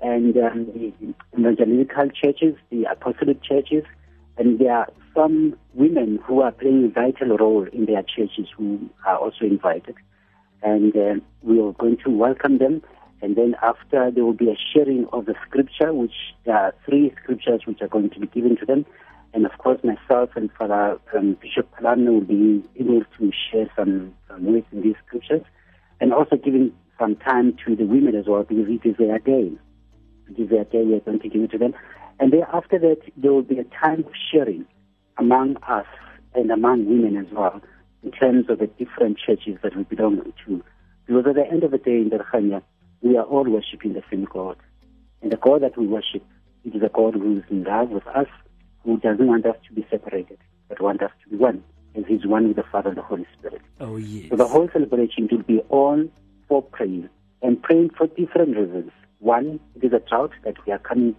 and 0.00 0.36
um, 0.36 0.66
the 0.66 0.92
evangelical 1.38 2.08
churches, 2.10 2.56
the 2.70 2.84
apostolic 2.90 3.42
churches, 3.42 3.84
and 4.36 4.58
there 4.58 4.72
are 4.72 4.88
some 5.14 5.56
women 5.74 6.18
who 6.26 6.40
are 6.40 6.52
playing 6.52 6.86
a 6.86 6.88
vital 6.88 7.36
role 7.36 7.66
in 7.72 7.86
their 7.86 8.02
churches 8.02 8.48
who 8.56 8.78
are 9.06 9.18
also 9.18 9.44
invited. 9.44 9.94
And 10.62 10.96
uh, 10.96 11.14
we 11.42 11.60
are 11.60 11.72
going 11.72 11.98
to 12.04 12.10
welcome 12.10 12.58
them. 12.58 12.82
And 13.20 13.36
then 13.36 13.54
after, 13.62 14.10
there 14.10 14.24
will 14.24 14.32
be 14.32 14.48
a 14.48 14.56
sharing 14.72 15.06
of 15.12 15.26
the 15.26 15.34
scripture, 15.46 15.92
which 15.92 16.14
there 16.44 16.56
are 16.56 16.74
three 16.84 17.12
scriptures 17.22 17.62
which 17.66 17.80
are 17.80 17.88
going 17.88 18.10
to 18.10 18.20
be 18.20 18.26
given 18.26 18.56
to 18.56 18.66
them. 18.66 18.84
And 19.34 19.46
of 19.46 19.52
course, 19.58 19.80
myself 19.82 20.30
and 20.36 20.50
Father 20.58 20.98
um, 21.16 21.36
Bishop 21.40 21.70
Phalana 21.74 22.12
will 22.12 22.20
be 22.20 22.62
able 22.78 23.02
to 23.18 23.32
share 23.50 23.70
some, 23.76 24.14
some 24.28 24.44
words 24.44 24.66
in 24.72 24.82
these 24.82 24.96
scriptures. 25.06 25.42
And 26.00 26.12
also 26.12 26.36
giving 26.36 26.72
some 26.98 27.16
time 27.16 27.56
to 27.66 27.74
the 27.74 27.84
women 27.84 28.14
as 28.14 28.26
well, 28.26 28.42
because 28.42 28.66
it 28.68 28.86
is 28.86 28.96
their 28.98 29.18
day. 29.18 29.52
It 30.28 30.38
is 30.40 30.50
their 30.50 30.64
day, 30.64 30.82
we 30.84 30.94
are 30.94 31.00
going 31.00 31.20
to 31.20 31.28
give 31.28 31.42
it 31.42 31.50
to 31.52 31.58
them. 31.58 31.74
And 32.20 32.32
then 32.32 32.42
after 32.52 32.78
that, 32.78 32.98
there 33.16 33.32
will 33.32 33.42
be 33.42 33.58
a 33.58 33.64
time 33.64 34.00
of 34.00 34.12
sharing 34.30 34.66
among 35.18 35.56
us 35.68 35.86
and 36.34 36.50
among 36.50 36.86
women 36.86 37.16
as 37.16 37.32
well 37.32 37.60
in 38.02 38.10
terms 38.10 38.46
of 38.48 38.58
the 38.58 38.66
different 38.66 39.18
churches 39.18 39.58
that 39.62 39.76
we 39.76 39.84
belong 39.84 40.20
to. 40.46 40.62
Because 41.06 41.24
at 41.26 41.34
the 41.34 41.46
end 41.46 41.64
of 41.64 41.70
the 41.70 41.78
day 41.78 41.96
in 41.96 42.10
the 42.10 42.18
Khanya, 42.18 42.62
we 43.00 43.16
are 43.16 43.24
all 43.24 43.44
worshipping 43.44 43.94
the 43.94 44.02
same 44.10 44.26
God. 44.32 44.56
And 45.20 45.32
the 45.32 45.36
God 45.36 45.62
that 45.62 45.76
we 45.76 45.86
worship, 45.86 46.24
it 46.64 46.74
is 46.74 46.82
a 46.82 46.88
God 46.88 47.14
who 47.14 47.38
is 47.38 47.44
in 47.50 47.64
love 47.64 47.90
with 47.90 48.06
us, 48.08 48.28
who 48.84 48.98
doesn't 48.98 49.26
want 49.26 49.46
us 49.46 49.56
to 49.68 49.74
be 49.74 49.86
separated, 49.90 50.38
but 50.68 50.80
wants 50.80 51.02
us 51.02 51.10
to 51.24 51.30
be 51.30 51.36
one, 51.36 51.62
as 51.94 52.04
He's 52.06 52.26
one 52.26 52.48
with 52.48 52.56
the 52.56 52.64
Father 52.64 52.90
and 52.90 52.98
the 52.98 53.02
Holy 53.02 53.26
Spirit. 53.38 53.62
Oh, 53.80 53.96
yes. 53.96 54.30
So 54.30 54.36
the 54.36 54.48
whole 54.48 54.68
celebration 54.72 55.28
will 55.30 55.42
be 55.42 55.60
all 55.68 56.08
for 56.48 56.62
praying, 56.62 57.08
and 57.42 57.62
praying 57.62 57.90
for 57.96 58.06
different 58.06 58.56
reasons. 58.56 58.90
One, 59.18 59.60
it 59.76 59.84
is 59.84 59.92
a 59.92 60.00
drought 60.00 60.32
that 60.44 60.56
we 60.66 60.72
are 60.72 60.78
coming 60.78 61.14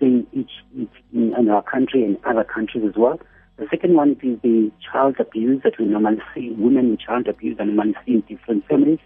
seeing 0.00 0.26
each, 0.32 0.50
each 0.76 0.90
in, 1.12 1.34
in 1.34 1.48
our 1.48 1.62
country 1.62 2.04
and 2.04 2.18
other 2.24 2.44
countries 2.44 2.84
as 2.86 2.96
well. 2.96 3.20
The 3.56 3.66
second 3.70 3.94
one 3.94 4.16
is 4.22 4.40
the 4.42 4.72
child 4.90 5.16
abuse 5.20 5.62
that 5.62 5.78
we 5.78 5.84
normally 5.84 6.22
see, 6.34 6.50
women 6.50 6.90
with 6.90 7.00
child 7.00 7.28
abuse 7.28 7.56
and 7.60 7.70
we 7.70 7.74
normally 7.76 7.94
see 8.04 8.14
in 8.14 8.20
different 8.22 8.66
families. 8.66 8.98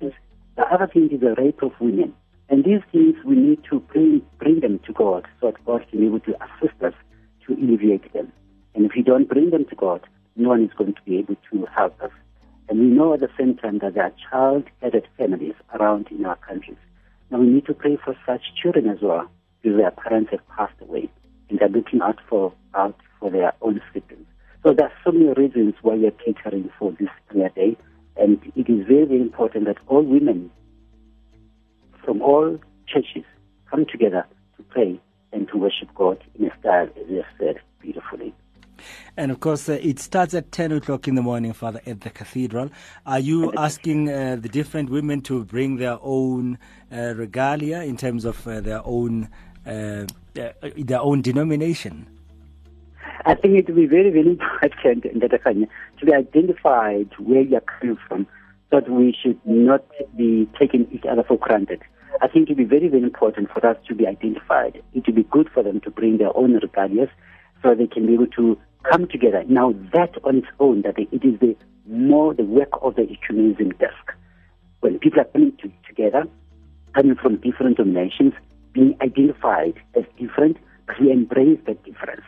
The 0.00 0.64
other 0.70 0.88
thing 0.88 1.10
is 1.10 1.20
the 1.20 1.34
rape 1.36 1.62
of 1.62 1.72
women. 1.80 2.14
And 2.50 2.64
these 2.64 2.82
things 2.90 3.14
we 3.24 3.36
need 3.36 3.62
to 3.70 3.78
bring, 3.80 4.22
bring 4.38 4.60
them 4.60 4.80
to 4.86 4.92
God 4.92 5.26
so 5.40 5.46
that 5.52 5.64
God 5.64 5.86
can 5.88 6.00
be 6.00 6.06
able 6.06 6.20
to 6.20 6.34
assist 6.42 6.82
us 6.82 6.94
to 7.46 7.54
alleviate 7.54 8.12
them. 8.12 8.32
And 8.74 8.84
if 8.84 8.92
we 8.96 9.02
don't 9.02 9.28
bring 9.28 9.50
them 9.50 9.64
to 9.66 9.76
God, 9.76 10.06
no 10.36 10.50
one 10.50 10.64
is 10.64 10.70
going 10.76 10.94
to 10.94 11.02
be 11.02 11.18
able 11.18 11.36
to 11.52 11.66
help 11.66 12.00
us. 12.02 12.10
And 12.68 12.80
we 12.80 12.86
know 12.86 13.14
at 13.14 13.20
the 13.20 13.30
same 13.38 13.56
time 13.56 13.78
that 13.78 13.94
there 13.94 14.04
are 14.04 14.12
child-headed 14.30 15.06
families 15.16 15.54
around 15.74 16.08
in 16.10 16.24
our 16.26 16.36
countries. 16.36 16.76
Now 17.30 17.38
we 17.38 17.46
need 17.46 17.66
to 17.66 17.74
pray 17.74 17.96
for 18.04 18.16
such 18.26 18.42
children 18.60 18.88
as 18.88 18.98
well, 19.00 19.30
because 19.62 19.78
their 19.78 19.90
parents 19.92 20.30
have 20.32 20.46
passed 20.48 20.80
away 20.80 21.08
and 21.48 21.58
they're 21.58 21.68
looking 21.68 22.00
out 22.00 22.18
for 22.28 22.52
out 22.74 22.96
for 23.18 23.30
their 23.30 23.52
own 23.62 23.80
siblings. 23.92 24.26
So 24.62 24.72
there 24.72 24.86
are 24.86 24.92
so 25.04 25.12
many 25.12 25.32
reasons 25.32 25.74
why 25.82 25.94
we 25.94 26.06
are 26.06 26.12
catering 26.12 26.70
for 26.78 26.92
this 26.92 27.08
prayer 27.28 27.50
day, 27.50 27.76
and 28.16 28.40
it 28.56 28.68
is 28.68 28.86
very, 28.86 29.04
very 29.04 29.20
important 29.20 29.66
that 29.66 29.78
all 29.86 30.02
women 30.02 30.50
from 32.04 32.22
all 32.22 32.58
churches 32.86 33.24
come 33.70 33.86
together 33.86 34.26
to 34.56 34.62
pray 34.64 35.00
and 35.32 35.48
to 35.48 35.58
worship 35.58 35.88
God 35.94 36.22
in 36.38 36.46
a 36.46 36.58
style, 36.58 36.88
as 37.00 37.08
you 37.08 37.16
have 37.16 37.26
said 37.38 37.60
beautifully. 37.80 38.34
And 39.16 39.30
of 39.30 39.40
course, 39.40 39.68
uh, 39.68 39.78
it 39.80 39.98
starts 39.98 40.34
at 40.34 40.52
10 40.52 40.72
o'clock 40.72 41.06
in 41.06 41.14
the 41.14 41.22
morning, 41.22 41.52
Father, 41.52 41.80
at 41.86 42.00
the 42.00 42.10
cathedral. 42.10 42.70
Are 43.06 43.18
you 43.18 43.52
asking 43.56 44.08
uh, 44.08 44.36
the 44.40 44.48
different 44.48 44.90
women 44.90 45.20
to 45.22 45.44
bring 45.44 45.76
their 45.76 45.98
own 46.00 46.58
uh, 46.90 47.14
regalia 47.16 47.82
in 47.82 47.96
terms 47.96 48.24
of 48.24 48.46
uh, 48.46 48.60
their 48.60 48.80
own 48.84 49.28
uh, 49.66 50.06
uh, 50.40 50.52
their 50.76 51.00
own 51.00 51.20
denomination? 51.20 52.06
I 53.26 53.34
think 53.34 53.58
it 53.58 53.68
will 53.68 53.76
be 53.76 53.86
very, 53.86 54.10
very 54.10 54.38
important 54.62 55.04
in 55.04 55.18
that 55.18 55.32
Khanya, 55.32 55.68
to 55.98 56.06
be 56.06 56.14
identified 56.14 57.10
where 57.18 57.42
you 57.42 57.56
are 57.56 57.78
coming 57.78 57.98
from 58.08 58.26
that 58.70 58.88
we 58.88 59.16
should 59.20 59.38
not 59.44 59.84
be 60.16 60.48
taking 60.58 60.86
each 60.92 61.04
other 61.10 61.22
for 61.22 61.36
granted. 61.36 61.80
I 62.22 62.28
think 62.28 62.48
it 62.48 62.56
would 62.56 62.68
be 62.68 62.76
very, 62.78 62.88
very 62.88 63.02
important 63.02 63.50
for 63.52 63.64
us 63.66 63.76
to 63.88 63.94
be 63.94 64.06
identified. 64.06 64.82
It 64.94 65.06
would 65.06 65.14
be 65.14 65.24
good 65.24 65.48
for 65.52 65.62
them 65.62 65.80
to 65.80 65.90
bring 65.90 66.18
their 66.18 66.36
own 66.36 66.58
regalias 66.58 67.10
so 67.62 67.74
they 67.74 67.86
can 67.86 68.06
be 68.06 68.14
able 68.14 68.26
to 68.28 68.58
come 68.90 69.06
together. 69.08 69.44
Now, 69.48 69.74
that 69.92 70.16
on 70.24 70.38
its 70.38 70.48
own, 70.58 70.82
that 70.82 70.98
it 70.98 71.24
is 71.24 71.38
the 71.40 71.56
more 71.86 72.34
the 72.34 72.44
work 72.44 72.70
of 72.82 72.94
the 72.94 73.02
ecumenism 73.02 73.78
desk. 73.78 74.12
When 74.80 74.98
people 74.98 75.20
are 75.20 75.24
coming 75.24 75.52
to, 75.62 75.70
together, 75.86 76.24
coming 76.94 77.16
from 77.16 77.36
different 77.36 77.76
denominations, 77.76 78.32
being 78.72 78.96
identified 79.02 79.74
as 79.94 80.04
different, 80.18 80.56
but 80.86 81.00
we 81.00 81.10
embrace 81.10 81.58
that 81.66 81.82
difference. 81.84 82.24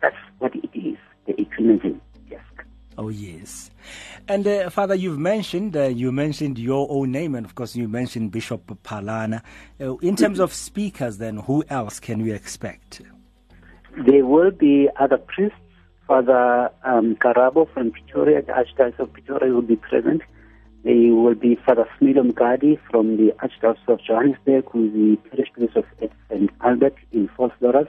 That's 0.00 0.16
what 0.38 0.54
it 0.54 0.70
is, 0.74 0.96
the 1.26 1.32
ecumenism. 1.34 2.00
Oh 2.98 3.10
yes, 3.10 3.70
and 4.26 4.44
uh, 4.44 4.70
Father, 4.70 4.96
you've 4.96 5.20
mentioned 5.20 5.76
uh, 5.76 5.84
you 5.84 6.10
mentioned 6.10 6.58
your 6.58 6.88
own 6.90 7.12
name, 7.12 7.36
and 7.36 7.46
of 7.46 7.54
course 7.54 7.76
you 7.76 7.86
mentioned 7.86 8.32
Bishop 8.32 8.66
Phalana. 8.82 9.40
Uh, 9.80 9.96
in 9.98 10.16
terms 10.16 10.40
of 10.40 10.52
speakers, 10.52 11.18
then 11.18 11.36
who 11.36 11.62
else 11.70 12.00
can 12.00 12.24
we 12.24 12.32
expect? 12.32 13.02
There 14.04 14.26
will 14.26 14.50
be 14.50 14.88
other 14.98 15.16
priests. 15.16 15.56
Father 16.08 16.72
um, 16.82 17.14
Karabo 17.14 17.72
from 17.72 17.92
Pretoria, 17.92 18.42
the 18.42 18.50
Archdiocese 18.52 18.98
of 18.98 19.12
Pretoria, 19.12 19.54
will 19.54 19.62
be 19.62 19.76
present. 19.76 20.22
There 20.82 21.14
will 21.14 21.36
be 21.36 21.56
Father 21.64 21.86
Smilo 22.00 22.28
Mgadi 22.32 22.80
from 22.90 23.16
the 23.16 23.32
Archdiocese 23.44 23.86
of 23.86 24.00
Johannesburg, 24.02 24.64
who 24.72 24.86
is 24.86 24.92
the 24.92 25.30
parish 25.30 25.52
priest 25.52 25.76
of 25.76 25.84
St. 26.30 26.50
Albert 26.62 26.96
in 27.12 27.28
Vosloorus. 27.38 27.88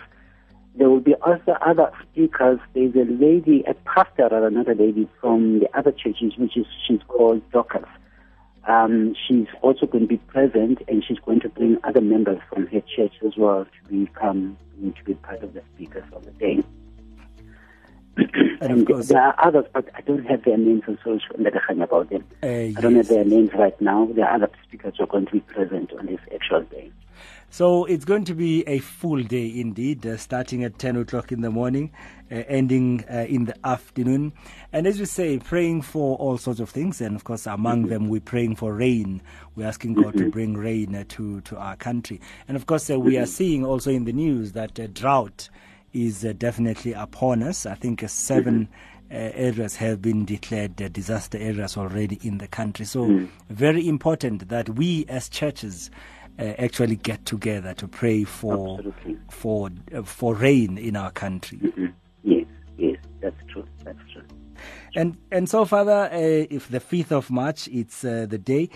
There 0.79 0.89
will 0.89 1.01
be 1.01 1.13
also 1.15 1.57
other 1.59 1.91
speakers. 2.01 2.57
There's 2.73 2.95
a 2.95 3.03
lady, 3.03 3.65
a 3.67 3.73
pastor, 3.73 4.29
rather, 4.31 4.47
another 4.47 4.73
lady 4.73 5.09
from 5.19 5.59
the 5.59 5.67
other 5.77 5.91
churches, 5.91 6.37
which 6.37 6.55
is 6.55 6.65
she's 6.87 7.01
called 7.09 7.41
Dorcas. 7.51 7.83
Um, 8.65 9.13
she's 9.27 9.47
also 9.61 9.87
going 9.87 10.05
to 10.05 10.07
be 10.07 10.17
present, 10.17 10.81
and 10.87 11.03
she's 11.05 11.19
going 11.19 11.41
to 11.41 11.49
bring 11.49 11.77
other 11.83 11.99
members 11.99 12.39
from 12.47 12.67
her 12.67 12.81
church 12.95 13.11
as 13.25 13.33
well 13.35 13.65
to 13.65 14.05
become 14.05 14.57
to 14.81 15.03
be 15.03 15.15
part 15.15 15.43
of 15.43 15.53
the 15.53 15.61
speakers 15.75 16.05
of 16.13 16.23
the 16.23 16.31
day. 16.31 16.63
and 18.61 18.87
there 18.87 19.21
are 19.21 19.35
others, 19.37 19.65
but 19.73 19.89
I 19.95 20.01
don't 20.01 20.25
have 20.27 20.45
their 20.45 20.57
names 20.57 20.83
social 20.85 21.37
media 21.37 21.61
about 21.81 22.09
them. 22.09 22.23
Uh, 22.41 22.47
I 22.47 22.75
don't 22.79 22.95
have 22.95 23.09
their 23.09 23.25
names 23.25 23.51
right 23.53 23.79
now. 23.81 24.07
There 24.13 24.25
are 24.25 24.35
other 24.35 24.49
speakers 24.63 24.93
who 24.97 25.03
are 25.03 25.07
going 25.07 25.25
to 25.25 25.31
be 25.33 25.39
present 25.41 25.91
on 25.99 26.05
this 26.05 26.21
actual 26.33 26.61
day. 26.61 26.89
So 27.51 27.85
it's 27.85 28.05
going 28.05 28.25
to 28.25 28.35
be 28.35 28.63
a 28.67 28.79
full 28.79 29.23
day 29.23 29.51
indeed, 29.59 30.05
uh, 30.05 30.17
starting 30.17 30.63
at 30.63 30.77
10 30.77 30.97
o'clock 30.97 31.31
in 31.31 31.41
the 31.41 31.49
morning, 31.49 31.91
uh, 32.31 32.35
ending 32.47 33.03
uh, 33.11 33.25
in 33.27 33.45
the 33.45 33.55
afternoon. 33.65 34.33
And 34.71 34.85
as 34.85 34.99
we 34.99 35.05
say, 35.05 35.39
praying 35.39 35.81
for 35.81 36.15
all 36.17 36.37
sorts 36.37 36.59
of 36.59 36.69
things. 36.69 37.01
And 37.01 37.15
of 37.15 37.23
course, 37.23 37.47
among 37.47 37.85
Mm-hmm. 37.85 37.89
them, 37.89 38.07
we're 38.07 38.21
praying 38.21 38.57
for 38.57 38.73
rain. 38.73 39.21
We're 39.55 39.67
asking 39.67 39.95
God 39.95 40.15
to 40.17 40.27
bring 40.27 40.55
rain 40.55 40.93
uh, 40.93 41.05
to, 41.09 41.41
to 41.41 41.57
our 41.57 41.75
country. 41.75 42.21
And 42.47 42.55
of 42.55 42.67
course, 42.67 42.89
uh, 42.89 42.99
we 42.99 43.17
are 43.17 43.23
Mm-hmm. 43.23 43.25
seeing 43.25 43.65
also 43.65 43.89
in 43.91 44.05
the 44.05 44.13
news 44.13 44.51
that 44.53 44.79
uh, 44.79 44.87
drought 44.93 45.49
is 45.91 46.23
uh, 46.23 46.33
definitely 46.37 46.93
upon 46.93 47.41
us. 47.41 47.65
I 47.65 47.73
think 47.73 48.03
uh, 48.03 48.07
7 48.07 48.67
Mm-hmm. 48.67 48.73
uh, 49.11 49.15
areas 49.15 49.75
have 49.77 50.03
been 50.03 50.23
declared 50.23 50.79
uh, 50.79 50.87
disaster 50.87 51.39
areas 51.39 51.75
already 51.77 52.19
in 52.21 52.37
the 52.37 52.47
country. 52.47 52.85
So, 52.85 53.05
Mm. 53.07 53.27
very 53.49 53.87
important 53.87 54.49
that 54.49 54.69
we 54.69 55.05
as 55.09 55.29
churches 55.29 55.89
actually 56.39 56.95
get 56.95 57.25
together 57.25 57.73
to 57.73 57.87
pray 57.87 58.23
for 58.23 58.79
for 59.29 59.69
uh, 59.93 60.03
for 60.03 60.35
rain 60.35 60.77
in 60.77 60.95
our 60.95 61.11
country. 61.11 61.59
Yes, 62.23 62.45
yes, 62.77 62.97
that's 63.21 63.35
true. 63.51 63.65
That's 63.83 63.99
true. 64.13 64.23
And 64.95 65.17
and 65.31 65.49
so, 65.49 65.65
Father, 65.65 66.09
uh, 66.11 66.47
if 66.49 66.69
the 66.69 66.79
fifth 66.79 67.11
of 67.11 67.29
March, 67.29 67.67
it's 67.67 68.03
uh, 68.03 68.25
the 68.27 68.37
day. 68.37 68.69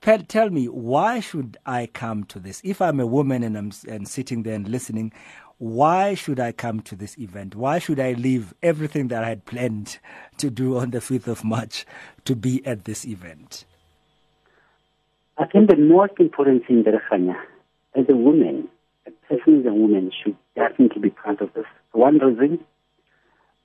Tell, 0.00 0.20
tell 0.20 0.48
me, 0.48 0.68
why 0.68 1.20
should 1.20 1.58
I 1.66 1.86
come 1.86 2.24
to 2.24 2.40
this? 2.40 2.62
If 2.64 2.80
I'm 2.80 2.98
a 2.98 3.06
woman 3.06 3.42
and 3.42 3.58
I'm 3.58 3.72
and 3.86 4.08
sitting 4.08 4.42
there 4.42 4.54
and 4.54 4.66
listening, 4.66 5.12
why 5.58 6.14
should 6.14 6.40
I 6.40 6.52
come 6.52 6.80
to 6.80 6.96
this 6.96 7.18
event? 7.18 7.54
Why 7.54 7.78
should 7.78 8.00
I 8.00 8.12
leave 8.12 8.54
everything 8.62 9.08
that 9.08 9.22
I 9.22 9.28
had 9.28 9.44
planned 9.44 9.98
to 10.38 10.50
do 10.50 10.78
on 10.78 10.92
the 10.92 11.02
fifth 11.02 11.28
of 11.28 11.44
March 11.44 11.84
to 12.24 12.34
be 12.34 12.64
at 12.64 12.84
this 12.84 13.06
event? 13.06 13.66
I 15.38 15.44
think 15.44 15.68
the 15.68 15.76
most 15.76 16.12
important 16.18 16.66
thing, 16.66 16.82
Berechanya, 16.82 17.36
as 17.94 18.06
a 18.08 18.16
woman, 18.16 18.68
a 19.06 19.10
person 19.28 19.60
as 19.60 19.66
a 19.66 19.74
woman 19.74 20.10
should 20.10 20.34
definitely 20.54 21.02
be 21.02 21.10
part 21.10 21.42
of 21.42 21.52
this. 21.52 21.66
One 21.92 22.18
reason, 22.18 22.60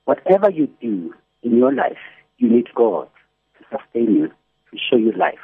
whatever 0.04 0.50
you 0.50 0.68
do 0.82 1.14
in 1.42 1.56
your 1.56 1.72
life, 1.72 1.96
you 2.36 2.50
need 2.50 2.68
God 2.74 3.08
to 3.56 3.64
sustain 3.78 4.14
you, 4.14 4.28
to 4.28 4.78
show 4.90 4.98
you 4.98 5.12
life. 5.12 5.38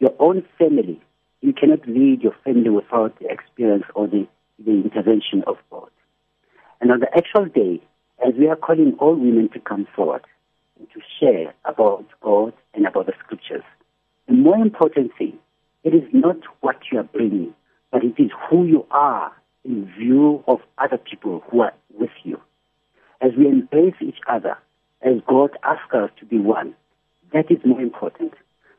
Your 0.00 0.14
own 0.18 0.44
family, 0.58 1.00
you 1.40 1.54
cannot 1.54 1.88
lead 1.88 2.22
your 2.22 2.34
family 2.44 2.68
without 2.68 3.18
the 3.18 3.30
experience 3.30 3.84
or 3.94 4.06
the, 4.06 4.28
the 4.62 4.72
intervention 4.72 5.44
of 5.46 5.56
God. 5.70 5.88
And 6.82 6.92
on 6.92 7.00
the 7.00 7.08
actual 7.16 7.46
day, 7.46 7.80
as 8.26 8.34
we 8.38 8.48
are 8.48 8.56
calling 8.56 8.96
all 8.98 9.14
women 9.14 9.48
to 9.54 9.60
come 9.60 9.88
forward 9.96 10.26
and 10.78 10.88
to 10.92 11.00
share 11.18 11.54
about 11.64 12.04
God 12.20 12.52
and 12.74 12.86
about 12.86 13.06
the 13.06 13.14
scriptures, 13.24 13.64
the 14.28 14.34
more 14.34 14.56
important 14.56 15.12
thing, 15.16 15.38
it 15.84 15.94
is 15.94 16.04
not 16.12 16.36
what 16.60 16.76
you 16.92 16.98
are 16.98 17.04
bringing, 17.04 17.54
but 17.90 18.04
it 18.04 18.14
is 18.18 18.30
who 18.48 18.66
you 18.66 18.86
are 18.90 19.32
in 19.64 19.90
view 19.98 20.44
of 20.46 20.60
other 20.76 20.98
people 20.98 21.42
who 21.50 21.60
are 21.60 21.72
with 21.98 22.10
you. 22.24 22.38
As 23.20 23.32
we 23.36 23.48
embrace 23.48 23.94
each 24.00 24.18
other, 24.28 24.56
as 25.02 25.14
God 25.26 25.50
asks 25.64 25.94
us 25.94 26.10
to 26.20 26.26
be 26.26 26.38
one, 26.38 26.74
that 27.32 27.50
is 27.50 27.58
more 27.64 27.80
important. 27.80 28.34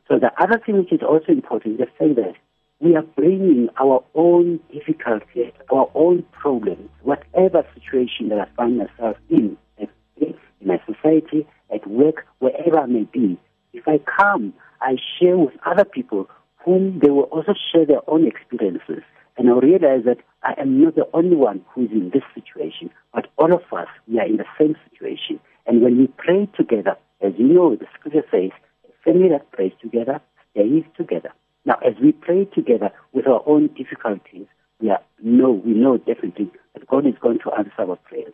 So 0.08 0.18
the 0.18 0.30
other 0.42 0.60
thing 0.64 0.78
which 0.78 0.92
is 0.92 1.00
also 1.02 1.32
important 1.32 1.80
is 1.80 1.86
the 1.86 1.86
fact 1.98 2.16
that 2.16 2.34
we 2.80 2.96
are 2.96 3.02
bringing 3.02 3.68
our 3.78 4.02
own 4.14 4.60
difficulties, 4.72 5.52
our 5.70 5.90
own 5.94 6.24
problems, 6.32 6.88
whatever 7.02 7.64
situation 7.74 8.28
that 8.30 8.38
I 8.38 8.46
find 8.56 8.78
myself 8.78 9.16
in, 9.28 9.56
in 9.78 10.34
my 10.64 10.80
society, 10.86 11.46
at 11.72 11.86
work, 11.86 12.26
wherever 12.38 12.78
I 12.78 12.86
may 12.86 13.04
be. 13.04 13.38
If 13.72 13.86
I 13.86 13.98
come, 13.98 14.52
I 14.80 14.96
share 15.18 15.36
with 15.36 15.54
other 15.64 15.84
people 15.84 16.28
whom 16.64 16.98
they 17.00 17.10
will 17.10 17.24
also 17.24 17.54
share 17.72 17.86
their 17.86 18.08
own 18.08 18.26
experiences. 18.26 19.02
And 19.36 19.48
I 19.48 19.54
realize 19.54 20.04
that 20.04 20.18
I 20.42 20.54
am 20.60 20.82
not 20.82 20.94
the 20.94 21.08
only 21.14 21.36
one 21.36 21.64
who 21.68 21.84
is 21.84 21.90
in 21.90 22.10
this 22.12 22.22
situation, 22.34 22.90
but 23.14 23.26
all 23.38 23.52
of 23.52 23.62
us, 23.72 23.88
we 24.06 24.18
are 24.18 24.26
in 24.26 24.36
the 24.36 24.44
same 24.58 24.76
situation. 24.90 25.40
And 25.66 25.82
when 25.82 25.98
we 25.98 26.08
pray 26.08 26.48
together, 26.56 26.96
as 27.20 27.32
you 27.38 27.46
know, 27.46 27.76
the 27.76 27.86
scripture 27.98 28.24
says, 28.30 28.50
a 28.84 28.92
family 29.04 29.28
that 29.30 29.50
prays 29.52 29.72
together 29.80 30.20
stays 30.50 30.84
together. 30.96 31.30
Now, 31.64 31.76
as 31.86 31.94
we 32.02 32.12
pray 32.12 32.46
together 32.46 32.90
with 33.12 33.26
our 33.26 33.42
own 33.46 33.68
difficulties, 33.68 34.46
we 34.80 34.90
are 34.90 35.00
know 35.22 35.50
we 35.50 35.72
know 35.72 35.98
definitely 35.98 36.50
that 36.74 36.86
God 36.86 37.06
is 37.06 37.14
going 37.20 37.38
to 37.44 37.52
answer 37.52 37.72
our 37.78 37.96
prayers. 37.96 38.32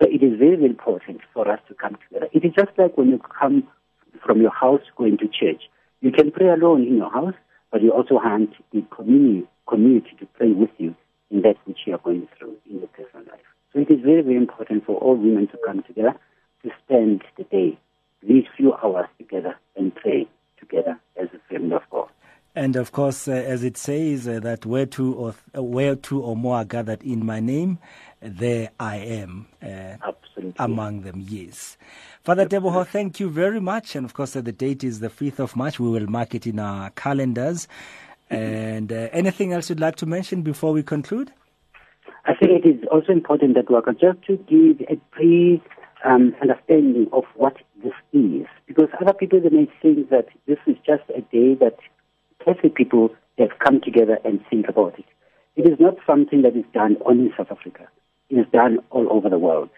So 0.00 0.08
it 0.08 0.22
is 0.22 0.38
very, 0.38 0.56
very 0.56 0.70
important 0.70 1.20
for 1.32 1.50
us 1.50 1.60
to 1.68 1.74
come 1.74 1.96
together. 2.08 2.28
It 2.32 2.44
is 2.44 2.52
just 2.54 2.70
like 2.78 2.96
when 2.96 3.08
you 3.10 3.20
come 3.38 3.68
from 4.24 4.40
your 4.40 4.50
house 4.50 4.80
going 4.96 5.18
to 5.18 5.26
church. 5.28 5.62
You 6.04 6.12
can 6.12 6.32
pray 6.32 6.50
alone 6.50 6.82
in 6.82 6.98
your 6.98 7.10
house, 7.10 7.32
but 7.72 7.80
you 7.80 7.90
also 7.90 8.16
want 8.16 8.50
the 8.74 8.82
community, 8.94 9.48
community 9.66 10.10
to 10.20 10.26
pray 10.26 10.52
with 10.52 10.68
you 10.76 10.94
in 11.30 11.40
that 11.40 11.56
which 11.64 11.78
you 11.86 11.94
are 11.94 11.98
going 11.98 12.28
through 12.38 12.58
in 12.68 12.80
your 12.80 12.88
personal 12.88 13.24
life. 13.24 13.40
So 13.72 13.78
it 13.78 13.90
is 13.90 14.04
very, 14.04 14.20
very 14.20 14.36
important 14.36 14.84
for 14.84 14.96
all 14.98 15.16
women 15.16 15.46
to 15.46 15.58
come 15.64 15.82
together 15.82 16.14
to 16.62 16.70
spend 16.84 17.22
the 17.38 17.44
day, 17.44 17.78
these 18.22 18.44
few 18.54 18.74
hours 18.74 19.06
together 19.16 19.56
and 19.76 19.94
pray 19.94 20.28
together 20.60 21.00
as 21.16 21.28
a 21.34 21.38
family 21.50 21.74
of 21.74 21.82
God. 21.90 22.08
And 22.54 22.76
of 22.76 22.92
course, 22.92 23.26
uh, 23.26 23.32
as 23.32 23.64
it 23.64 23.78
says, 23.78 24.28
uh, 24.28 24.40
that 24.40 24.66
where 24.66 24.84
two 24.84 25.14
or 25.14 25.34
uh, 25.56 25.62
where 25.62 25.96
two 25.96 26.22
or 26.22 26.36
more 26.36 26.56
are 26.56 26.64
gathered 26.66 27.02
in 27.02 27.24
my 27.24 27.40
name, 27.40 27.78
there 28.20 28.70
I 28.78 28.96
am. 28.96 29.46
Uh, 29.62 29.96
Among 30.58 31.00
them, 31.02 31.24
yes. 31.26 31.78
Father 32.24 32.46
Teboho, 32.46 32.86
thank 32.86 33.20
you 33.20 33.28
very 33.28 33.60
much. 33.60 33.94
And 33.94 34.06
of 34.06 34.14
course, 34.14 34.34
uh, 34.34 34.40
the 34.40 34.50
date 34.50 34.82
is 34.82 35.00
the 35.00 35.10
5th 35.10 35.40
of 35.40 35.54
March. 35.56 35.78
We 35.78 35.90
will 35.90 36.06
mark 36.06 36.34
it 36.34 36.46
in 36.46 36.58
our 36.58 36.88
calendars. 36.88 37.68
And 38.30 38.90
uh, 38.90 39.10
anything 39.12 39.52
else 39.52 39.68
you'd 39.68 39.78
like 39.78 39.96
to 39.96 40.06
mention 40.06 40.40
before 40.40 40.72
we 40.72 40.82
conclude? 40.82 41.30
I 42.24 42.32
think 42.34 42.64
it 42.64 42.66
is 42.66 42.82
also 42.90 43.12
important 43.12 43.56
that 43.56 43.68
we 43.68 43.76
are 43.76 43.82
just 43.92 44.26
to 44.26 44.38
give 44.48 44.88
a 44.88 44.96
brief 45.14 45.60
um, 46.02 46.34
understanding 46.40 47.08
of 47.12 47.24
what 47.34 47.58
this 47.82 47.92
is, 48.14 48.46
because 48.66 48.88
other 48.98 49.12
people 49.12 49.42
they 49.42 49.50
may 49.50 49.70
think 49.82 50.08
that 50.08 50.28
this 50.46 50.58
is 50.66 50.76
just 50.76 51.02
a 51.10 51.20
day 51.30 51.52
that 51.56 51.76
Catholic 52.42 52.74
people 52.74 53.10
have 53.36 53.50
come 53.62 53.82
together 53.82 54.18
and 54.24 54.40
think 54.48 54.66
about 54.70 54.98
it. 54.98 55.04
It 55.56 55.70
is 55.70 55.78
not 55.78 55.98
something 56.06 56.40
that 56.40 56.56
is 56.56 56.64
done 56.72 56.96
only 57.04 57.26
in 57.26 57.34
South 57.36 57.50
Africa. 57.50 57.86
It 58.30 58.36
is 58.36 58.46
done 58.50 58.78
all 58.88 59.12
over 59.12 59.28
the 59.28 59.38
world. 59.38 59.68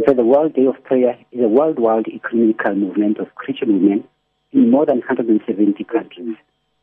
Fact, 0.00 0.16
the 0.16 0.24
World 0.24 0.54
Day 0.54 0.64
of 0.66 0.82
Prayer 0.84 1.18
is 1.32 1.40
a 1.44 1.48
worldwide 1.48 2.06
ecumenical 2.08 2.74
movement 2.74 3.18
of 3.18 3.34
Christian 3.34 3.74
women 3.74 4.04
in 4.50 4.70
more 4.70 4.86
than 4.86 4.98
170 4.98 5.84
countries 5.84 6.36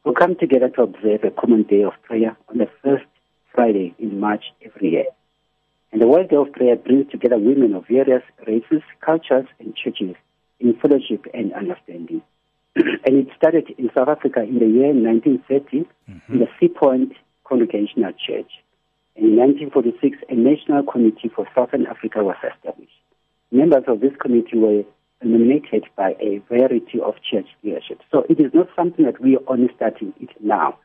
who 0.03 0.13
come 0.13 0.35
together 0.35 0.69
to 0.69 0.83
observe 0.83 1.23
a 1.23 1.31
common 1.31 1.63
day 1.63 1.81
of 1.81 1.93
prayer 2.03 2.37
on 2.49 2.59
the 2.59 2.67
first 2.83 3.05
Friday 3.53 3.95
in 3.97 4.19
March 4.19 4.43
every 4.63 4.91
year. 4.91 5.05
And 5.91 5.99
the 5.99 6.07
World 6.07 6.29
Day 6.29 6.35
of 6.35 6.53
Prayer 6.53 6.75
brings 6.75 7.09
together 7.09 7.39
women 7.39 7.73
of 7.73 7.87
various 7.87 8.21
races, 8.45 8.83
cultures, 9.03 9.47
and 9.59 9.75
churches 9.75 10.15
in 10.59 10.75
fellowship 10.75 11.25
and 11.33 11.51
understanding. 11.53 12.21
and 12.75 13.15
it 13.15 13.27
started 13.35 13.73
in 13.79 13.89
South 13.95 14.07
Africa 14.07 14.43
in 14.43 14.59
the 14.59 14.67
year 14.67 14.93
1930 14.93 15.89
in 16.29 16.39
the 16.39 16.47
Sea 16.59 16.67
Point 16.67 17.13
Congregational 17.43 18.11
Church. 18.13 18.51
In 19.15 19.35
1946, 19.35 20.17
a 20.29 20.35
national 20.35 20.83
committee 20.83 21.29
for 21.33 21.47
Southern 21.53 21.85
Africa 21.87 22.23
was 22.23 22.37
established. 22.43 22.91
Members 23.51 23.83
of 23.87 23.99
this 23.99 24.13
committee 24.19 24.57
were 24.57 24.83
nominated 25.23 25.85
by 25.95 26.15
a 26.21 26.41
variety 26.47 26.99
of 27.03 27.15
church 27.29 27.47
leadership. 27.63 27.99
So 28.11 28.25
it 28.29 28.39
is 28.39 28.53
not 28.53 28.69
something 28.75 29.05
that 29.05 29.19
we 29.19 29.35
are 29.35 29.43
only 29.47 29.69
starting 29.75 30.13
it 30.19 30.29
now. 30.39 30.77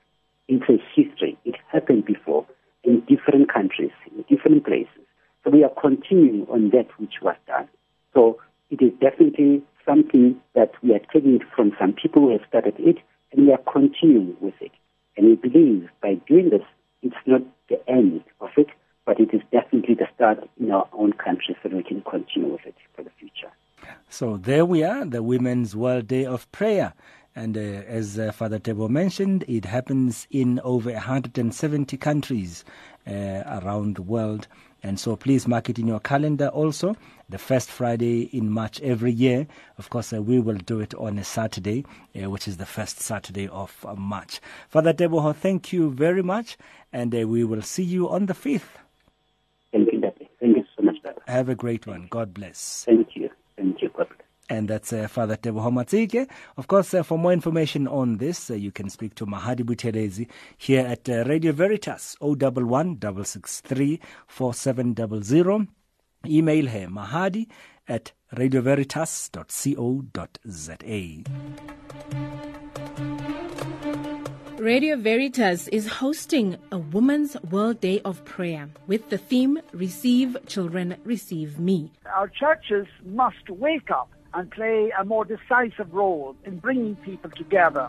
It's 0.49 0.65
a 0.69 0.79
history. 0.95 1.39
It 1.45 1.55
happened 1.69 2.05
before 2.05 2.47
in 2.83 3.01
different 3.09 3.53
countries, 3.53 3.93
in 4.11 4.25
different 4.29 4.65
places. 4.65 4.89
So 5.43 5.51
we 5.51 5.63
are 5.63 5.73
continuing 5.81 6.47
on 6.51 6.71
that 6.71 6.89
which 6.99 7.15
was 7.23 7.37
done. 7.47 7.69
So 8.15 8.41
it 8.71 8.83
is 8.83 8.93
definitely 9.01 9.63
something 9.87 10.41
that 10.55 10.73
we 10.83 10.95
are 10.95 11.01
taking 11.13 11.41
from 11.55 11.73
some 11.79 11.93
people 11.93 12.23
who 12.23 12.33
have 12.33 12.41
started 12.49 12.75
it, 12.79 12.97
and 13.33 13.47
we 13.47 13.53
are 13.53 13.73
continuing 13.73 14.37
with 14.41 14.55
it. 14.61 14.73
And 15.17 15.27
we 15.27 15.37
believe 15.37 15.89
by 16.03 16.15
doing 16.27 16.51
this, 16.51 16.63
it's 17.05 17.15
not 17.27 17.43
the 17.69 17.79
end 17.89 18.25
of 18.41 18.51
it, 18.57 18.69
but 19.05 19.21
it 19.21 19.33
is 19.33 19.43
definitely 19.53 19.95
the 19.95 20.09
start 20.15 20.39
in 20.59 20.71
our 20.71 20.89
own 20.93 21.13
country 21.13 21.57
so 21.63 21.69
we 21.69 21.83
can 21.83 22.03
continue 22.03 22.51
with 22.53 22.65
it 22.67 22.75
for 22.97 23.03
the 23.03 23.11
future. 23.21 23.53
So 24.09 24.37
there 24.39 24.65
we 24.65 24.83
are, 24.83 25.05
the 25.05 25.23
Women's 25.23 25.77
World 25.77 26.09
Day 26.09 26.25
of 26.25 26.51
Prayer. 26.51 26.95
And 27.37 27.57
uh, 27.57 27.61
as 27.61 28.19
uh, 28.19 28.33
Father 28.33 28.59
Tebo 28.59 28.89
mentioned, 28.89 29.45
it 29.49 29.65
happens 29.65 30.27
in 30.31 30.61
over 30.61 30.93
170 30.93 31.97
countries 31.97 32.65
uh, 33.07 33.43
around 33.47 33.97
the 33.97 34.03
world. 34.03 34.47
And 34.83 34.99
so 35.01 35.17
please 35.17 35.49
mark 35.49 35.69
it 35.69 35.79
in 35.79 35.87
your 35.87 36.01
calendar 36.01 36.49
also. 36.49 36.97
The 37.29 37.39
first 37.39 37.71
Friday 37.71 38.23
in 38.33 38.51
March 38.51 38.81
every 38.81 39.13
year. 39.13 39.47
Of 39.79 39.91
course, 39.91 40.13
uh, 40.13 40.23
we 40.23 40.41
will 40.41 40.57
do 40.57 40.81
it 40.81 40.95
on 40.95 41.19
a 41.19 41.25
Saturday, 41.25 41.85
uh, 42.21 42.29
which 42.31 42.47
is 42.47 42.59
the 42.59 42.67
first 42.67 43.01
Saturday 43.01 43.49
of 43.49 43.85
uh, 43.87 43.95
March. 43.95 44.41
Father 44.69 44.93
Teboho, 44.93 45.35
thank 45.35 45.73
you 45.73 45.91
very 45.91 46.23
much. 46.23 46.57
And 46.93 47.15
uh, 47.15 47.27
we 47.27 47.45
will 47.45 47.63
see 47.63 47.83
you 47.85 48.09
on 48.09 48.27
the 48.27 48.35
5th. 48.35 48.63
Thank 49.73 49.93
you, 49.93 50.01
Daddy. 50.01 50.29
Thank 50.39 50.57
you 50.57 50.65
so 50.77 50.83
much, 50.83 50.97
Daddy. 51.03 51.19
Have 51.27 51.49
a 51.49 51.55
great 51.55 51.87
one. 51.87 52.07
God 52.11 52.33
bless. 52.35 52.85
Thank 52.85 53.17
you. 53.17 53.31
Thank 53.57 53.83
you. 53.83 53.89
God 53.89 54.09
bless. 54.09 54.25
And 54.51 54.69
that's 54.69 54.93
uh, 54.93 55.09
Father 55.09 55.37
Teboho 55.37 55.73
Matseke. 55.73 56.29
Of 56.59 56.69
course, 56.69 56.93
uh, 56.93 57.03
for 57.03 57.19
more 57.19 57.33
information 57.33 57.89
on 57.89 58.19
this, 58.19 58.51
uh, 58.51 58.55
you 58.55 58.71
can 58.71 58.91
speak 58.91 59.15
to 59.17 59.27
Mahadi 59.27 59.61
Buthelezi 59.63 60.29
here 60.59 60.87
at 60.87 61.09
uh, 61.09 61.25
Radio 61.25 61.53
Veritas 61.53 62.17
011 62.21 62.99
663 63.01 64.01
4700. 64.27 65.69
Email 66.27 66.69
her 66.69 66.89
mahadi 66.89 67.47
at 67.89 68.13
radioveritas.co.za. 68.35 71.25
Radio 74.59 74.97
Veritas 74.97 75.69
is 75.69 75.87
hosting 75.87 76.57
a 76.73 76.79
Women's 76.79 77.37
World 77.51 77.81
Day 77.81 78.01
of 78.05 78.25
Prayer 78.25 78.69
with 78.87 79.11
the 79.11 79.19
theme 79.19 79.59
Receive 79.73 80.37
Children, 80.47 80.97
Receive 81.05 81.59
Me. 81.59 81.93
Our 82.07 82.29
churches 82.29 82.87
must 83.05 83.51
wake 83.51 83.91
up 83.91 84.11
and 84.33 84.51
play 84.51 84.91
a 84.99 85.05
more 85.05 85.25
decisive 85.25 85.93
role 85.93 86.35
in 86.45 86.59
bringing 86.59 86.97
people 86.97 87.31
together. 87.31 87.89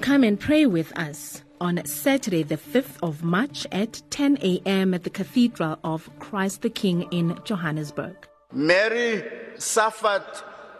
Come 0.00 0.24
and 0.24 0.40
pray 0.40 0.64
with 0.64 0.96
us 0.98 1.42
on 1.60 1.84
Saturday, 1.84 2.42
the 2.42 2.56
5th 2.56 2.96
of 3.02 3.22
March 3.22 3.66
at 3.72 4.02
10 4.10 4.38
a.m. 4.42 4.94
at 4.94 5.04
the 5.04 5.10
Cathedral 5.10 5.78
of 5.84 6.08
Christ 6.18 6.62
the 6.62 6.70
King 6.70 7.02
in 7.10 7.38
Johannesburg. 7.44 8.16
Mary 8.52 9.24
suffered 9.58 10.24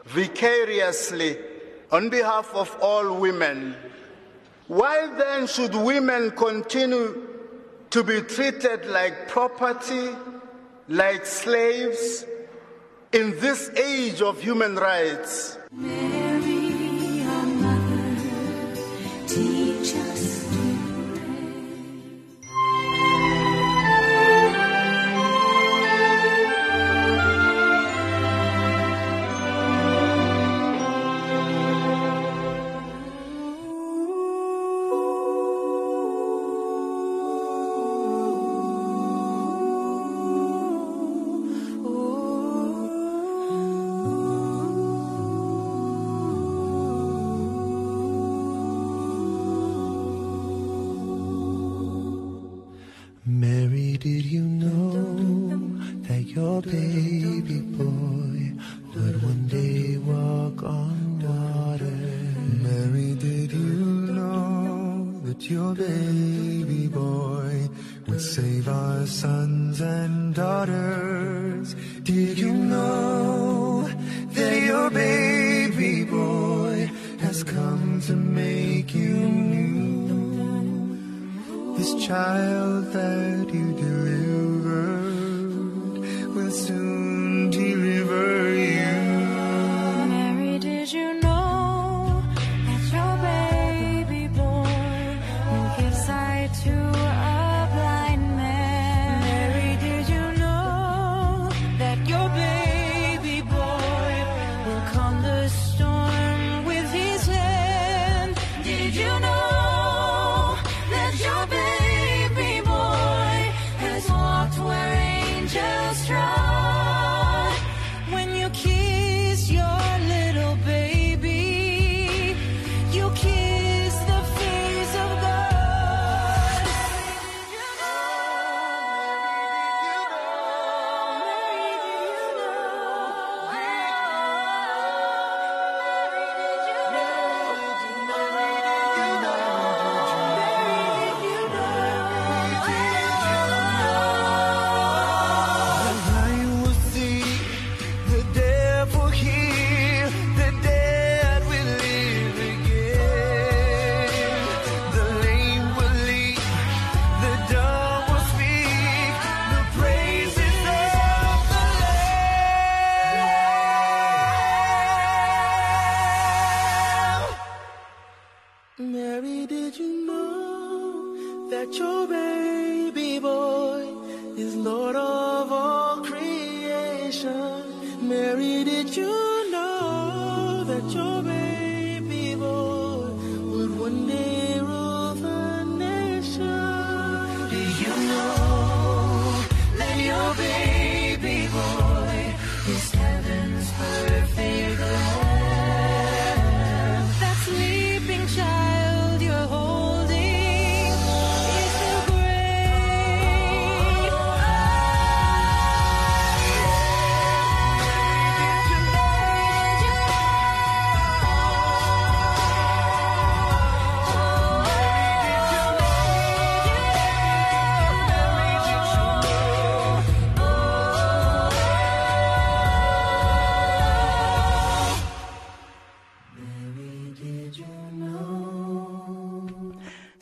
vicariously 0.07 1.39
on 1.93 2.09
behalf 2.09 2.55
of 2.55 2.77
all 2.81 3.19
women. 3.19 3.75
Why 4.69 5.07
then 5.17 5.47
should 5.47 5.75
women 5.75 6.31
continue 6.33 7.29
to 7.91 8.03
be 8.03 8.21
treated 8.23 8.87
like 8.87 9.29
property, 9.29 10.11
like 10.89 11.25
slaves, 11.25 12.25
in 13.13 13.31
this 13.41 13.71
age 13.71 14.21
of 14.21 14.41
human 14.41 14.77
rights? 14.77 15.59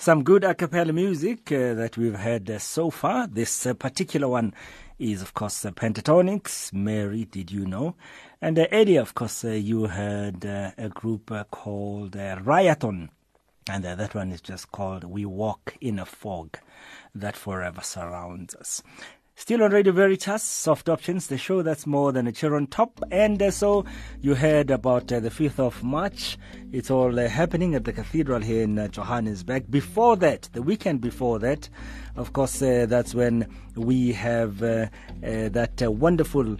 Some 0.07 0.23
good 0.23 0.45
a 0.45 0.55
cappella 0.55 0.93
music 0.93 1.51
uh, 1.51 1.75
that 1.75 1.97
we've 1.99 2.15
heard 2.15 2.49
uh, 2.49 2.61
so 2.61 2.91
far. 2.91 3.27
This 3.27 3.67
uh, 3.67 3.75
particular 3.75 4.29
one 4.29 4.55
is, 5.01 5.21
of 5.21 5.35
course, 5.35 5.65
uh, 5.65 5.73
Pentatonix. 5.73 6.73
Mary, 6.73 7.25
did 7.25 7.51
you 7.51 7.67
know? 7.67 7.97
And 8.41 8.57
uh, 8.57 8.69
Eddie, 8.71 8.99
of 8.99 9.17
course, 9.17 9.45
uh, 9.45 9.49
you 9.49 9.89
heard 9.89 10.45
a 10.45 10.93
group 10.95 11.33
called 11.51 12.13
Rioton. 12.13 13.09
And 13.69 13.83
that 13.83 14.15
one 14.15 14.31
is 14.31 14.41
just 14.41 14.71
called 14.71 15.03
We 15.03 15.27
Walk 15.27 15.77
in 15.81 15.99
a 15.99 16.07
Fog 16.07 16.57
That 17.13 17.37
Forever 17.37 17.81
Surrounds 17.81 18.55
Us. 18.55 18.85
Still 19.39 19.63
on 19.65 19.71
Radio 19.71 19.93
Veritas, 19.93 20.43
Soft 20.43 20.89
Options, 20.89 21.27
the 21.27 21.37
show 21.37 21.61
that's 21.61 21.87
more 21.87 22.11
than 22.11 22.27
a 22.27 22.33
chair 22.33 22.57
on 22.57 22.67
top. 22.69 23.03
And 23.11 23.41
uh, 23.43 23.51
so 23.51 23.85
you 24.23 24.35
heard 24.35 24.71
about 24.71 25.13
uh, 25.13 25.21
the 25.21 25.29
5th 25.29 25.59
of 25.59 25.85
March. 25.85 26.39
It's 26.73 26.91
all 26.91 27.21
uh, 27.21 27.29
happening 27.29 27.75
at 27.75 27.85
the 27.85 27.93
cathedral 27.93 28.41
here 28.41 28.63
in 28.63 28.79
uh, 28.79 28.89
Johannesburg. 28.89 29.71
Before 29.71 30.17
that, 30.17 30.49
the 30.55 30.63
weekend 30.63 31.03
before 31.03 31.39
that, 31.41 31.69
of 32.17 32.33
course, 32.33 32.63
uh, 32.63 32.87
that's 32.89 33.15
when 33.15 33.47
we 33.77 34.11
have 34.15 34.63
uh, 34.63 34.87
that 35.21 35.83
wonderful 35.83 36.57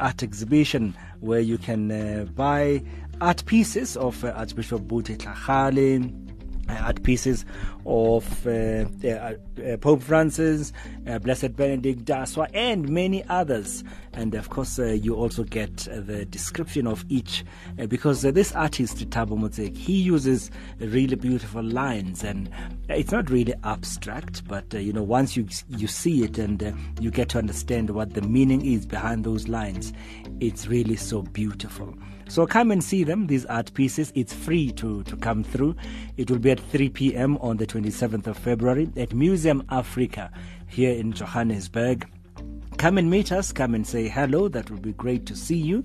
art 0.00 0.24
exhibition 0.24 0.96
where 1.20 1.38
you 1.38 1.58
can 1.58 2.26
buy 2.34 2.82
art 3.20 3.46
pieces 3.46 3.96
of 3.96 4.24
Archbishop 4.24 4.82
uh, 4.82 6.25
art 6.68 7.02
pieces 7.02 7.44
of 7.84 8.46
uh, 8.46 8.84
uh, 9.04 9.08
uh, 9.08 9.76
Pope 9.78 10.02
Francis, 10.02 10.72
uh, 11.06 11.18
Blessed 11.18 11.54
Benedict 11.56 12.04
Daswa, 12.04 12.48
and 12.52 12.88
many 12.88 13.24
others. 13.28 13.84
And 14.12 14.34
of 14.34 14.50
course, 14.50 14.78
uh, 14.78 14.86
you 14.86 15.14
also 15.14 15.44
get 15.44 15.86
uh, 15.88 16.00
the 16.00 16.24
description 16.24 16.86
of 16.86 17.04
each 17.08 17.44
because 17.88 18.22
this 18.22 18.52
artist, 18.52 18.98
Tabo 19.10 19.38
Motsek, 19.38 19.76
he 19.76 20.00
uses 20.00 20.50
really 20.78 21.16
beautiful 21.16 21.62
lines, 21.62 22.24
and 22.24 22.50
it's 22.88 23.12
not 23.12 23.30
really 23.30 23.54
abstract, 23.64 24.46
but 24.48 24.72
you 24.72 24.92
know, 24.92 25.02
once 25.02 25.36
you 25.36 25.46
you 25.68 25.86
see 25.86 26.24
it 26.24 26.38
and 26.38 26.74
you 27.00 27.10
get 27.10 27.28
to 27.30 27.38
understand 27.38 27.90
what 27.90 28.14
the 28.14 28.22
meaning 28.22 28.64
is 28.64 28.86
behind 28.86 29.24
those 29.24 29.48
lines, 29.48 29.92
it's 30.40 30.66
really 30.66 30.96
so 30.96 31.22
beautiful. 31.22 31.94
So 32.28 32.46
come 32.46 32.70
and 32.70 32.82
see 32.82 33.04
them, 33.04 33.28
these 33.28 33.46
art 33.46 33.72
pieces. 33.74 34.12
It's 34.14 34.32
free 34.32 34.72
to, 34.72 35.02
to 35.04 35.16
come 35.16 35.44
through. 35.44 35.76
It 36.16 36.30
will 36.30 36.38
be 36.38 36.50
at 36.50 36.60
3 36.60 36.88
p.m. 36.90 37.38
on 37.38 37.56
the 37.56 37.66
27th 37.66 38.26
of 38.26 38.36
February 38.36 38.90
at 38.96 39.14
Museum 39.14 39.62
Africa 39.70 40.30
here 40.66 40.92
in 40.92 41.12
Johannesburg. 41.12 42.06
Come 42.78 42.98
and 42.98 43.08
meet 43.08 43.32
us, 43.32 43.52
come 43.52 43.74
and 43.74 43.86
say 43.86 44.08
hello. 44.08 44.48
That 44.48 44.70
would 44.70 44.82
be 44.82 44.92
great 44.92 45.24
to 45.26 45.36
see 45.36 45.56
you. 45.56 45.84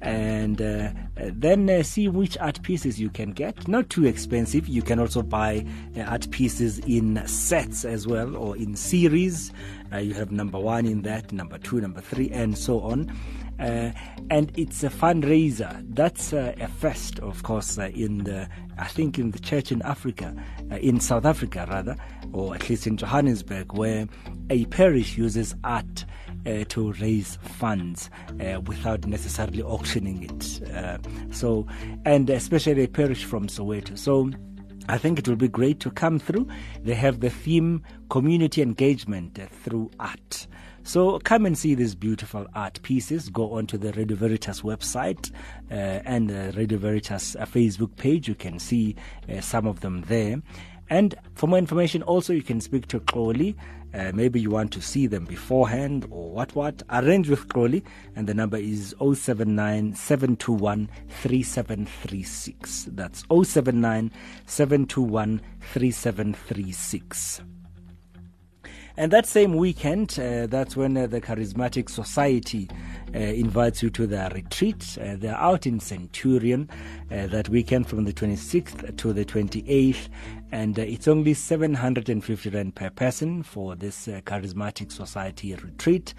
And 0.00 0.62
uh, 0.62 0.90
then 1.16 1.68
uh, 1.68 1.82
see 1.82 2.06
which 2.06 2.38
art 2.38 2.62
pieces 2.62 3.00
you 3.00 3.10
can 3.10 3.32
get. 3.32 3.66
Not 3.66 3.90
too 3.90 4.06
expensive. 4.06 4.68
You 4.68 4.82
can 4.82 5.00
also 5.00 5.22
buy 5.22 5.66
uh, 5.96 6.02
art 6.02 6.30
pieces 6.30 6.78
in 6.80 7.26
sets 7.26 7.84
as 7.84 8.06
well 8.06 8.36
or 8.36 8.56
in 8.56 8.76
series. 8.76 9.52
Uh, 9.92 9.96
you 9.96 10.14
have 10.14 10.30
number 10.30 10.58
one 10.60 10.86
in 10.86 11.02
that, 11.02 11.32
number 11.32 11.58
two, 11.58 11.80
number 11.80 12.00
three, 12.00 12.30
and 12.30 12.56
so 12.56 12.80
on. 12.82 13.10
Uh, 13.58 13.90
and 14.30 14.52
it's 14.56 14.84
a 14.84 14.88
fundraiser. 14.88 15.84
That's 15.88 16.32
uh, 16.32 16.54
a 16.60 16.68
first, 16.68 17.18
of 17.20 17.42
course, 17.42 17.78
uh, 17.78 17.90
in 17.94 18.24
the 18.24 18.48
I 18.78 18.86
think 18.86 19.18
in 19.18 19.32
the 19.32 19.38
church 19.38 19.72
in 19.72 19.82
Africa, 19.82 20.34
uh, 20.70 20.76
in 20.76 21.00
South 21.00 21.24
Africa 21.24 21.66
rather, 21.68 21.96
or 22.32 22.54
at 22.54 22.68
least 22.68 22.86
in 22.86 22.96
Johannesburg, 22.96 23.72
where 23.72 24.06
a 24.50 24.64
parish 24.66 25.18
uses 25.18 25.54
art 25.64 26.04
uh, 26.46 26.64
to 26.68 26.92
raise 26.94 27.36
funds 27.42 28.10
uh, 28.40 28.60
without 28.60 29.06
necessarily 29.06 29.62
auctioning 29.62 30.22
it. 30.22 31.34
So, 31.34 31.66
and 32.04 32.30
especially 32.30 32.84
a 32.84 32.88
parish 32.88 33.24
from 33.24 33.48
Soweto. 33.48 33.98
So. 33.98 34.30
I 34.90 34.96
think 34.96 35.18
it 35.18 35.28
will 35.28 35.36
be 35.36 35.48
great 35.48 35.80
to 35.80 35.90
come 35.90 36.18
through. 36.18 36.48
They 36.82 36.94
have 36.94 37.20
the 37.20 37.28
theme 37.28 37.82
community 38.08 38.62
engagement 38.62 39.38
through 39.62 39.90
art. 40.00 40.46
So 40.82 41.18
come 41.20 41.46
and 41.46 41.56
see 41.56 41.74
these 41.74 41.94
beautiful 41.94 42.46
art 42.54 42.80
pieces. 42.82 43.28
Go 43.28 43.52
onto 43.54 43.76
the 43.78 43.92
Radio 43.92 44.16
Veritas 44.16 44.62
website 44.62 45.30
uh, 45.70 45.74
and 45.74 46.30
the 46.30 46.52
Radio 46.56 46.78
Veritas 46.78 47.36
uh, 47.36 47.44
Facebook 47.44 47.96
page. 47.96 48.28
You 48.28 48.34
can 48.34 48.58
see 48.58 48.96
uh, 49.28 49.40
some 49.40 49.66
of 49.66 49.80
them 49.80 50.02
there. 50.08 50.40
And 50.90 51.14
for 51.34 51.46
more 51.46 51.58
information, 51.58 52.02
also 52.02 52.32
you 52.32 52.42
can 52.42 52.60
speak 52.60 52.86
to 52.88 53.00
Crowley. 53.00 53.56
Uh, 53.94 54.12
maybe 54.14 54.40
you 54.40 54.50
want 54.50 54.70
to 54.72 54.82
see 54.82 55.06
them 55.06 55.24
beforehand 55.24 56.06
or 56.10 56.30
what 56.30 56.54
what. 56.54 56.82
Arrange 56.90 57.28
with 57.28 57.48
Crowley, 57.48 57.82
and 58.16 58.26
the 58.26 58.34
number 58.34 58.58
is 58.58 58.94
079 59.00 59.94
721 59.94 60.88
3736. 61.08 62.88
That's 62.92 63.24
079 63.30 64.10
721 64.46 65.40
3736. 65.60 67.40
And 68.98 69.12
that 69.12 69.26
same 69.26 69.54
weekend, 69.54 70.18
uh, 70.18 70.48
that's 70.48 70.76
when 70.76 70.96
uh, 70.96 71.06
the 71.06 71.20
Charismatic 71.20 71.88
Society 71.88 72.68
uh, 73.14 73.18
invites 73.18 73.80
you 73.80 73.90
to 73.90 74.08
their 74.08 74.28
retreat. 74.30 74.98
They're 75.00 75.36
out 75.36 75.68
in 75.68 75.78
Centurion 75.78 76.68
that 77.08 77.48
weekend 77.48 77.86
from 77.86 78.06
the 78.06 78.12
26th 78.12 78.96
to 78.96 79.12
the 79.12 79.24
28th. 79.24 80.08
And 80.50 80.76
uh, 80.76 80.82
it's 80.82 81.06
only 81.06 81.34
750 81.34 82.50
Rand 82.50 82.74
per 82.74 82.90
person 82.90 83.44
for 83.44 83.76
this 83.76 84.08
uh, 84.08 84.20
Charismatic 84.26 84.90
Society 84.90 85.54
retreat. 85.54 86.12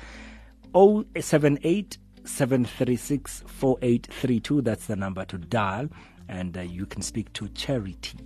078 0.73 1.97
736 2.23 3.43
4832. 3.45 4.61
That's 4.61 4.85
the 4.85 4.95
number 4.95 5.25
to 5.25 5.37
dial. 5.37 5.89
And 6.29 6.57
uh, 6.57 6.61
you 6.61 6.85
can 6.85 7.01
speak 7.01 7.33
to 7.33 7.49
Charity. 7.49 8.19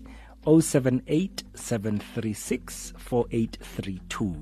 078 0.45 1.43
736 1.53 2.93
4832. 2.97 4.35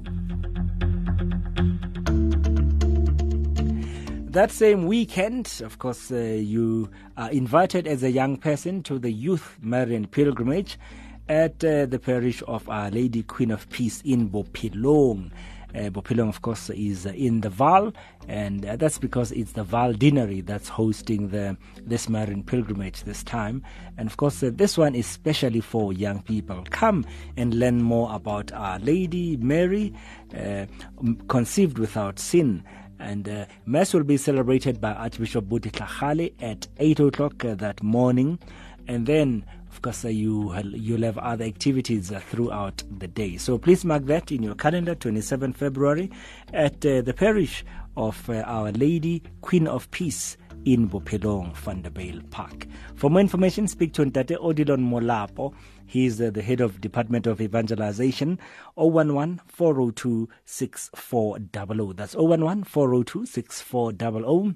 That 4.32 4.50
same 4.50 4.86
weekend, 4.88 5.62
of 5.64 5.78
course, 5.78 6.10
uh, 6.12 6.16
you 6.16 6.90
are 7.18 7.30
invited 7.32 7.86
as 7.86 8.02
a 8.02 8.12
young 8.12 8.38
person 8.38 8.82
to 8.84 8.98
the 8.98 9.12
Youth 9.12 9.58
Marian 9.62 10.08
Pilgrimage 10.08 10.80
at 11.28 11.64
uh, 11.64 11.86
the 11.86 12.00
parish 12.00 12.42
of 12.48 12.68
Our 12.70 12.90
Lady 12.90 13.24
Queen 13.24 13.52
of 13.52 13.70
Peace 13.70 14.02
in 14.04 14.30
Bophelong. 14.30 15.32
Uh, 15.76 15.90
Bophelong, 15.90 16.30
of 16.30 16.42
course, 16.42 16.70
is 16.70 17.06
uh, 17.06 17.10
in 17.10 17.42
the 17.42 17.50
Vaal, 17.50 17.94
and 18.28 18.66
uh, 18.66 18.76
that's 18.76 18.98
because 18.98 19.32
it's 19.32 19.54
the 19.54 19.64
Vaal 19.64 19.98
Deanery 19.98 20.42
that's 20.46 20.70
hosting 20.70 21.30
the 21.30 21.58
this 21.86 22.10
Marian 22.10 22.44
pilgrimage 22.44 23.04
this 23.04 23.24
time. 23.24 23.64
And 23.98 24.08
of 24.08 24.18
course, 24.18 24.44
uh, 24.44 24.52
this 24.54 24.78
one 24.78 24.96
is 24.96 25.06
especially 25.06 25.62
for 25.62 25.94
young 25.94 26.22
people. 26.22 26.64
Come 26.70 27.06
and 27.38 27.54
learn 27.54 27.82
more 27.82 28.14
about 28.14 28.52
Our 28.52 28.80
Lady 28.80 29.38
Mary, 29.38 29.94
uh, 30.38 30.66
conceived 31.28 31.78
without 31.78 32.20
sin. 32.20 32.64
And 33.00 33.28
uh, 33.28 33.46
Mass 33.66 33.94
will 33.94 34.04
be 34.04 34.18
celebrated 34.18 34.80
by 34.80 34.94
Archbishop 34.94 35.50
Buti 35.50 35.72
Tlhagale 35.72 36.34
at 36.40 36.68
8 36.78 37.00
o'clock 37.00 37.44
uh, 37.44 37.56
that 37.56 37.82
morning. 37.82 38.38
And 38.88 39.08
then, 39.08 39.46
of 39.72 39.82
course, 39.82 40.04
you, 40.04 40.54
you'll 40.74 41.04
have 41.04 41.18
other 41.18 41.46
activities 41.46 42.12
uh, 42.12 42.20
throughout 42.20 42.84
the 43.00 43.08
day. 43.08 43.38
So 43.38 43.58
please 43.58 43.86
mark 43.86 44.06
that 44.08 44.30
in 44.30 44.44
your 44.44 44.54
calendar, 44.56 44.96
27 44.96 45.54
February, 45.54 46.12
at 46.54 46.86
uh, 46.86 47.02
the 47.02 47.14
parish 47.14 47.64
of 47.96 48.30
uh, 48.30 48.44
Our 48.46 48.74
Lady, 48.74 49.24
Queen 49.40 49.68
of 49.68 49.90
Peace 49.92 50.36
in 50.66 50.90
Bophelong, 50.90 51.56
Vanderbijlpark. 51.56 52.68
For 52.96 53.10
more 53.10 53.22
information, 53.22 53.66
speak 53.66 53.94
to 53.94 54.04
Ntate 54.04 54.38
Odilon 54.38 54.90
Molapo. 54.90 55.54
He 55.86 56.06
is 56.06 56.18
the 56.18 56.42
head 56.42 56.60
of 56.60 56.82
Department 56.82 57.26
of 57.26 57.40
Evangelization, 57.40 58.40
011 58.76 59.40
402 59.48 60.28
6400. 60.44 61.96
That's 61.96 62.14
011 62.14 62.66
402 62.66 63.26
6400. 63.26 64.56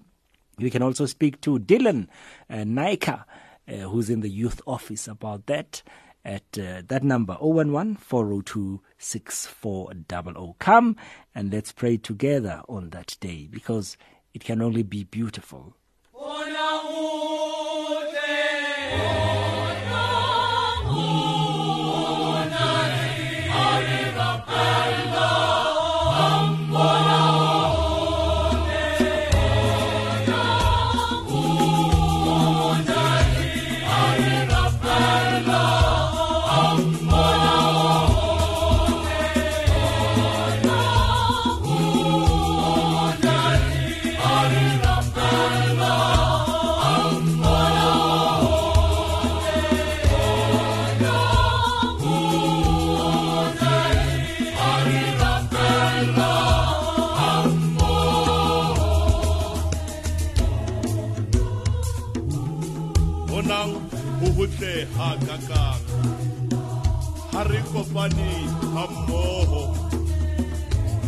You 0.58 0.72
can 0.72 0.82
also 0.82 1.06
speak 1.06 1.42
to 1.42 1.60
Dylan 1.60 2.08
uh, 2.50 2.56
Naika, 2.56 3.26
who's 3.68 4.10
in 4.10 4.22
the 4.22 4.30
youth 4.30 4.62
office 4.66 5.08
about 5.08 5.46
that 5.48 5.82
at 6.24 6.44
uh, 6.58 6.82
that 6.88 7.04
number 7.04 7.38
011 7.40 7.96
402 7.96 8.82
6400. 8.98 10.56
Come 10.60 10.96
and 11.34 11.54
let's 11.54 11.72
pray 11.72 11.98
together 11.98 12.62
on 12.68 12.90
that 12.90 13.18
day 13.20 13.48
because 13.50 13.98
it 14.34 14.44
can 14.44 14.62
only 14.62 14.84
be 14.84 15.04
beautiful. 15.04 15.76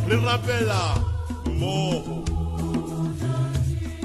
Re 0.07 0.15
rapela 0.25 0.81
mmogo 1.45 2.23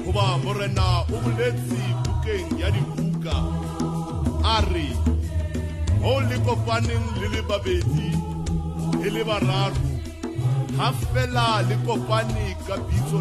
goba 0.03 0.37
morena 0.43 0.87
o 1.13 1.17
boletse 1.23 1.81
bukeng 2.03 2.59
ya 2.59 2.71
dibuka. 2.71 3.35
A 4.43 4.61
re 4.71 4.87
mo 6.01 6.19
le 6.29 6.37
kopaneng 6.45 7.07
le 7.19 7.27
le 7.33 7.41
babedi 7.49 8.09
e 9.05 9.09
le 9.15 9.23
bararo 9.23 9.87
ga 10.75 10.91
fela 10.91 11.47
le 11.69 11.75
kopane 11.85 12.47
ka 12.67 12.75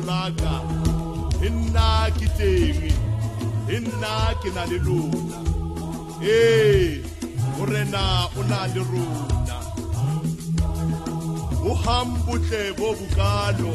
laka 0.08 0.54
e 1.46 1.48
nna 1.50 2.10
ke 2.18 2.26
teng 2.38 2.82
e 3.74 3.76
nna 3.78 4.14
ke 4.42 4.50
na 4.54 4.62
le 4.70 4.78
lona. 4.86 5.38
Ee 6.22 7.02
morena 7.56 8.04
o 8.38 8.42
na 8.50 8.66
le 8.74 8.82
rona 8.90 9.41
o 11.68 11.74
hambotle 11.82 12.62
bo 12.78 12.88
bokalo 12.98 13.74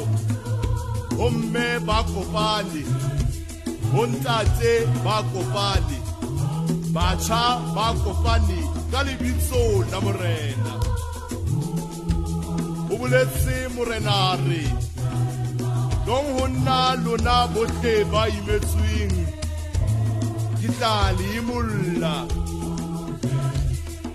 bomme 1.17 1.67
ba 1.87 1.99
kopane 2.13 2.83
bontate 3.91 4.73
ba 5.05 5.17
kopane 5.31 5.97
batjha 6.95 7.43
ba 7.75 7.87
kopane 8.03 8.59
ka 8.91 8.99
lebitso 9.07 9.61
la 9.91 9.99
morena. 10.05 10.73
O 12.91 12.93
boletse 12.99 13.57
morena 13.75 14.17
re 14.47 14.63
tong 16.05 16.29
ho 16.35 16.45
nna 16.47 16.79
lona 17.03 17.37
bohle 17.53 17.95
ba 18.11 18.21
imetsweng 18.37 19.17
ke 20.59 20.67
tla 20.77 20.95
le 21.17 21.27
imolla. 21.39 22.15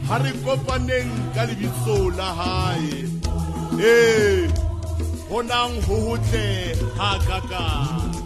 Ha 0.08 0.16
re 0.24 0.32
kopaneng 0.44 1.12
ka 1.34 1.42
lebitso 1.48 1.96
la 2.18 2.28
hae. 2.40 3.11
Ee 3.80 4.48
honang 5.30 5.74
ho 5.86 5.96
hotle 6.06 6.46
ha 6.98 7.10
kakang 7.28 8.21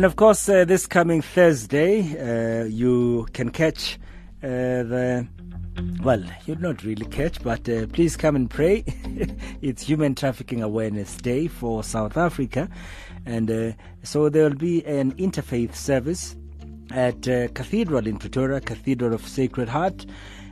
And 0.00 0.06
of 0.06 0.16
course, 0.16 0.48
uh, 0.48 0.64
this 0.64 0.86
coming 0.86 1.20
Thursday, 1.20 2.00
uh, 2.16 2.64
you 2.64 3.26
can 3.34 3.50
catch 3.50 3.98
uh, 4.42 4.48
the. 4.48 5.28
Well, 6.02 6.24
you'll 6.46 6.58
not 6.58 6.82
really 6.84 7.04
catch, 7.04 7.42
but 7.42 7.68
uh, 7.68 7.86
please 7.88 8.16
come 8.16 8.34
and 8.34 8.48
pray. 8.48 8.82
it's 9.60 9.82
Human 9.82 10.14
Trafficking 10.14 10.62
Awareness 10.62 11.18
Day 11.18 11.48
for 11.48 11.84
South 11.84 12.16
Africa. 12.16 12.70
And 13.26 13.50
uh, 13.50 13.72
so 14.02 14.30
there 14.30 14.44
will 14.44 14.56
be 14.56 14.82
an 14.86 15.12
interfaith 15.16 15.74
service 15.74 16.34
at 16.92 17.28
uh, 17.28 17.48
Cathedral 17.48 18.06
in 18.06 18.16
Pretoria, 18.16 18.62
Cathedral 18.62 19.12
of 19.12 19.28
Sacred 19.28 19.68
Heart. 19.68 20.06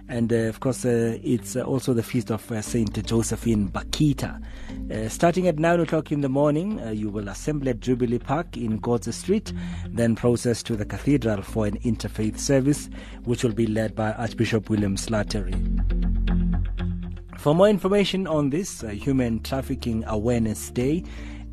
And 0.08 0.32
uh, 0.32 0.36
of 0.36 0.60
course, 0.60 0.84
uh, 0.84 1.18
it's 1.22 1.54
uh, 1.54 1.62
also 1.62 1.92
the 1.92 2.02
feast 2.02 2.30
of 2.30 2.42
Saint 2.64 3.04
Josephine 3.04 3.68
Bakhita. 3.68 4.42
Starting 5.10 5.46
at 5.48 5.58
9 5.58 5.80
o'clock 5.80 6.10
in 6.10 6.22
the 6.22 6.28
morning, 6.30 6.80
you 6.94 7.10
will 7.10 7.28
assemble 7.28 7.68
at 7.68 7.80
Jubilee 7.80 8.18
Park 8.18 8.56
in 8.56 8.80
Godza 8.80 9.12
Street, 9.12 9.52
then 9.86 10.16
process 10.16 10.62
to 10.62 10.76
the 10.76 10.86
cathedral 10.86 11.42
for 11.42 11.66
an 11.66 11.78
interfaith 11.80 12.38
service, 12.38 12.88
which 13.24 13.44
will 13.44 13.52
be 13.52 13.66
led 13.66 13.94
by 13.94 14.12
Archbishop 14.12 14.70
William 14.70 14.96
Slattery. 14.96 15.54
For 17.38 17.54
more 17.54 17.68
information 17.68 18.26
on 18.26 18.50
this 18.50 18.82
uh, 18.82 18.88
Human 18.88 19.40
Trafficking 19.42 20.04
Awareness 20.06 20.70
Day, 20.70 21.04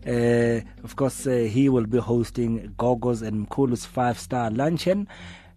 uh, 0.08 0.62
of 0.84 0.96
course, 0.96 1.28
uh, 1.28 1.48
he 1.50 1.70
will 1.70 1.86
be 1.86 2.00
hosting 2.00 2.74
Gogo's 2.78 3.22
and 3.22 3.48
Mkulu's 3.48 3.86
five 3.86 4.18
star 4.18 4.50
luncheon. 4.50 5.08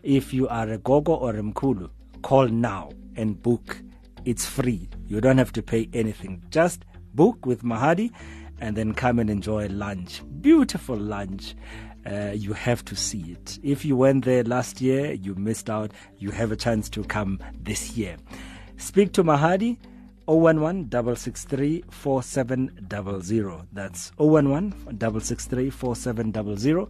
If 0.03 0.35
you 0.35 0.47
are 0.49 0.69
a 0.69 0.79
Gogo 0.79 1.15
or 1.15 1.31
a 1.31 1.43
Mkulu, 1.43 1.89
call 2.23 2.49
now 2.49 2.91
and 3.17 3.43
book. 3.43 3.81
It's 4.25 4.47
free. 4.47 4.89
You 5.07 5.21
don't 5.21 5.39
have 5.39 5.53
to 5.53 5.63
pay 5.63 5.89
anything. 5.93 6.43
Just 6.51 6.85
book 7.15 7.47
with 7.47 7.63
Mahadi 7.63 8.11
and 8.61 8.77
then 8.77 8.95
come 8.95 9.19
and 9.19 9.31
enjoy 9.31 9.69
lunch. 9.69 10.23
Beautiful 10.41 10.97
lunch. 10.97 11.55
Uh, 12.07 12.33
you 12.35 12.53
have 12.53 12.85
to 12.85 12.95
see 12.95 13.23
it. 13.33 13.59
If 13.63 13.85
you 13.85 13.97
went 13.97 14.25
there 14.25 14.45
last 14.45 14.81
year, 14.81 15.13
you 15.13 15.35
missed 15.35 15.71
out. 15.71 15.93
You 16.19 16.31
have 16.33 16.53
a 16.53 16.57
chance 16.57 16.89
to 16.91 17.03
come 17.05 17.39
this 17.63 17.97
year. 17.97 18.17
Speak 18.77 19.13
to 19.13 19.25
Mahadi 19.25 19.79
011 20.27 20.91
663 20.91 21.85
4700. 21.91 23.67
That's 23.73 24.13
011 24.19 24.73
663 24.91 25.71
4700. 25.71 26.89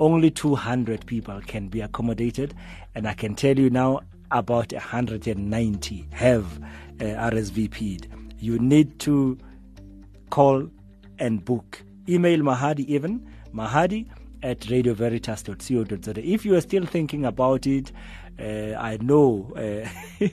Only 0.00 0.30
200 0.30 1.06
people 1.06 1.40
can 1.46 1.68
be 1.68 1.80
accommodated, 1.80 2.54
and 2.94 3.06
I 3.06 3.14
can 3.14 3.34
tell 3.34 3.58
you 3.58 3.70
now 3.70 4.00
about 4.30 4.72
190 4.72 6.08
have 6.12 6.58
uh, 7.00 7.04
RSVP'd. 7.04 8.08
You 8.38 8.58
need 8.58 8.98
to 9.00 9.38
call 10.30 10.68
and 11.18 11.44
book. 11.44 11.82
Email 12.08 12.40
Mahadi 12.40 12.84
even, 12.86 13.24
mahadi 13.54 14.08
at 14.42 14.60
radioveritas.co.za. 14.60 16.12
If 16.16 16.44
you 16.44 16.54
are 16.56 16.60
still 16.60 16.86
thinking 16.86 17.24
about 17.24 17.66
it, 17.66 17.92
uh, 18.38 18.74
I 18.78 18.98
know 19.00 19.52
uh, 19.56 19.88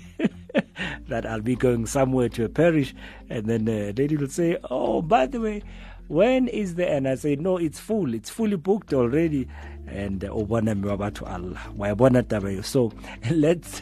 that 1.07 1.25
I'll 1.25 1.41
be 1.41 1.55
going 1.55 1.85
somewhere 1.85 2.29
to 2.29 2.45
a 2.45 2.49
parish, 2.49 2.95
and 3.29 3.45
then 3.45 3.65
the 3.65 3.93
lady 3.93 4.17
will 4.17 4.29
say, 4.29 4.57
Oh, 4.69 5.01
by 5.01 5.25
the 5.27 5.39
way, 5.39 5.63
when 6.09 6.47
is 6.47 6.73
the 6.73 6.89
and 6.89 7.07
I 7.07 7.13
say 7.15 7.35
no 7.35 7.57
it's 7.57 7.79
full. 7.79 8.15
It's 8.15 8.31
fully 8.31 8.55
booked 8.55 8.93
already. 8.93 9.47
And 9.87 10.21
ubona 10.21 10.75
miwabathu 10.75 11.27
Allah. 11.27 12.63
So 12.63 12.91
let's 13.31 13.81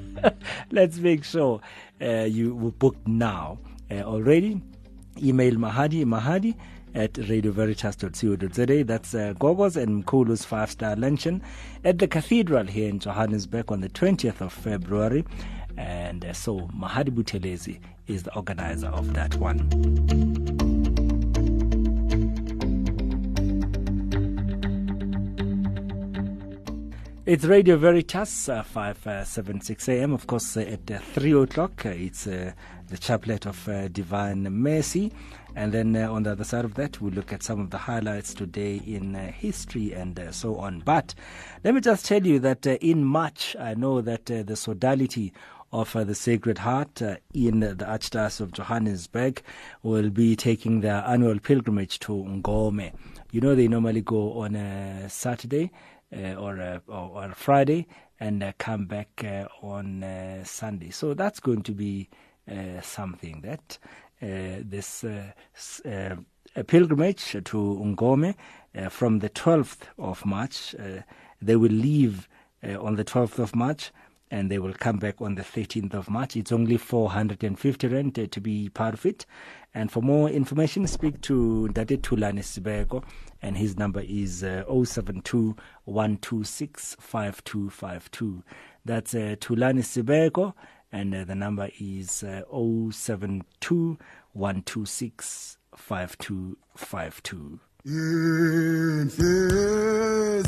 let's 0.70 0.98
make 0.98 1.24
sure 1.24 1.60
uh, 2.00 2.24
you 2.24 2.54
will 2.54 2.70
book 2.70 2.96
now. 3.06 3.58
Uh, 3.90 4.02
already 4.02 4.60
email 5.20 5.54
mahadi 5.54 6.04
mahadi 6.04 6.54
at 6.98 7.12
radioveritas.co.za. 7.12 8.84
That's 8.84 9.14
uh, 9.14 9.28
and 9.80 10.04
Mkulu's 10.04 10.44
five 10.44 10.70
star 10.70 10.96
luncheon 10.96 11.40
at 11.84 11.98
the 11.98 12.08
cathedral 12.08 12.66
here 12.66 12.88
in 12.88 12.98
Johannesburg 12.98 13.70
on 13.70 13.80
the 13.80 13.88
20th 13.88 14.40
of 14.40 14.52
February. 14.52 15.24
And 15.76 16.24
uh, 16.24 16.32
so 16.32 16.68
Mahadi 16.76 17.10
Buthelezi 17.10 17.78
is 18.08 18.24
the 18.24 18.34
organizer 18.34 18.88
of 18.88 19.14
that 19.14 19.36
one. 19.36 19.68
It's 27.24 27.44
Radio 27.44 27.76
Veritas, 27.76 28.48
uh, 28.48 28.62
576 28.62 29.88
uh, 29.88 29.92
a.m. 29.92 30.14
Of 30.14 30.26
course, 30.26 30.56
uh, 30.56 30.60
at 30.60 30.90
uh, 30.90 30.98
3 30.98 31.42
o'clock, 31.42 31.84
uh, 31.84 31.90
it's 31.90 32.26
uh, 32.26 32.52
the 32.88 32.98
chaplet 32.98 33.46
of 33.46 33.68
Divine 33.92 34.42
Mercy. 34.44 35.12
And 35.54 35.72
then 35.72 35.96
on 35.96 36.22
the 36.22 36.32
other 36.32 36.44
side 36.44 36.64
of 36.64 36.74
that, 36.74 37.00
we'll 37.00 37.12
look 37.12 37.32
at 37.32 37.42
some 37.42 37.60
of 37.60 37.70
the 37.70 37.78
highlights 37.78 38.34
today 38.34 38.80
in 38.86 39.14
history 39.14 39.92
and 39.92 40.28
so 40.30 40.56
on. 40.56 40.80
But 40.80 41.14
let 41.64 41.74
me 41.74 41.80
just 41.80 42.06
tell 42.06 42.24
you 42.24 42.38
that 42.40 42.66
in 42.66 43.04
March, 43.04 43.56
I 43.58 43.74
know 43.74 44.00
that 44.00 44.26
the 44.26 44.56
sodality 44.56 45.32
of 45.72 45.94
uh, 45.94 46.04
the 46.04 46.14
Sacred 46.14 46.58
Heart 46.58 47.02
uh, 47.02 47.16
in 47.34 47.60
the 47.60 47.74
Archdiocese 47.74 48.40
of 48.40 48.52
Johannesburg 48.52 49.42
will 49.82 50.10
be 50.10 50.34
taking 50.34 50.80
their 50.80 51.04
annual 51.06 51.38
pilgrimage 51.38 51.98
to 52.00 52.12
Ngome. 52.12 52.92
You 53.32 53.40
know, 53.40 53.54
they 53.54 53.68
normally 53.68 54.00
go 54.00 54.40
on 54.40 54.56
a 54.56 55.08
Saturday 55.10 55.70
uh, 56.16 56.34
or, 56.34 56.56
a, 56.56 56.80
or, 56.88 57.24
or 57.24 57.32
Friday 57.34 57.86
and 58.18 58.42
uh, 58.42 58.52
come 58.58 58.86
back 58.86 59.22
uh, 59.24 59.46
on 59.62 60.02
uh, 60.02 60.42
Sunday. 60.44 60.90
So 60.90 61.14
that's 61.14 61.40
going 61.40 61.62
to 61.64 61.72
be 61.72 62.08
uh, 62.10 62.16
something 62.82 63.40
that 63.42 63.78
uh, 64.22 64.62
this 64.62 65.04
uh, 65.04 65.32
uh, 65.84 66.16
a 66.56 66.64
pilgrimage 66.64 67.32
to 67.32 67.80
Ngome 67.84 68.34
uh, 68.76 68.88
from 68.88 69.20
the 69.20 69.30
12th 69.30 69.82
of 69.98 70.24
March. 70.26 70.74
Uh, 70.78 71.02
they 71.40 71.56
will 71.56 71.70
leave 71.70 72.28
uh, 72.66 72.80
on 72.82 72.96
the 72.96 73.04
12th 73.04 73.38
of 73.38 73.54
March 73.54 73.92
and 74.30 74.50
they 74.50 74.58
will 74.58 74.74
come 74.74 74.98
back 74.98 75.20
on 75.22 75.36
the 75.36 75.42
13th 75.42 75.94
of 75.94 76.10
March. 76.10 76.36
It's 76.36 76.52
only 76.52 76.76
450 76.76 77.86
rand 77.86 78.18
uh, 78.18 78.26
to 78.26 78.40
be 78.40 78.68
part 78.68 78.94
of 78.94 79.06
it. 79.06 79.24
And 79.74 79.90
for 79.90 80.02
more 80.02 80.28
information, 80.28 80.86
speak 80.86 81.20
to 81.22 81.68
Ndate 81.72 82.00
Thulani 82.00 82.40
Sibeko, 82.40 83.04
and 83.40 83.56
his 83.56 83.76
number 83.78 84.00
is 84.00 84.42
uh, 84.42 84.64
072 84.66 85.56
126 85.84 86.96
5252. 86.98 88.42
That's 88.84 89.14
uh, 89.14 89.36
Thulani 89.38 89.82
Sibeko, 89.82 90.54
and 90.92 91.14
uh, 91.14 91.24
the 91.24 91.34
number 91.34 91.70
is 91.80 92.22
uh, 92.22 92.42
072 92.90 93.96
126 94.34 95.56
5252. 95.76 97.58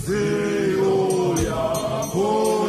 inhliziyo 0.01 1.35
yakho 1.45 2.69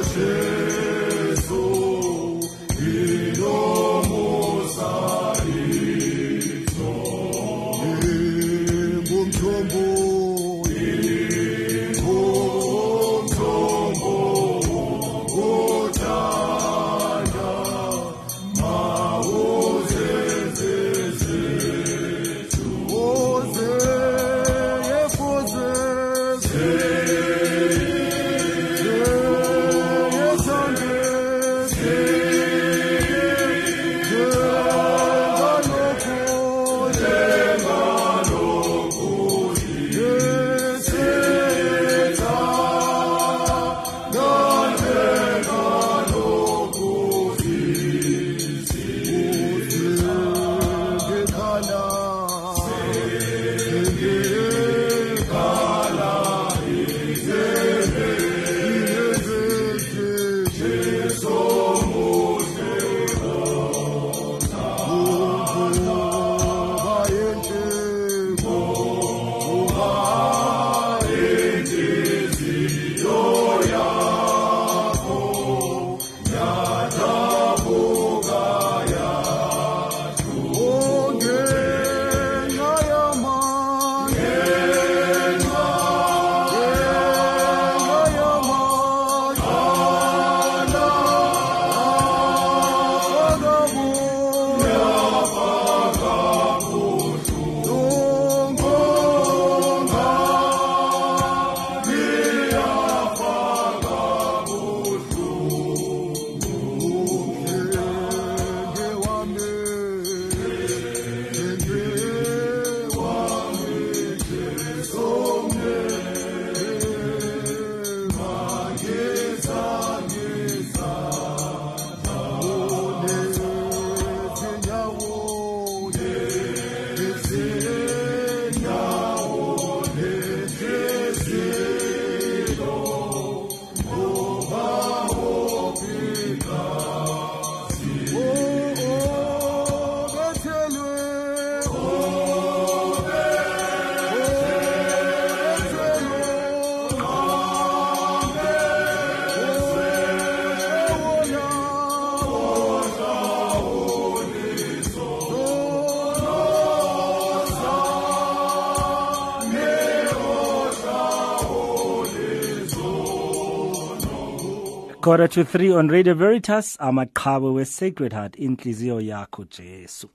Quarter 165.02 165.28
to 165.30 165.44
three 165.44 165.72
on 165.72 165.88
Radio 165.88 166.14
Veritas, 166.14 166.78
amaqhawe 166.78 167.52
we 167.56 167.66
Sacred 167.66 168.14
Heart, 168.14 168.36
inhliziyo 168.38 169.02
yakho 169.02 169.46
Jesu. 169.46 170.08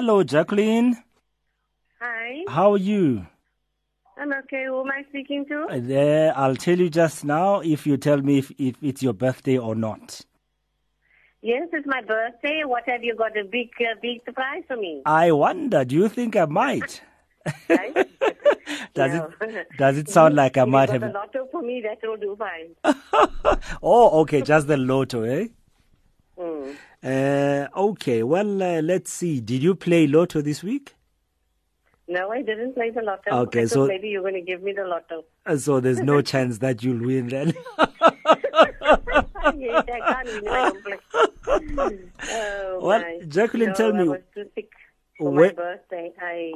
Hello. 0.00 0.22
Jacqueline. 0.22 0.96
Hi. 2.00 2.44
How 2.48 2.72
are 2.72 2.78
you? 2.78 3.26
I'm 4.16 4.32
okay. 4.32 4.64
Who 4.64 4.80
am 4.80 4.90
I 4.90 5.04
speaking 5.10 5.44
to? 5.50 5.66
Uh, 5.68 5.78
There, 5.78 6.32
I'll 6.34 6.56
tell 6.56 6.78
you 6.78 6.88
just 6.88 7.22
now 7.22 7.60
if 7.60 7.86
you 7.86 7.98
tell 7.98 8.22
me 8.22 8.38
if, 8.38 8.50
if 8.56 8.76
it's 8.82 9.02
your 9.02 9.12
birthday 9.12 9.58
or 9.58 9.74
not. 9.74 10.22
Yes, 11.42 11.68
it's 11.74 11.86
my 11.86 12.00
birthday. 12.00 12.62
What 12.64 12.84
have 12.86 13.04
you 13.04 13.14
got 13.14 13.36
a 13.36 13.44
big, 13.44 13.68
uh, 13.80 13.96
big 14.00 14.24
surprise 14.24 14.62
for 14.66 14.78
me? 14.78 15.02
I 15.04 15.32
wonder, 15.32 15.84
do 15.84 15.96
you 15.96 16.08
think 16.08 16.34
I 16.34 16.46
might? 16.46 17.02
does 17.68 19.12
No. 19.12 19.30
it 19.42 19.68
does 19.76 19.98
it 19.98 20.08
sound 20.08 20.34
like 20.34 20.56
I 20.56 20.64
might 20.64 20.88
have 20.88 21.02
a 21.02 21.08
lotto 21.08 21.46
for 21.52 21.60
me, 21.60 21.82
that 21.82 21.98
will 22.08 22.16
do 22.16 22.38
fine. 22.38 22.74
Oh, 23.82 24.20
okay, 24.22 24.40
just 24.40 24.66
the 24.66 24.78
lotto, 24.78 25.24
eh? 25.24 25.48
Mm. 26.38 26.74
Uh, 27.02 27.66
okay, 27.74 28.22
well, 28.22 28.62
uh, 28.62 28.82
let's 28.82 29.12
see. 29.12 29.40
Did 29.40 29.62
you 29.62 29.74
play 29.74 30.06
lotto 30.06 30.42
this 30.42 30.62
week? 30.62 30.94
No, 32.08 32.30
I 32.30 32.42
didn't 32.42 32.74
play 32.74 32.90
the 32.90 33.02
lotto. 33.02 33.30
Okay, 33.46 33.66
so- 33.66 33.86
maybe 33.86 34.08
you're 34.08 34.22
going 34.22 34.34
to 34.34 34.40
give 34.42 34.62
me 34.62 34.72
the 34.72 34.84
lotto. 34.84 35.24
Uh, 35.46 35.56
So 35.56 35.80
there's 35.80 36.00
no 36.00 36.20
chance 36.32 36.58
that 36.58 36.82
you'll 36.82 37.04
win 37.06 37.28
then. 37.28 37.54
yes, 39.56 39.84
I 39.88 40.22
can't 40.24 40.42
win. 40.42 40.48
I. 40.48 40.72
Oh, 42.32 42.78
Well, 42.82 43.00
my. 43.00 43.20
Jacqueline, 43.26 43.70
no, 43.70 43.74
tell 43.74 43.92
me, 43.92 44.00
I 44.00 44.04
was 44.04 44.20
too 44.34 44.44
sick 44.54 44.70
for 45.18 45.30
where- 45.30 45.48
my 45.48 45.52
birthday. 45.54 46.12
I, 46.20 46.52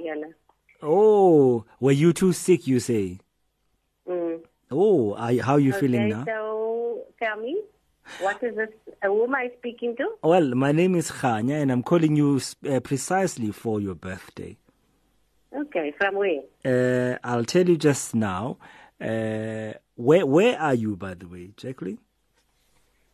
oh, 0.82 1.64
were 1.80 1.92
you 1.92 2.12
too 2.12 2.32
sick, 2.32 2.66
you 2.66 2.80
say? 2.80 3.18
mm. 4.08 4.40
Oh, 4.70 5.14
how 5.14 5.54
are 5.54 5.60
you 5.60 5.70
okay, 5.70 5.80
feeling 5.80 6.08
now? 6.10 6.24
so 6.26 7.04
tell 7.22 7.36
me. 7.40 7.62
What 8.20 8.42
is 8.42 8.54
this? 8.56 8.68
Uh, 9.02 9.08
who 9.08 9.24
am 9.24 9.34
I 9.34 9.50
speaking 9.58 9.96
to? 9.96 10.06
Well, 10.22 10.54
my 10.54 10.72
name 10.72 10.94
is 10.94 11.10
Khanya, 11.10 11.60
and 11.60 11.70
I'm 11.72 11.82
calling 11.82 12.16
you 12.16 12.40
uh, 12.70 12.80
precisely 12.80 13.50
for 13.50 13.80
your 13.80 13.94
birthday. 13.94 14.56
Okay, 15.56 15.92
from 15.98 16.16
where? 16.16 16.42
Uh, 16.64 17.18
I'll 17.24 17.44
tell 17.44 17.68
you 17.68 17.76
just 17.76 18.14
now. 18.14 18.58
Uh, 19.00 19.72
where 19.96 20.26
where 20.26 20.58
are 20.60 20.74
you, 20.74 20.96
by 20.96 21.14
the 21.14 21.26
way, 21.28 21.50
Jacqueline? 21.56 21.98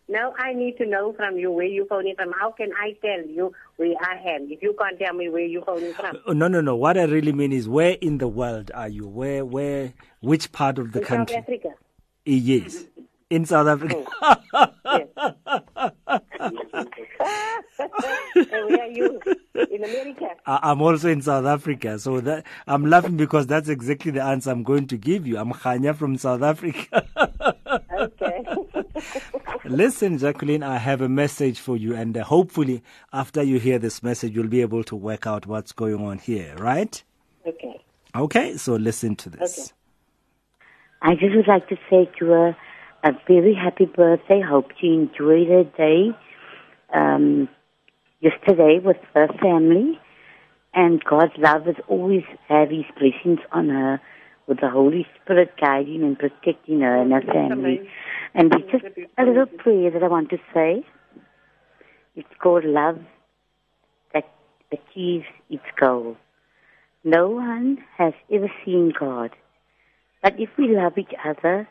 Now 0.09 0.35
I 0.39 0.53
need 0.55 0.77
to 0.79 0.87
know 0.87 1.13
from 1.13 1.37
you 1.37 1.53
where 1.53 1.67
you 1.67 1.87
phoning 1.89 2.15
from. 2.17 2.33
How 2.33 2.51
can 2.51 2.71
I 2.77 2.97
tell 3.01 3.25
you 3.27 3.53
where 3.77 3.95
I 4.01 4.17
am 4.35 4.49
if 4.51 4.61
you 4.61 4.75
can't 4.77 4.99
tell 4.99 5.15
me 5.15 5.29
where 5.29 5.45
you 5.45 5.63
phoning 5.65 5.93
from? 5.95 6.17
Oh, 6.27 6.33
no, 6.33 6.49
no, 6.49 6.61
no. 6.61 6.75
What 6.75 6.99
I 6.99 7.05
really 7.05 7.33
mean 7.33 7.53
is, 7.53 7.69
where 7.69 7.93
in 8.01 8.19
the 8.19 8.27
world 8.27 8.73
are 8.75 8.89
you? 8.89 9.07
Where, 9.07 9.45
where, 9.45 9.93
which 10.21 10.51
part 10.51 10.79
of 10.81 10.91
the 10.93 10.99
In 11.01 11.05
country? 11.07 11.35
South 11.37 11.45
Africa. 11.45 11.69
Eh, 12.27 12.33
Yes, 12.33 12.85
in 13.31 13.47
South 13.47 13.69
Africa. 13.69 14.05
and 18.37 18.69
where 18.69 18.83
are 18.83 18.91
you? 18.91 19.21
In 19.55 19.85
America. 19.85 20.29
I- 20.47 20.59
I'm 20.63 20.83
also 20.83 21.09
in 21.09 21.23
South 21.23 21.47
Africa, 21.47 21.99
so 21.99 22.21
that 22.21 22.45
I'm 22.67 22.87
laughing 22.87 23.17
because 23.17 23.47
that's 23.47 23.69
exactly 23.69 24.11
the 24.11 24.23
answer 24.23 24.51
I'm 24.51 24.65
going 24.65 24.89
to 24.89 24.97
give 24.97 25.27
you. 25.27 25.39
I'm 25.39 25.53
Khanya 25.53 25.95
from 25.95 26.19
South 26.19 26.43
Africa. 26.43 27.07
Okay. 27.99 28.45
Listen, 29.65 30.19
Jacqueline, 30.19 30.63
I 30.63 30.79
have 30.79 31.01
a 31.01 31.09
message 31.09 31.61
for 31.61 31.77
you, 31.77 31.95
and 31.95 32.17
uh, 32.17 32.25
hopefully, 32.25 32.83
after 33.13 33.43
you 33.43 33.59
hear 33.61 33.79
this 33.79 34.03
message, 34.03 34.35
you'll 34.35 34.49
be 34.49 34.61
able 34.63 34.83
to 34.85 34.97
work 34.97 35.27
out 35.27 35.47
what's 35.47 35.73
going 35.73 36.05
on 36.05 36.19
here, 36.19 36.55
right? 36.57 37.03
okay. 37.47 37.81
Okay, 38.17 38.57
so 38.57 38.75
listen 38.75 39.15
to 39.17 39.31
this. 39.31 39.59
Okay. 39.59 39.71
I 41.03 41.15
just 41.15 41.35
would 41.37 41.47
like 41.47 41.69
to 41.69 41.77
say 41.89 42.11
to 42.19 42.27
her 42.27 42.57
a 43.03 43.13
very 43.27 43.55
happy 43.55 43.87
birthday. 43.87 44.41
Hope 44.41 44.71
you 44.81 44.93
enjoy 44.93 45.45
the 45.47 45.69
day 45.77 46.11
um, 46.93 47.49
yesterday 48.21 48.79
with 48.83 48.99
her 49.15 49.29
family. 49.41 49.99
And 50.73 51.03
God's 51.03 51.33
love 51.39 51.67
has 51.67 51.77
always 51.89 52.23
had 52.49 52.71
His 52.71 52.85
blessings 52.99 53.41
on 53.53 53.69
her 53.69 54.01
with 54.47 54.61
the 54.61 54.71
Holy 54.71 55.07
Spirit 55.23 55.53
guiding 55.61 56.03
and 56.03 56.19
protecting 56.19 56.81
her 56.81 57.01
and 57.01 57.13
her 57.13 57.23
family. 57.23 57.89
And 58.35 58.53
it's 58.55 58.71
just 58.71 58.85
a 59.19 59.23
little 59.25 59.47
prayer 59.47 59.91
that 59.91 60.03
I 60.03 60.09
want 60.09 60.31
to 60.31 60.39
say. 60.55 60.85
It's 62.15 62.29
called 62.41 62.65
Love 62.65 62.99
That 64.13 64.29
Achieves 64.73 65.27
Its 65.49 65.65
Goal. 65.79 66.17
No 67.03 67.31
one 67.31 67.79
has 67.97 68.13
ever 68.33 68.51
seen 68.65 68.93
God. 68.99 69.31
But 70.23 70.39
if 70.39 70.51
we 70.59 70.69
love 70.69 70.99
each 70.99 71.15
other, 71.25 71.67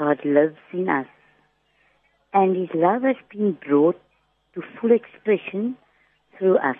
God 0.00 0.18
lives 0.24 0.56
in 0.72 0.88
us. 0.88 1.06
And 2.32 2.56
His 2.56 2.70
love 2.74 3.02
has 3.02 3.16
been 3.30 3.58
brought 3.66 4.00
to 4.54 4.62
full 4.80 4.92
expression 4.92 5.76
through 6.38 6.56
us. 6.56 6.78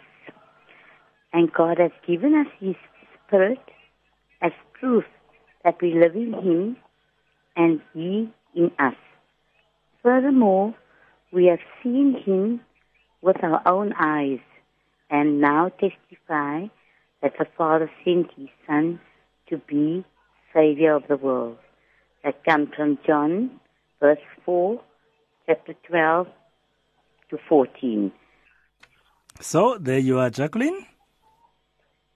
And 1.31 1.53
God 1.53 1.79
has 1.79 1.91
given 2.07 2.35
us 2.35 2.47
His 2.59 2.77
Spirit 3.27 3.61
as 4.41 4.53
proof 4.73 5.05
that 5.65 5.77
we 5.83 5.93
live 5.93 6.17
in 6.17 6.33
Him 6.33 6.77
and 7.57 7.83
He 7.93 8.33
in 8.55 8.71
us. 8.79 8.95
Furthermore, 10.03 10.75
we 11.31 11.45
have 11.47 11.61
seen 11.83 12.17
Him 12.25 12.63
with 13.21 13.37
our 13.45 13.61
own 13.67 13.93
eyes 14.01 14.41
and 15.11 15.43
now 15.43 15.69
testify 15.69 16.69
that 17.21 17.35
the 17.39 17.47
Father 17.59 17.91
sent 18.03 18.29
His 18.35 18.49
Son 18.67 18.99
to 19.51 19.59
be 19.69 20.07
Savior 20.55 20.95
of 20.95 21.03
the 21.07 21.19
world. 21.19 21.59
That 22.25 22.45
comes 22.45 22.69
from 22.77 22.99
John, 23.07 23.61
verse 23.99 24.19
4, 24.45 24.81
chapter 25.47 25.75
12 25.89 26.27
to 27.31 27.39
14. 27.49 28.13
So 29.41 29.79
there 29.81 29.99
you 29.99 30.19
are, 30.19 30.29
Jacqueline. 30.29 30.87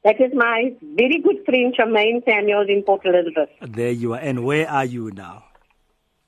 That 0.05 0.21
is 0.21 0.33
my 0.35 0.75
very 0.83 1.23
good 1.23 1.43
friend 1.47 1.75
Charmaine 1.75 2.23
Samuels 2.27 2.67
in 2.69 2.83
Port 2.83 3.07
Elizabeth. 3.07 3.49
There 3.63 3.91
you 3.91 4.13
are. 4.13 4.21
And 4.21 4.45
where 4.45 4.69
are 4.69 4.85
you 4.85 5.11
now? 5.13 5.45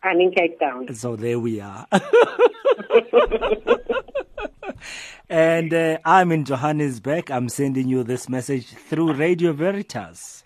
I'm 0.02 0.18
in 0.20 0.30
Cape 0.30 0.58
Town. 0.58 0.94
So 0.94 1.16
there 1.16 1.38
we 1.38 1.60
are. 1.60 1.86
and 5.28 5.74
uh, 5.74 5.98
I'm 6.06 6.32
in 6.32 6.46
Johannesburg. 6.46 7.30
I'm 7.30 7.50
sending 7.50 7.88
you 7.88 8.02
this 8.02 8.30
message 8.30 8.68
through 8.68 9.12
Radio 9.12 9.52
Veritas. 9.52 10.42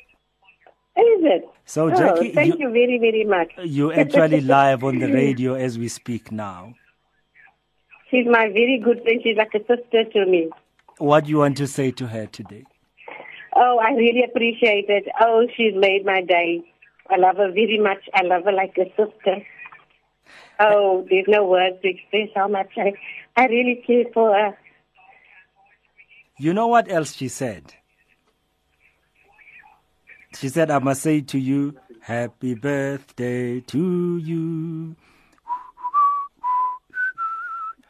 Is 1.01 1.25
it? 1.25 1.49
So, 1.65 1.87
oh, 1.91 1.97
Jackie, 1.97 2.33
thank 2.33 2.55
you- 2.59 2.67
you, 2.69 2.71
very, 2.73 2.99
very 2.99 3.25
much. 3.25 3.53
You're 3.65 3.99
actually 3.99 4.41
live 4.57 4.85
on 4.85 4.99
the 4.99 5.11
radio 5.13 5.55
as 5.55 5.79
we 5.79 5.89
speak 5.89 6.31
now. 6.31 6.75
She's 8.11 8.27
my 8.27 8.49
very 8.49 8.79
good 8.85 9.03
friend. 9.03 9.21
She's 9.23 9.37
like 9.37 9.55
a 9.55 9.61
sister 9.61 10.05
to 10.05 10.27
me. 10.27 10.51
What 10.99 11.25
do 11.25 11.31
you 11.31 11.39
want 11.39 11.57
to 11.59 11.67
say 11.67 11.91
to 11.93 12.07
her 12.09 12.27
today? 12.27 12.65
Oh, 13.55 13.79
I 13.79 13.93
really 13.93 14.25
appreciate 14.25 14.87
it. 14.89 15.05
Oh, 15.21 15.47
she's 15.57 15.75
made 15.75 16.05
my 16.05 16.21
day. 16.23 16.63
I 17.09 17.17
love 17.17 17.37
her 17.37 17.51
very 17.51 17.79
much. 17.79 18.03
I 18.15 18.23
love 18.23 18.45
her 18.45 18.53
like 18.53 18.77
a 18.79 18.87
sister. 18.97 19.47
Oh, 20.59 21.07
there's 21.09 21.27
no 21.29 21.47
words 21.47 21.77
to 21.83 21.89
express 21.89 22.29
how 22.35 22.49
much 22.49 22.71
I, 22.77 22.93
I 23.37 23.47
really 23.47 23.83
care 23.87 24.05
for 24.13 24.33
her. 24.35 24.59
You 26.39 26.53
know 26.53 26.67
what 26.67 26.91
else 26.91 27.15
she 27.15 27.29
said? 27.29 27.75
She 30.37 30.49
said, 30.49 30.71
I 30.71 30.79
must 30.79 31.03
say 31.03 31.21
to 31.23 31.39
you, 31.39 31.77
Happy 32.01 32.55
birthday 32.55 33.61
to 33.61 34.17
you. 34.19 34.97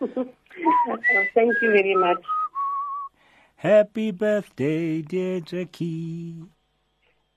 thank 1.34 1.54
you 1.62 1.70
very 1.70 1.94
much. 1.94 2.22
Happy 3.56 4.10
birthday, 4.10 5.02
dear 5.02 5.40
Jackie. 5.40 6.42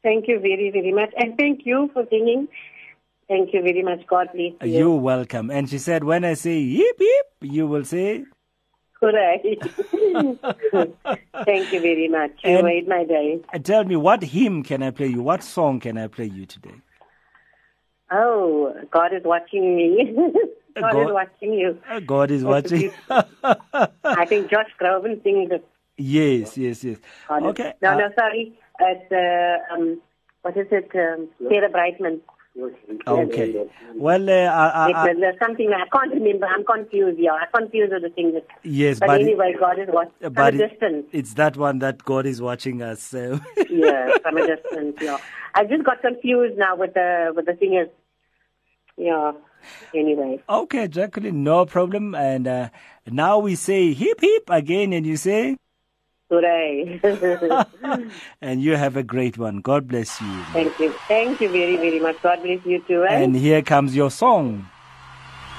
Thank 0.02 0.28
you 0.28 0.40
very, 0.40 0.72
very 0.72 0.92
much. 0.92 1.12
And 1.18 1.38
thank 1.38 1.62
you 1.66 1.90
for 1.94 2.06
singing. 2.10 2.48
Thank 3.28 3.54
you 3.54 3.62
very 3.62 3.84
much. 3.84 4.06
God 4.08 4.30
bless 4.34 4.54
you. 4.62 4.80
You're 4.80 4.98
welcome. 4.98 5.52
And 5.52 5.70
she 5.70 5.78
said, 5.78 6.04
when 6.04 6.26
I 6.26 6.34
say 6.34 6.58
yip 6.60 6.96
yip, 7.00 7.26
you 7.42 7.68
will 7.68 7.86
say, 7.86 8.26
Hooray. 9.04 9.58
thank 11.46 11.74
you 11.74 11.80
very 11.82 12.08
much. 12.08 12.32
You 12.44 12.58
And- 12.58 12.66
made 12.68 12.88
my 12.88 13.04
day. 13.04 13.40
Uh, 13.54 13.60
Tell 13.60 13.84
me, 13.84 13.96
what 13.96 14.24
hymn 14.24 14.64
can 14.64 14.82
I 14.84 14.92
play 14.92 15.08
you? 15.08 15.22
What 15.22 15.44
song 15.44 15.80
can 15.80 15.98
I 15.98 16.08
play 16.08 16.26
you 16.26 16.46
today? 16.46 16.76
Oh, 18.12 18.74
God 18.92 19.14
is 19.14 19.24
watching 19.24 19.76
me. 19.76 20.14
God, 20.80 20.92
God- 20.94 21.08
is 21.08 21.12
watching 21.14 21.54
you. 21.54 21.80
Uh, 21.90 22.00
God 22.00 22.32
is 22.32 22.44
watching. 22.44 22.92
I 23.10 24.26
think 24.28 24.50
Josh 24.50 24.70
Groban 24.80 25.22
sings 25.24 25.52
it. 25.52 25.66
yes, 25.98 26.58
yes, 26.58 26.84
yes. 26.84 26.98
God 27.28 27.44
is- 27.44 27.50
Okay. 27.50 27.74
No, 27.82 27.90
uh, 27.92 27.96
no, 27.98 28.10
sorry. 28.18 28.54
It's, 28.80 29.12
uh, 29.12 29.74
um, 29.74 30.02
what 30.42 30.56
is 30.58 30.68
it? 30.72 30.90
Um, 30.96 31.30
Sarah 31.50 31.70
Brightman. 31.70 32.22
Okay. 32.56 33.66
Well, 33.96 34.30
uh, 34.30 34.34
I, 34.34 34.92
I, 34.92 35.10
It's, 35.10 35.20
uh, 35.24 35.46
something 35.46 35.72
I 35.74 35.88
can't 35.92 36.14
remember. 36.14 36.46
I'm 36.46 36.64
confused. 36.64 37.18
Yeah, 37.20 37.32
I'm 37.32 37.48
confused 37.64 37.92
with 37.94 38.04
the 38.04 38.10
things. 38.10 38.34
That, 38.36 38.46
Yes, 38.64 39.00
but, 39.00 39.08
but 39.08 39.22
it- 39.22 39.24
anyway, 39.24 39.56
God 39.60 39.80
is 39.80 39.88
watching 39.92 40.14
from 40.22 40.34
but 40.34 40.54
a 40.54 40.64
it- 40.64 40.70
distance. 40.70 41.06
it's 41.12 41.34
that 41.34 41.58
one 41.58 41.80
that 41.80 42.04
God 42.04 42.26
is 42.28 42.42
watching 42.42 42.82
us. 42.84 43.02
So. 43.02 43.40
yeah, 43.70 44.18
from 44.22 44.38
a 44.38 44.46
distance. 44.48 44.98
Yeah, 45.02 45.18
I 45.56 45.64
just 45.66 45.84
got 45.84 46.02
confused 46.02 46.58
now 46.58 46.76
with 46.76 46.94
the 46.94 47.34
with 47.36 47.46
the 47.48 47.58
singers. 47.60 47.90
Yeah. 48.98 49.32
Anyway, 49.96 50.42
Okay, 50.50 50.90
Jacqueline, 50.90 51.42
no 51.44 51.66
problem. 51.66 52.14
And 52.16 52.48
uh, 52.48 52.70
now 53.10 53.40
we 53.40 53.56
say 53.56 53.94
hip 53.94 54.20
hip 54.20 54.50
again, 54.50 54.92
and 54.92 55.06
you 55.06 55.16
say, 55.16 55.56
hooray! 56.34 57.00
and 58.42 58.62
you 58.62 58.76
have 58.76 58.98
a 58.98 59.04
great 59.04 59.38
one. 59.38 59.58
God 59.58 59.88
bless 59.88 60.20
you. 60.22 60.44
Thank 60.54 60.80
you. 60.80 60.94
Thank 61.08 61.42
you 61.42 61.50
very, 61.50 61.78
very 61.78 62.00
much. 62.00 62.22
God 62.22 62.42
bless 62.42 62.66
you 62.66 62.82
too. 62.88 63.04
Eh? 63.04 63.24
And 63.24 63.36
here 63.36 63.62
comes 63.62 63.96
your 63.96 64.12
song. 64.12 64.68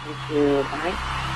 Thank 0.04 0.30
you. 0.30 0.62
Bye. 0.70 1.30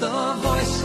The 0.00 0.06
voice 0.06 0.77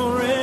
forever 0.00 0.39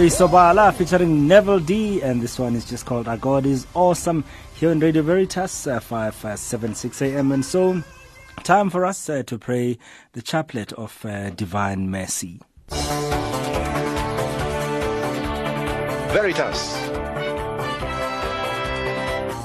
Lois 0.00 0.18
Sobala 0.18 0.72
featuring 0.72 1.28
Neville 1.28 1.60
D, 1.60 2.00
and 2.00 2.22
this 2.22 2.38
one 2.38 2.56
is 2.56 2.64
just 2.64 2.86
called 2.86 3.06
Our 3.06 3.18
God 3.18 3.44
is 3.44 3.66
Awesome 3.74 4.24
here 4.54 4.70
on 4.70 4.80
Radio 4.80 5.02
Veritas, 5.02 5.66
uh, 5.66 5.78
576 5.78 7.02
a.m. 7.02 7.32
And 7.32 7.44
so, 7.44 7.82
time 8.42 8.70
for 8.70 8.86
us 8.86 9.10
uh, 9.10 9.22
to 9.24 9.36
pray 9.36 9.76
the 10.12 10.22
chaplet 10.22 10.72
of 10.72 11.04
uh, 11.04 11.28
divine 11.28 11.90
mercy. 11.90 12.40
Veritas. 16.14 16.78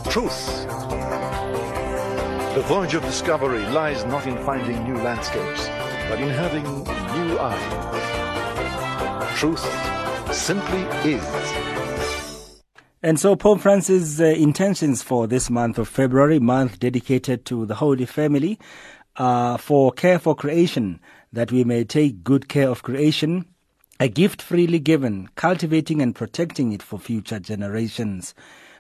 Truth. 0.10 0.68
The 2.56 2.64
voyage 2.66 2.94
of 2.94 3.04
discovery 3.04 3.66
lies 3.74 4.06
not 4.06 4.26
in 4.26 4.38
finding 4.46 4.82
new 4.86 4.96
landscapes, 5.04 5.68
but 6.08 6.22
in 6.22 6.30
having 6.30 6.64
new 6.64 7.40
eyes. 7.40 8.25
Truth 9.36 10.34
simply 10.34 10.82
is. 11.04 11.22
And 13.04 13.20
so, 13.20 13.36
Pope 13.36 13.60
Francis' 13.60 14.22
uh, 14.22 14.24
intentions 14.24 15.04
for 15.04 15.28
this 15.28 15.50
month 15.50 15.78
of 15.78 15.90
February, 15.90 16.40
month 16.40 16.80
dedicated 16.80 17.44
to 17.48 17.66
the 17.66 17.76
Holy 17.76 18.06
Family, 18.06 18.58
uh, 19.18 19.58
for 19.58 19.92
care 19.92 20.20
for 20.20 20.36
creation, 20.36 21.02
that 21.34 21.52
we 21.52 21.66
may 21.66 21.84
take 21.84 22.24
good 22.24 22.48
care 22.48 22.70
of 22.70 22.82
creation, 22.82 23.46
a 24.00 24.08
gift 24.08 24.42
freely 24.42 24.80
given, 24.80 25.28
cultivating 25.36 26.02
and 26.02 26.16
protecting 26.16 26.72
it 26.72 26.82
for 26.82 26.98
future 26.98 27.40
generations. 27.40 28.34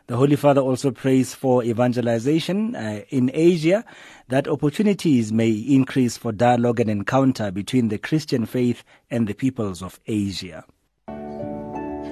The 0.08 0.18
Holy 0.18 0.36
Father 0.36 0.62
also 0.62 0.92
prays 0.92 1.34
for 1.34 1.64
evangelization 1.64 2.76
uh, 2.76 3.02
in 3.10 3.32
Asia, 3.34 3.84
that 4.28 4.48
opportunities 4.48 5.34
may 5.34 5.50
increase 5.50 6.16
for 6.16 6.32
dialogue 6.32 6.80
and 6.80 6.92
encounter 6.92 7.50
between 7.50 7.88
the 7.88 7.98
Christian 7.98 8.46
faith 8.46 8.84
and 9.10 9.28
the 9.28 9.34
peoples 9.34 9.82
of 9.82 10.00
Asia. 10.06 10.64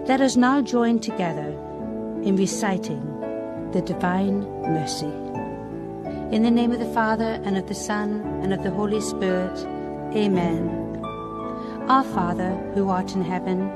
Let 0.08 0.22
us 0.22 0.36
now 0.36 0.64
join 0.64 1.02
together 1.02 1.50
in 2.24 2.36
reciting 2.36 3.04
the 3.74 3.82
Divine 3.82 4.42
Mercy. 4.64 5.14
In 6.36 6.42
the 6.42 6.50
name 6.50 6.72
of 6.72 6.80
the 6.80 6.92
Father, 6.94 7.40
and 7.46 7.58
of 7.60 7.68
the 7.68 7.76
Son, 7.76 8.22
and 8.42 8.54
of 8.54 8.64
the 8.64 8.72
Holy 8.72 9.02
Spirit, 9.02 9.56
Amen. 10.16 10.68
Our 11.88 12.04
Father, 12.04 12.56
who 12.74 12.90
art 12.90 13.14
in 13.14 13.22
heaven, 13.22 13.70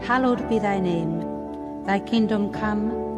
hallowed 0.00 0.48
be 0.48 0.58
thy 0.58 0.80
name. 0.80 1.84
Thy 1.84 2.00
kingdom 2.00 2.50
come, 2.50 3.17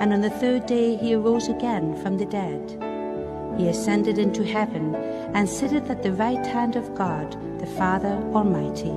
and 0.00 0.14
on 0.14 0.22
the 0.22 0.30
third 0.30 0.66
day 0.66 0.96
he 0.96 1.14
arose 1.14 1.48
again 1.48 1.94
from 2.02 2.16
the 2.16 2.26
dead. 2.26 2.76
He 3.58 3.68
ascended 3.68 4.18
into 4.18 4.42
heaven, 4.42 4.94
and 5.34 5.48
sitteth 5.48 5.90
at 5.90 6.02
the 6.02 6.12
right 6.12 6.44
hand 6.44 6.74
of 6.74 6.94
God, 6.94 7.36
the 7.60 7.66
Father 7.66 8.14
Almighty. 8.34 8.96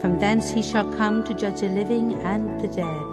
From 0.00 0.18
thence 0.18 0.50
he 0.50 0.62
shall 0.62 0.90
come 0.94 1.24
to 1.24 1.34
judge 1.34 1.60
the 1.60 1.68
living 1.68 2.14
and 2.22 2.60
the 2.60 2.68
dead. 2.68 3.10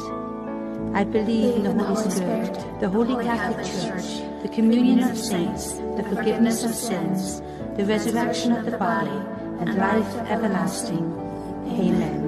I 0.95 1.03
believe 1.03 1.65
in 1.65 1.77
the 1.77 1.83
Holy 1.83 2.09
Spirit, 2.09 2.79
the 2.79 2.89
Holy 2.89 3.21
Catholic 3.23 3.65
Church, 3.65 4.23
the 4.43 4.49
communion 4.49 5.03
of 5.03 5.17
saints, 5.17 5.73
the 5.97 6.05
forgiveness 6.09 6.63
of 6.63 6.73
sins, 6.73 7.41
the 7.75 7.85
resurrection 7.85 8.53
of 8.53 8.65
the 8.65 8.77
body, 8.77 9.19
and 9.59 9.75
life 9.75 10.15
everlasting. 10.29 11.11
Amen. 11.67 12.24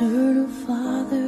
Eternal 0.00 0.46
Father, 0.46 1.27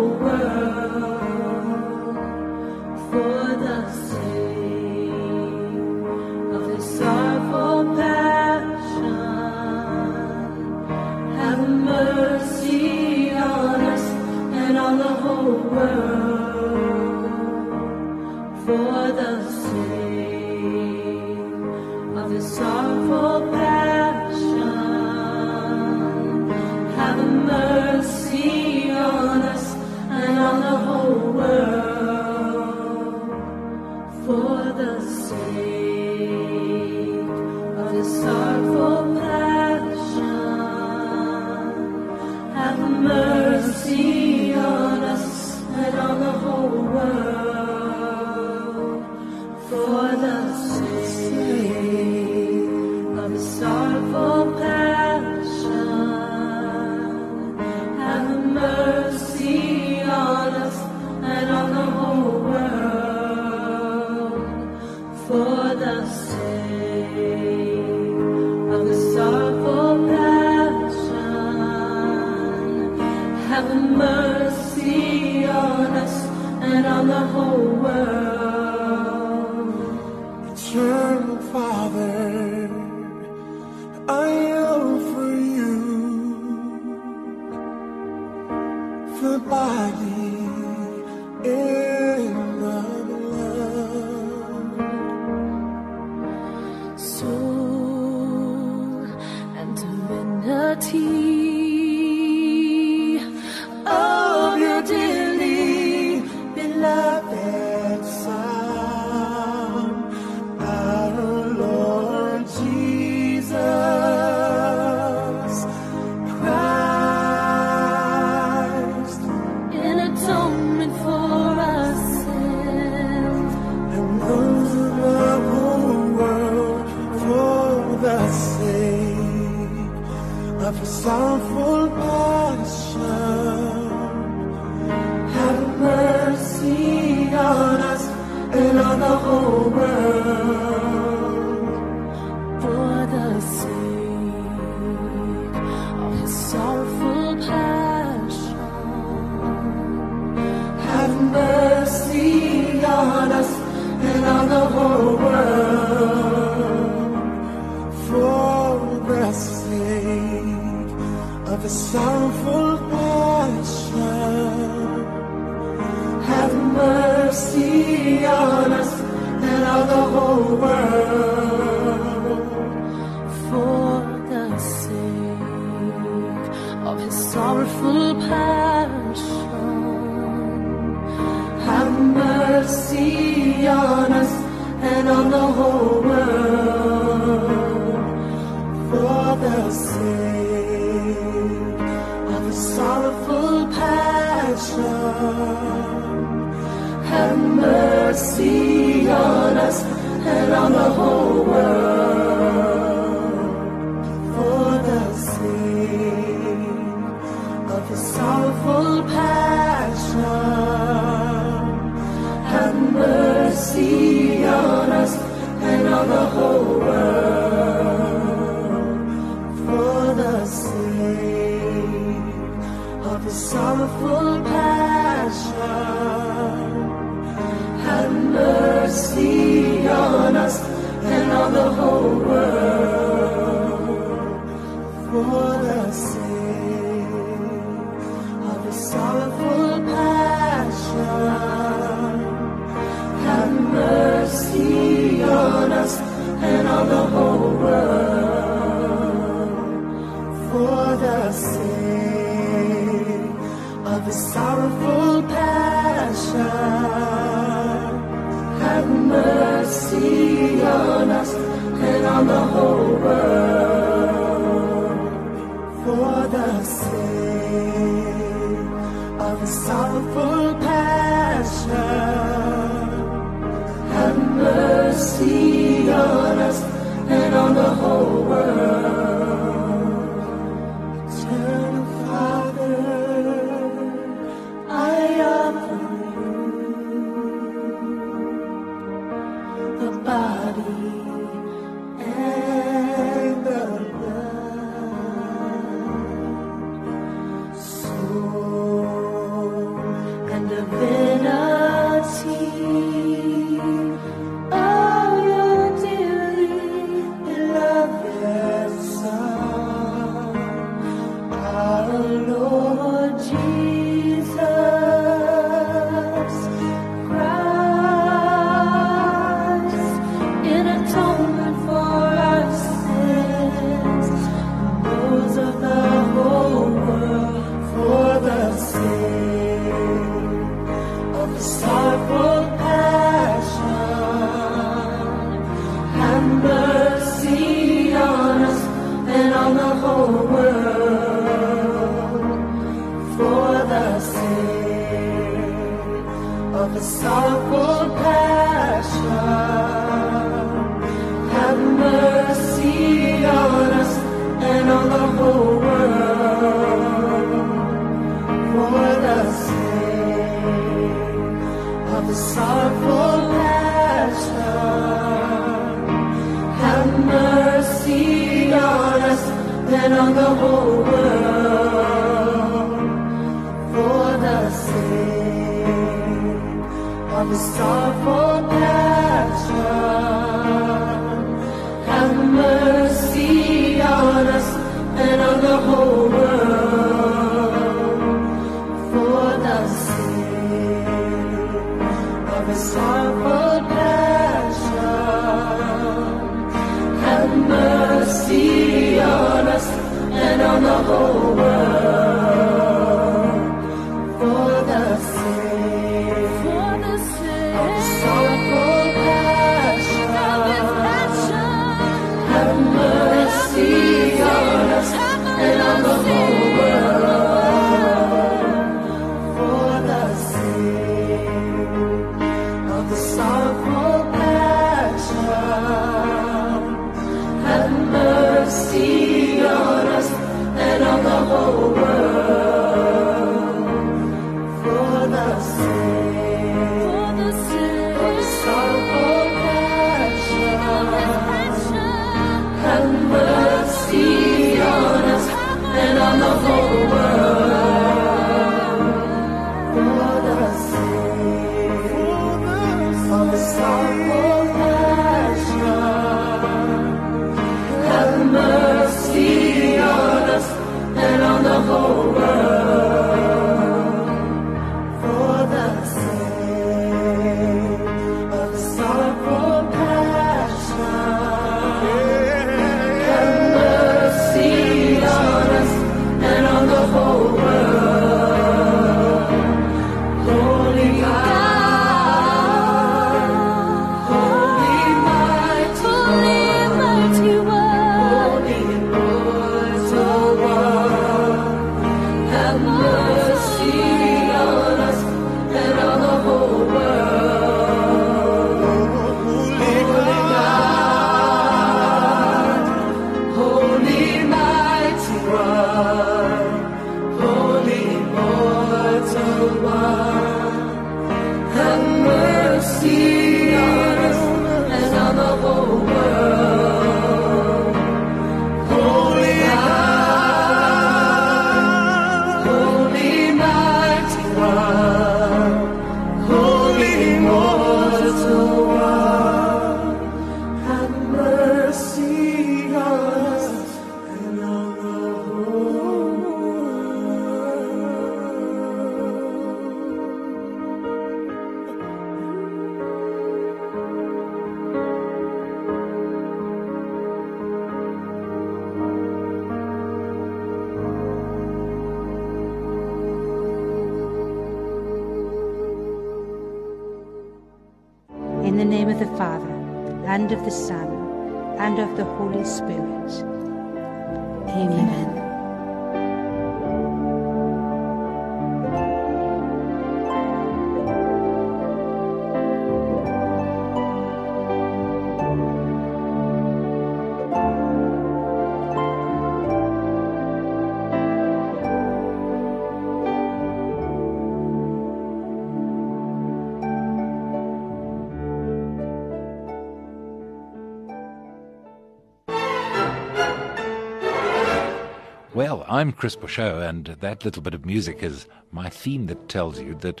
I'm 595.76 595.92
Chris 595.92 596.16
Bouchot, 596.16 596.66
and 596.66 596.86
that 596.86 597.22
little 597.22 597.42
bit 597.42 597.52
of 597.52 597.66
music 597.66 598.02
is 598.02 598.26
my 598.50 598.70
theme 598.70 599.08
that 599.08 599.28
tells 599.28 599.60
you 599.60 599.74
that 599.82 600.00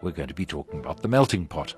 we're 0.00 0.12
going 0.12 0.28
to 0.28 0.34
be 0.34 0.46
talking 0.46 0.78
about 0.78 1.02
the 1.02 1.08
melting 1.08 1.46
pot. 1.48 1.74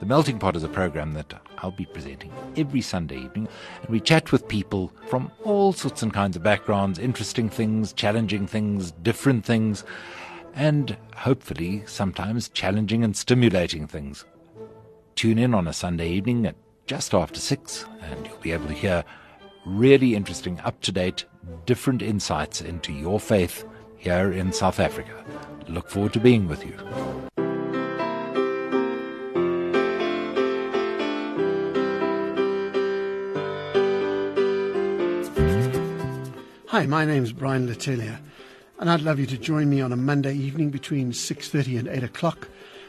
The 0.00 0.04
Melting 0.04 0.38
Pot 0.38 0.54
is 0.54 0.62
a 0.64 0.68
program 0.68 1.14
that 1.14 1.32
I'll 1.56 1.70
be 1.70 1.86
presenting 1.86 2.30
every 2.58 2.82
Sunday 2.82 3.20
evening, 3.20 3.48
and 3.80 3.88
we 3.88 4.00
chat 4.00 4.32
with 4.32 4.48
people 4.48 4.92
from 5.06 5.32
all 5.44 5.72
sorts 5.72 6.02
and 6.02 6.12
kinds 6.12 6.36
of 6.36 6.42
backgrounds, 6.42 6.98
interesting 6.98 7.48
things, 7.48 7.94
challenging 7.94 8.46
things, 8.46 8.90
different 9.02 9.46
things, 9.46 9.82
and 10.54 10.94
hopefully 11.16 11.84
sometimes 11.86 12.50
challenging 12.50 13.02
and 13.02 13.16
stimulating 13.16 13.86
things. 13.86 14.26
Tune 15.14 15.38
in 15.38 15.54
on 15.54 15.66
a 15.66 15.72
Sunday 15.72 16.10
evening 16.10 16.44
at 16.44 16.56
just 16.86 17.14
after 17.14 17.40
six, 17.40 17.86
and 18.02 18.26
you'll 18.26 18.36
be 18.36 18.52
able 18.52 18.66
to 18.66 18.74
hear 18.74 19.04
really 19.64 20.14
interesting, 20.14 20.60
up 20.60 20.80
to 20.82 20.92
date, 20.92 21.24
different 21.66 22.02
insights 22.02 22.60
into 22.60 22.92
your 22.92 23.20
faith 23.20 23.64
here 23.96 24.32
in 24.32 24.52
South 24.52 24.80
Africa. 24.80 25.24
Look 25.68 25.88
forward 25.90 26.12
to 26.14 26.20
being 26.20 26.48
with 26.48 26.64
you. 26.64 26.74
Hi, 36.68 36.86
my 36.86 37.04
name's 37.04 37.32
Brian 37.32 37.66
Latelia, 37.66 38.20
and 38.78 38.88
I'd 38.88 39.00
love 39.00 39.18
you 39.18 39.26
to 39.26 39.36
join 39.36 39.68
me 39.68 39.80
on 39.80 39.90
a 39.90 39.96
Monday 39.96 40.34
evening 40.34 40.70
between 40.70 41.12
6.30 41.12 41.78
and 41.78 41.88
8 41.88 42.04
o'clock. 42.04 42.48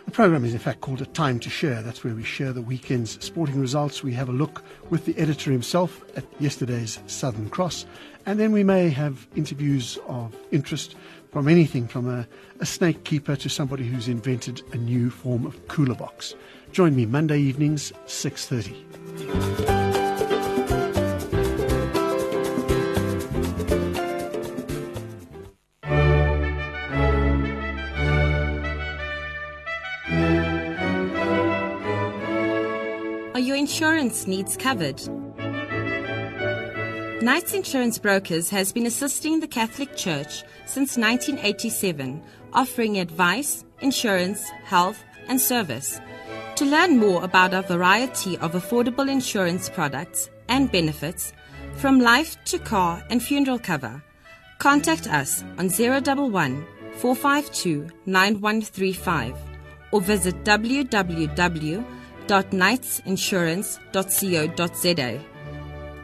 The 0.09 0.15
program 0.15 0.43
is 0.43 0.53
in 0.53 0.59
fact 0.59 0.81
called 0.81 1.03
A 1.03 1.05
Time 1.05 1.39
to 1.39 1.51
Share. 1.51 1.83
That's 1.83 2.03
where 2.03 2.15
we 2.15 2.23
share 2.23 2.51
the 2.51 2.63
weekend's 2.63 3.23
sporting 3.23 3.59
results. 3.59 4.01
We 4.01 4.13
have 4.13 4.27
a 4.27 4.31
look 4.31 4.63
with 4.89 5.05
the 5.05 5.15
editor 5.19 5.51
himself 5.51 6.03
at 6.17 6.25
yesterday's 6.39 6.97
Southern 7.05 7.47
Cross, 7.51 7.85
and 8.25 8.39
then 8.39 8.51
we 8.51 8.63
may 8.63 8.89
have 8.89 9.27
interviews 9.35 9.99
of 10.07 10.35
interest 10.49 10.95
from 11.31 11.47
anything 11.47 11.87
from 11.87 12.09
a, 12.09 12.27
a 12.59 12.65
snake 12.65 13.03
keeper 13.03 13.35
to 13.35 13.49
somebody 13.49 13.85
who's 13.85 14.07
invented 14.07 14.63
a 14.73 14.77
new 14.77 15.11
form 15.11 15.45
of 15.45 15.67
cooler 15.67 15.93
box. 15.93 16.33
Join 16.71 16.95
me 16.95 17.05
Monday 17.05 17.37
evenings, 17.37 17.93
6.30. 18.07 19.88
insurance 33.59 34.25
needs 34.25 34.55
covered? 34.55 35.01
Knights 37.21 37.53
Insurance 37.53 37.99
Brokers 37.99 38.49
has 38.49 38.71
been 38.71 38.85
assisting 38.85 39.41
the 39.41 39.47
Catholic 39.47 39.97
Church 39.97 40.43
since 40.65 40.95
1987, 40.95 42.23
offering 42.53 42.99
advice, 42.99 43.65
insurance, 43.81 44.47
health, 44.63 45.03
and 45.27 45.41
service. 45.41 45.99
To 46.55 46.63
learn 46.63 46.97
more 46.97 47.21
about 47.21 47.53
our 47.53 47.63
variety 47.63 48.37
of 48.37 48.53
affordable 48.53 49.11
insurance 49.11 49.67
products 49.67 50.29
and 50.47 50.71
benefits, 50.71 51.33
from 51.73 51.99
life 51.99 52.41
to 52.45 52.59
car 52.59 53.03
and 53.09 53.21
funeral 53.21 53.59
cover, 53.59 54.01
contact 54.59 55.05
us 55.07 55.43
on 55.57 55.69
011 55.69 56.65
452 56.95 57.89
9135 58.05 59.35
or 59.91 59.99
visit 59.99 60.45
www.knightsinsurance.co.za. 62.29 65.21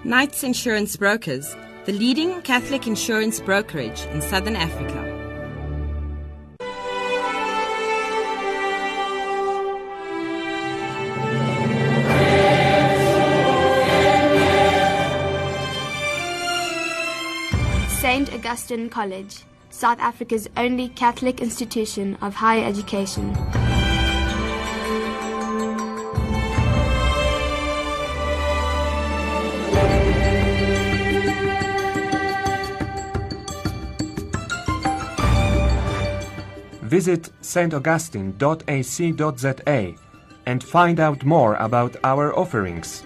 Knights 0.04 0.44
Insurance 0.44 0.98
Brokers, 0.98 1.56
the 1.86 1.94
leading 1.94 2.42
Catholic 2.42 2.88
insurance 2.88 3.40
brokerage 3.40 4.02
in 4.08 4.20
Southern 4.22 4.56
Africa. 4.56 5.12
St. 18.00 18.34
Augustine 18.34 18.90
College, 18.90 19.44
South 19.70 20.00
Africa's 20.00 20.50
only 20.58 20.90
Catholic 20.90 21.40
institution 21.42 22.18
of 22.22 22.34
higher 22.36 22.64
education. 22.64 23.36
Visit 36.86 37.32
staugustine.ac.za 37.42 39.96
and 40.46 40.64
find 40.64 41.00
out 41.00 41.26
more 41.26 41.56
about 41.56 41.96
our 42.04 42.38
offerings. 42.38 43.04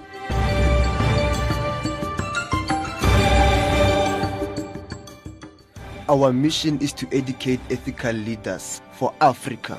Our 6.10 6.34
mission 6.34 6.78
is 6.80 6.92
to 6.94 7.08
educate 7.14 7.62
ethical 7.70 8.12
leaders 8.12 8.82
for 8.92 9.14
Africa. 9.22 9.78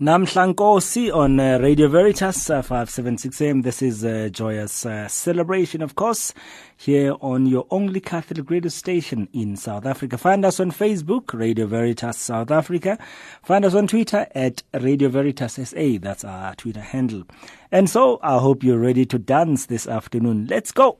Namhlankosi 0.00 1.14
on 1.14 1.38
uh, 1.38 1.58
Radio 1.58 1.86
Veritas, 1.86 2.48
uh, 2.48 2.62
576 2.62 3.38
AM. 3.42 3.60
This 3.60 3.82
is 3.82 4.02
a 4.02 4.30
joyous 4.30 4.86
uh, 4.86 5.06
celebration, 5.08 5.82
of 5.82 5.94
course, 5.94 6.32
here 6.74 7.14
on 7.20 7.44
your 7.44 7.66
only 7.68 8.00
Catholic 8.00 8.48
radio 8.48 8.70
station 8.70 9.28
in 9.34 9.58
South 9.58 9.84
Africa. 9.84 10.16
Find 10.16 10.46
us 10.46 10.58
on 10.58 10.70
Facebook, 10.70 11.38
Radio 11.38 11.66
Veritas 11.66 12.16
South 12.16 12.50
Africa. 12.50 12.98
Find 13.42 13.62
us 13.62 13.74
on 13.74 13.88
Twitter 13.88 14.26
at 14.34 14.62
Radio 14.72 15.10
Veritas 15.10 15.58
SA. 15.68 15.98
That's 16.00 16.24
our 16.24 16.54
Twitter 16.54 16.80
handle. 16.80 17.24
And 17.70 17.90
so 17.90 18.20
I 18.22 18.38
hope 18.38 18.64
you're 18.64 18.78
ready 18.78 19.04
to 19.04 19.18
dance 19.18 19.66
this 19.66 19.86
afternoon. 19.86 20.46
Let's 20.46 20.72
go. 20.72 20.96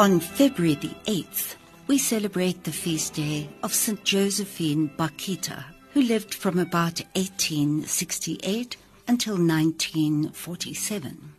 On 0.00 0.18
February 0.18 0.76
the 0.76 0.94
8th, 1.04 1.56
we 1.86 1.98
celebrate 1.98 2.64
the 2.64 2.72
feast 2.72 3.12
day 3.12 3.50
of 3.62 3.74
St. 3.74 4.02
Josephine 4.02 4.90
Bakhita, 4.96 5.62
who 5.92 6.00
lived 6.00 6.32
from 6.32 6.58
about 6.58 7.02
1868 7.16 8.78
until 9.06 9.34
1947. 9.34 11.34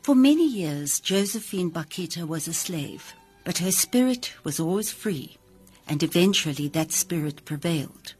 For 0.00 0.14
many 0.14 0.48
years, 0.48 0.98
Josephine 0.98 1.70
Bakhita 1.70 2.26
was 2.26 2.48
a 2.48 2.54
slave, 2.54 3.12
but 3.44 3.58
her 3.58 3.70
spirit 3.70 4.32
was 4.44 4.58
always 4.58 4.90
free, 4.90 5.36
and 5.86 6.02
eventually 6.02 6.68
that 6.68 6.92
spirit 6.92 7.44
prevailed. 7.44 8.14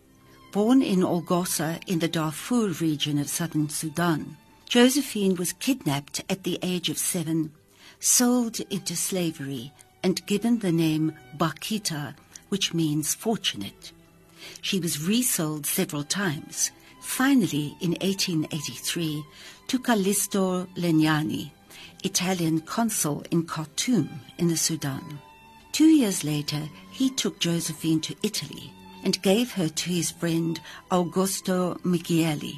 Born 0.53 0.83
in 0.83 1.01
Olgossa 1.01 1.81
in 1.87 2.01
the 2.01 2.09
Darfur 2.09 2.69
region 2.83 3.19
of 3.19 3.31
southern 3.31 3.71
Sudan, 3.71 4.37
Josephine 4.69 5.37
was 5.37 5.55
kidnapped 5.55 6.23
at 6.29 6.43
the 6.43 6.59
age 6.63 6.91
of 6.91 6.99
seven, 6.99 7.53
sold 7.99 8.61
into 8.69 8.95
slavery, 8.95 9.73
and 10.03 10.25
given 10.27 10.59
the 10.59 10.73
name 10.73 11.13
Bakhita, 11.37 12.15
which 12.49 12.75
means 12.75 13.15
fortunate. 13.15 13.93
She 14.61 14.79
was 14.79 15.07
resold 15.07 15.67
several 15.67 16.05
times, 16.05 16.71
finally 17.01 17.77
in 17.81 17.93
1883 17.93 19.25
to 19.69 19.79
Callisto 19.79 20.67
Legnani, 20.77 21.51
Italian 22.05 22.61
consul 22.61 23.25
in 23.31 23.47
Khartoum 23.47 24.09
in 24.39 24.49
the 24.49 24.57
Sudan. 24.57 25.19
Two 25.73 25.89
years 25.89 26.25
later, 26.25 26.69
he 26.91 27.11
took 27.11 27.39
Josephine 27.39 28.01
to 28.01 28.17
Italy 28.23 28.73
and 29.05 29.21
gave 29.23 29.53
her 29.53 29.69
to 29.69 29.91
his 29.91 30.11
friend 30.11 30.61
Augusto 30.91 31.79
Michieli. 31.83 32.55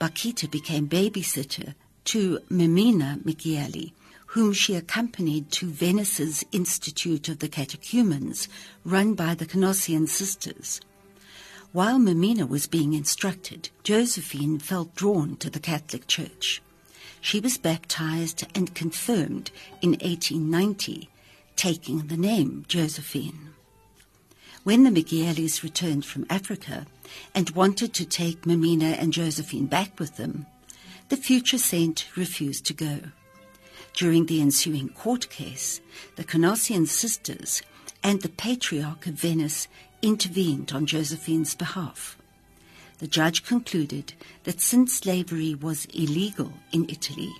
Bakhita 0.00 0.50
became 0.50 0.88
babysitter 0.88 1.74
to 2.04 2.38
Mimina 2.50 3.22
Michieli, 3.22 3.92
whom 4.32 4.50
she 4.50 4.74
accompanied 4.74 5.50
to 5.50 5.66
Venice's 5.66 6.42
Institute 6.52 7.28
of 7.28 7.40
the 7.40 7.48
Catechumens, 7.48 8.48
run 8.82 9.12
by 9.12 9.34
the 9.34 9.44
Canossian 9.44 10.08
sisters. 10.08 10.80
While 11.72 11.98
Mimina 11.98 12.48
was 12.48 12.66
being 12.66 12.94
instructed, 12.94 13.68
Josephine 13.84 14.58
felt 14.58 14.94
drawn 14.94 15.36
to 15.36 15.50
the 15.50 15.60
Catholic 15.60 16.06
Church. 16.06 16.62
She 17.20 17.40
was 17.40 17.58
baptized 17.58 18.46
and 18.54 18.74
confirmed 18.74 19.50
in 19.82 19.90
1890, 19.90 21.10
taking 21.54 22.06
the 22.06 22.16
name 22.16 22.64
Josephine. 22.68 23.50
When 24.64 24.84
the 24.84 24.90
Michielis 24.90 25.62
returned 25.62 26.06
from 26.06 26.24
Africa 26.30 26.86
and 27.34 27.50
wanted 27.50 27.92
to 27.94 28.06
take 28.06 28.46
Mimina 28.46 28.96
and 28.98 29.12
Josephine 29.12 29.66
back 29.66 30.00
with 30.00 30.16
them, 30.16 30.46
the 31.10 31.18
future 31.18 31.58
saint 31.58 32.08
refused 32.16 32.64
to 32.64 32.72
go. 32.72 33.00
During 33.94 34.26
the 34.26 34.40
ensuing 34.40 34.88
court 34.88 35.28
case, 35.28 35.80
the 36.16 36.24
Canossian 36.24 36.86
sisters 36.86 37.62
and 38.02 38.22
the 38.22 38.28
Patriarch 38.28 39.06
of 39.06 39.14
Venice 39.14 39.68
intervened 40.00 40.72
on 40.72 40.86
Josephine's 40.86 41.54
behalf. 41.54 42.16
The 42.98 43.06
judge 43.06 43.44
concluded 43.44 44.14
that 44.44 44.60
since 44.60 44.94
slavery 44.94 45.54
was 45.54 45.86
illegal 45.86 46.52
in 46.72 46.88
Italy, 46.88 47.32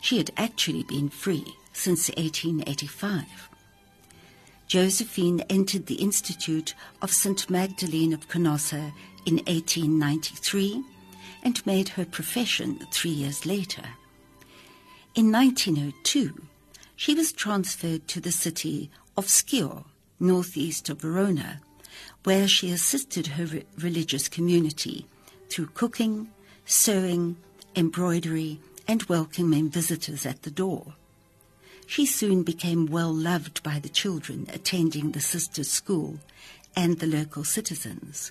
she 0.00 0.18
had 0.18 0.30
actually 0.36 0.84
been 0.84 1.08
free 1.08 1.44
since 1.72 2.08
1885. 2.10 3.24
Josephine 4.66 5.40
entered 5.48 5.86
the 5.86 5.96
Institute 5.96 6.74
of 7.00 7.12
St. 7.12 7.48
Magdalene 7.48 8.12
of 8.12 8.28
Canossa 8.28 8.92
in 9.24 9.36
1893 9.46 10.84
and 11.42 11.66
made 11.66 11.90
her 11.90 12.04
profession 12.04 12.86
three 12.90 13.10
years 13.10 13.46
later. 13.46 13.84
In 15.18 15.32
1902, 15.32 16.44
she 16.94 17.12
was 17.12 17.32
transferred 17.32 18.06
to 18.06 18.20
the 18.20 18.30
city 18.30 18.88
of 19.16 19.26
Schio, 19.26 19.86
northeast 20.20 20.88
of 20.88 21.00
Verona, 21.00 21.60
where 22.22 22.46
she 22.46 22.70
assisted 22.70 23.26
her 23.26 23.46
re- 23.46 23.64
religious 23.76 24.28
community 24.28 25.08
through 25.50 25.70
cooking, 25.74 26.30
sewing, 26.66 27.36
embroidery, 27.74 28.60
and 28.86 29.02
welcoming 29.08 29.68
visitors 29.68 30.24
at 30.24 30.42
the 30.42 30.52
door. 30.52 30.94
She 31.84 32.06
soon 32.06 32.44
became 32.44 32.86
well 32.86 33.12
loved 33.12 33.64
by 33.64 33.80
the 33.80 33.88
children 33.88 34.46
attending 34.52 35.10
the 35.10 35.20
sisters' 35.20 35.68
school 35.68 36.20
and 36.76 37.00
the 37.00 37.08
local 37.08 37.42
citizens. 37.42 38.30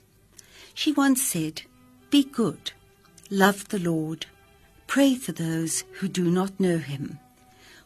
She 0.74 0.94
once 0.94 1.22
said, 1.22 1.64
Be 2.12 2.24
good, 2.24 2.72
love 3.30 3.68
the 3.68 3.80
Lord, 3.80 4.28
pray 4.88 5.16
for 5.16 5.34
those 5.34 5.84
who 6.00 6.08
do 6.08 6.32
not 6.32 6.60
know 6.60 6.78
him. 6.78 7.20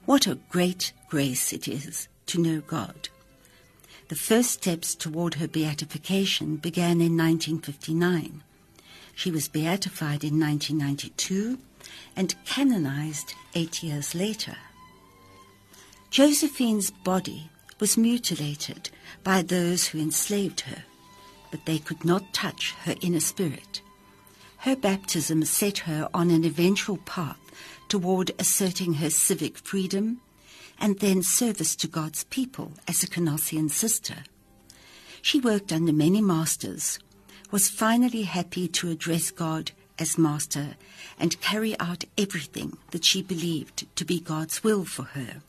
What 0.05 0.27
a 0.27 0.39
great 0.49 0.93
grace 1.09 1.51
it 1.51 1.67
is 1.67 2.07
to 2.27 2.39
know 2.39 2.61
God. 2.61 3.09
The 4.07 4.15
first 4.15 4.51
steps 4.51 4.95
toward 4.95 5.35
her 5.35 5.47
beatification 5.47 6.57
began 6.57 7.01
in 7.01 7.17
1959. 7.17 8.43
She 9.15 9.31
was 9.31 9.47
beatified 9.47 10.23
in 10.23 10.39
1992 10.39 11.57
and 12.15 12.35
canonized 12.45 13.33
eight 13.55 13.83
years 13.83 14.15
later. 14.15 14.55
Josephine's 16.09 16.91
body 16.91 17.49
was 17.80 17.97
mutilated 17.97 18.89
by 19.23 19.41
those 19.41 19.88
who 19.88 19.99
enslaved 19.99 20.61
her, 20.61 20.83
but 21.49 21.65
they 21.65 21.80
could 21.80 22.03
not 22.03 22.33
touch 22.33 22.73
her 22.83 22.95
inner 23.01 23.19
spirit. 23.19 23.81
Her 24.61 24.75
baptism 24.75 25.43
set 25.45 25.80
her 25.80 26.07
on 26.14 26.30
an 26.30 26.43
eventual 26.45 26.98
path 26.98 27.40
toward 27.90 28.30
asserting 28.38 28.95
her 28.95 29.09
civic 29.09 29.57
freedom 29.57 30.22
and 30.80 30.99
then 30.99 31.23
service 31.23 31.75
to 31.77 31.88
God's 31.88 32.25
people 32.25 32.73
as 32.88 33.01
a 33.01 33.07
Canossian 33.07 33.72
sister. 33.72 34.17
She 35.23 35.40
worked 35.40 35.73
under 35.73 35.91
many 35.91 36.22
masters, 36.22 36.99
was 37.49 37.69
finally 37.69 38.22
happy 38.22 38.67
to 38.67 38.91
address 38.91 39.31
God 39.31 39.72
as 39.98 40.19
master 40.19 40.75
and 41.17 41.41
carry 41.41 41.77
out 41.80 42.06
everything 42.15 42.77
that 42.91 43.03
she 43.03 43.23
believed 43.23 43.88
to 43.95 44.06
be 44.06 44.19
God's 44.19 44.64
will 44.64 44.85
for 44.85 45.03
her. 45.03 45.41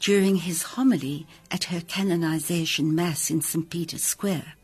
During 0.00 0.36
his 0.36 0.74
homily 0.74 1.24
at 1.52 1.64
her 1.64 1.82
canonization 1.82 2.96
mass 2.96 3.30
in 3.30 3.42
St. 3.42 3.70
Peter's 3.70 4.02
Square, 4.02 4.54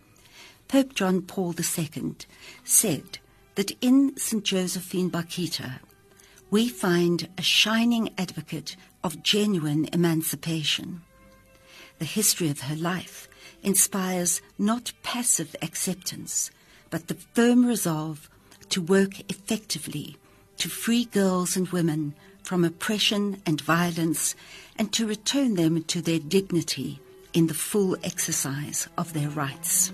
Pope 0.73 0.95
John 0.95 1.21
Paul 1.21 1.55
II 1.55 2.15
said 2.65 3.19
that 3.57 3.73
in 3.83 4.17
St. 4.17 4.43
Josephine 4.43 5.11
Bakhita, 5.11 5.81
we 6.51 6.67
find 6.67 7.29
a 7.37 7.43
shining 7.43 8.09
advocate 8.17 8.75
of 9.05 9.23
genuine 9.23 9.87
emancipation. 9.93 11.03
The 11.99 12.07
history 12.07 12.49
of 12.49 12.63
her 12.63 12.75
life 12.75 13.29
inspires 13.63 14.41
not 14.59 14.95
passive 15.03 15.55
acceptance, 15.61 16.51
but 16.89 17.09
the 17.09 17.19
firm 17.35 17.67
resolve 17.67 18.31
to 18.71 18.81
work 18.81 19.21
effectively 19.31 20.17
to 20.57 20.71
free 20.71 21.05
girls 21.05 21.55
and 21.55 21.69
women 21.69 22.15
from 22.43 22.65
oppression 22.65 23.43
and 23.45 23.61
violence 23.61 24.35
and 24.79 24.91
to 24.95 25.07
return 25.07 25.55
them 25.57 25.85
to 25.85 26.01
their 26.01 26.19
dignity 26.19 26.99
in 27.35 27.49
the 27.49 27.61
full 27.69 27.95
exercise 28.03 28.89
of 28.97 29.13
their 29.13 29.29
rights. 29.29 29.93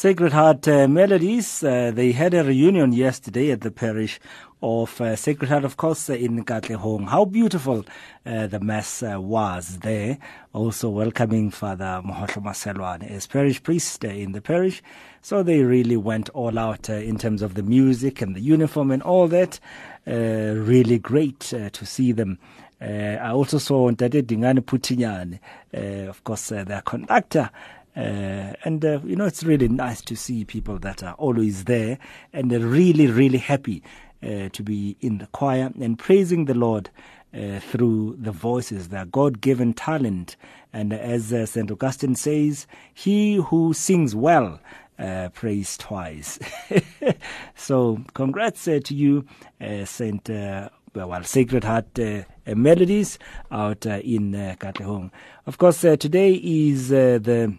Sacred 0.00 0.32
Heart 0.32 0.66
uh, 0.66 0.88
Melodies, 0.88 1.62
uh, 1.62 1.90
they 1.94 2.12
had 2.12 2.32
a 2.32 2.42
reunion 2.42 2.94
yesterday 2.94 3.50
at 3.50 3.60
the 3.60 3.70
parish 3.70 4.18
of 4.62 4.98
uh, 4.98 5.14
Sacred 5.14 5.50
Heart, 5.50 5.66
of 5.66 5.76
course, 5.76 6.08
in 6.08 6.42
Katlehong. 6.42 7.06
How 7.06 7.26
beautiful 7.26 7.84
uh, 8.24 8.46
the 8.46 8.60
Mass 8.60 9.02
uh, 9.02 9.20
was 9.20 9.80
there. 9.80 10.16
Also 10.54 10.88
welcoming 10.88 11.50
Father 11.50 12.00
Mohotlo 12.02 12.42
Maselwan 12.42 13.10
as 13.10 13.26
parish 13.26 13.62
priest 13.62 14.02
uh, 14.06 14.08
in 14.08 14.32
the 14.32 14.40
parish. 14.40 14.82
So 15.20 15.42
they 15.42 15.64
really 15.64 15.98
went 15.98 16.30
all 16.30 16.58
out 16.58 16.88
in 16.88 17.18
terms 17.18 17.42
of 17.42 17.52
the 17.52 17.62
music 17.62 18.22
and 18.22 18.34
the 18.34 18.40
uniform 18.40 18.90
and 18.90 19.02
all 19.02 19.28
that. 19.28 19.60
Really 20.06 20.98
great 20.98 21.40
to 21.40 21.84
see 21.84 22.12
them. 22.12 22.38
I 22.80 23.28
also 23.28 23.58
saw 23.58 23.90
Ntate 23.90 24.22
Dingane 24.22 24.60
Putinyane, 24.60 25.40
uh, 25.74 26.08
of 26.08 26.24
course, 26.24 26.48
their 26.48 26.80
conductor. 26.80 27.50
Uh, 27.96 28.54
and 28.64 28.84
uh, 28.84 29.00
you 29.04 29.16
know 29.16 29.24
it's 29.24 29.42
really 29.42 29.66
nice 29.68 30.00
to 30.00 30.14
see 30.14 30.44
people 30.44 30.78
that 30.78 31.02
are 31.02 31.14
always 31.14 31.64
there 31.64 31.98
and 32.32 32.48
they're 32.48 32.60
really 32.60 33.08
really 33.08 33.38
happy 33.38 33.82
uh, 34.22 34.48
to 34.50 34.62
be 34.62 34.96
in 35.00 35.18
the 35.18 35.26
choir 35.28 35.72
and 35.80 35.98
praising 35.98 36.44
the 36.44 36.54
Lord 36.54 36.88
uh, 37.34 37.60
through 37.60 38.16
the 38.18 38.32
voices, 38.32 38.88
their 38.88 39.04
God-given 39.04 39.74
talent. 39.74 40.36
And 40.72 40.92
as 40.92 41.32
uh, 41.32 41.46
Saint 41.46 41.70
Augustine 41.70 42.14
says, 42.14 42.66
"He 42.92 43.36
who 43.36 43.72
sings 43.72 44.14
well." 44.14 44.60
Uh, 44.98 45.30
prays 45.30 45.78
twice. 45.78 46.38
so, 47.54 48.02
congrats 48.12 48.68
uh, 48.68 48.80
to 48.84 48.94
you, 48.94 49.24
uh, 49.58 49.82
Saint 49.86 50.28
uh, 50.28 50.68
well, 50.94 51.24
Sacred 51.24 51.64
Heart 51.64 51.98
Melodies 52.46 53.18
out 53.50 53.86
in 53.86 54.34
uh, 54.34 54.56
Katlehong. 54.58 55.10
Of 55.46 55.56
course, 55.56 55.80
today 55.80 56.34
is 56.34 56.90
the 56.90 57.56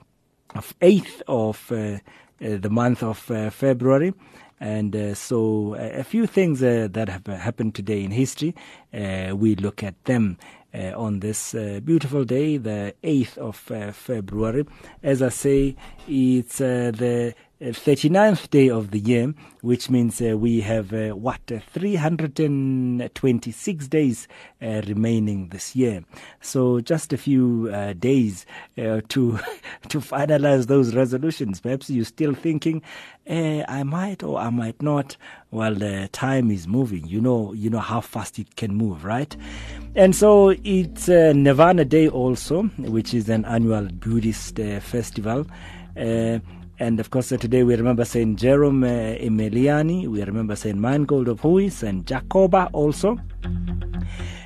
of 0.55 0.73
8th 0.79 1.21
of 1.27 1.71
uh, 1.71 1.75
uh, 1.75 2.57
the 2.57 2.69
month 2.69 3.03
of 3.03 3.29
uh, 3.31 3.49
February. 3.49 4.13
And 4.59 4.95
uh, 4.95 5.15
so, 5.15 5.75
uh, 5.75 5.99
a 5.99 6.03
few 6.03 6.27
things 6.27 6.61
uh, 6.61 6.87
that 6.91 7.09
have 7.09 7.25
happened 7.25 7.73
today 7.73 8.03
in 8.03 8.11
history, 8.11 8.53
uh, 8.93 9.35
we 9.35 9.55
look 9.55 9.81
at 9.83 10.05
them 10.05 10.37
uh, 10.73 10.93
on 10.95 11.19
this 11.19 11.55
uh, 11.55 11.79
beautiful 11.83 12.23
day, 12.23 12.57
the 12.57 12.93
8th 13.03 13.37
of 13.37 13.71
uh, 13.71 13.91
February. 13.91 14.65
As 15.01 15.21
I 15.21 15.29
say, 15.29 15.75
it's 16.07 16.61
uh, 16.61 16.91
the 16.95 17.29
uh, 17.29 17.41
39th 17.61 18.49
day 18.49 18.71
of 18.71 18.89
the 18.89 18.97
year, 18.97 19.35
which 19.61 19.91
means 19.91 20.19
uh, 20.19 20.35
we 20.35 20.61
have 20.61 20.91
uh, 20.93 21.09
what 21.09 21.39
uh, 21.51 21.59
326 21.71 23.87
days 23.87 24.27
uh, 24.63 24.81
remaining 24.87 25.49
this 25.49 25.75
year. 25.75 26.03
So 26.41 26.79
just 26.79 27.13
a 27.13 27.17
few 27.17 27.69
uh, 27.71 27.93
days 27.93 28.47
uh, 28.79 29.01
to 29.09 29.37
to 29.89 29.99
finalize 29.99 30.65
those 30.65 30.95
resolutions. 30.95 31.59
Perhaps 31.59 31.91
you're 31.91 32.03
still 32.03 32.33
thinking, 32.33 32.81
eh, 33.27 33.63
I 33.67 33.83
might 33.83 34.23
or 34.23 34.39
I 34.39 34.49
might 34.49 34.81
not. 34.81 35.15
Well, 35.51 35.75
the 35.75 36.09
time 36.11 36.49
is 36.49 36.67
moving. 36.67 37.05
You 37.05 37.21
know, 37.21 37.53
you 37.53 37.69
know 37.69 37.77
how 37.77 38.01
fast 38.01 38.39
it 38.39 38.55
can 38.55 38.73
move, 38.73 39.05
right? 39.05 39.37
And 39.95 40.15
so 40.15 40.55
it's 40.63 41.09
Nirvana 41.09 41.85
Day 41.85 42.07
also, 42.07 42.63
which 42.79 43.13
is 43.13 43.29
an 43.29 43.45
annual 43.45 43.87
Buddhist 43.87 44.55
festival. 44.55 45.45
And 46.81 46.99
of 46.99 47.11
course, 47.11 47.31
uh, 47.31 47.37
today 47.37 47.61
we 47.61 47.75
remember 47.75 48.03
Saint 48.03 48.39
Jerome 48.39 48.83
uh, 48.83 48.87
Emiliani, 48.87 50.07
we 50.07 50.23
remember 50.23 50.55
Saint 50.55 50.79
Mangold 50.79 51.27
of 51.27 51.41
Huis, 51.41 51.83
and 51.83 52.07
Jacoba 52.07 52.71
also. 52.73 53.19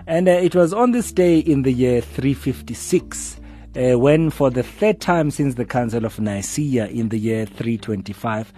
And 0.05 0.27
uh, 0.27 0.31
it 0.31 0.53
was 0.53 0.73
on 0.73 0.91
this 0.91 1.13
day 1.13 1.39
in 1.39 1.61
the 1.61 1.71
year 1.71 2.01
356 2.01 3.39
uh, 3.77 3.97
when, 3.97 4.29
for 4.31 4.49
the 4.49 4.63
third 4.63 4.99
time 4.99 5.31
since 5.31 5.55
the 5.55 5.63
Council 5.63 6.03
of 6.03 6.19
Nicaea 6.19 6.87
in 6.87 7.07
the 7.07 7.17
year 7.17 7.45
325, 7.45 8.51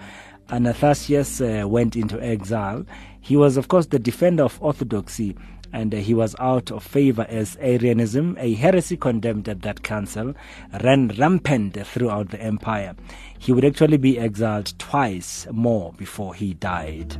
Athanasius 0.50 1.40
uh, 1.40 1.68
went 1.68 1.96
into 1.96 2.20
exile. 2.20 2.84
He 3.22 3.38
was, 3.38 3.58
of 3.58 3.68
course, 3.68 3.86
the 3.86 4.00
defender 4.00 4.42
of 4.42 4.60
orthodoxy 4.60 5.38
and 5.74 5.94
he 5.94 6.14
was 6.14 6.36
out 6.40 6.72
of 6.72 6.84
favor 6.84 7.26
as 7.30 7.58
Arianism, 7.60 8.38
a 8.40 8.54
heresy 8.54 8.98
condemned 8.98 9.48
at 9.50 9.62
that 9.62 9.84
council, 9.84 10.34
ran 10.84 11.10
rampant 11.18 11.86
throughout 11.86 12.30
the 12.30 12.42
empire. 12.42 12.96
He 13.38 13.52
would 13.52 13.66
actually 13.66 13.98
be 13.98 14.20
exiled 14.20 14.74
twice 14.80 15.48
more 15.52 15.94
before 15.94 16.34
he 16.34 16.54
died. 16.54 17.18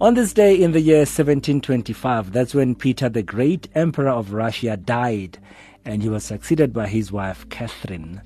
On 0.00 0.14
this 0.14 0.32
day 0.32 0.60
in 0.60 0.72
the 0.72 0.80
year 0.80 0.98
1725, 0.98 2.32
that's 2.32 2.54
when 2.54 2.74
Peter 2.74 3.08
the 3.08 3.22
Great, 3.22 3.68
Emperor 3.74 4.08
of 4.08 4.32
Russia, 4.32 4.76
died, 4.76 5.38
and 5.84 6.02
he 6.02 6.08
was 6.08 6.24
succeeded 6.24 6.72
by 6.72 6.88
his 6.88 7.12
wife 7.12 7.48
Catherine. 7.50 8.20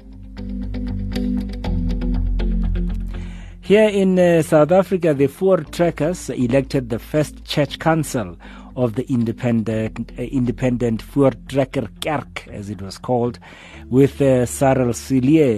Here 3.66 3.88
in 3.88 4.16
uh, 4.16 4.42
South 4.42 4.70
Africa, 4.70 5.12
the 5.12 5.26
Voortrekkers 5.26 6.30
elected 6.32 6.88
the 6.88 7.00
first 7.00 7.44
church 7.44 7.80
council 7.80 8.36
of 8.76 8.94
the 8.94 9.04
independent, 9.12 10.12
uh, 10.16 10.22
independent 10.22 11.02
Voortrekker 11.02 11.88
Kerk, 12.00 12.46
as 12.46 12.70
it 12.70 12.80
was 12.80 12.96
called, 12.96 13.40
with 13.86 14.22
uh, 14.22 14.46
Cyril 14.46 14.92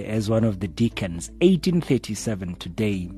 as 0.06 0.30
one 0.30 0.44
of 0.44 0.60
the 0.60 0.68
deacons, 0.68 1.28
1837 1.42 2.54
today. 2.54 3.10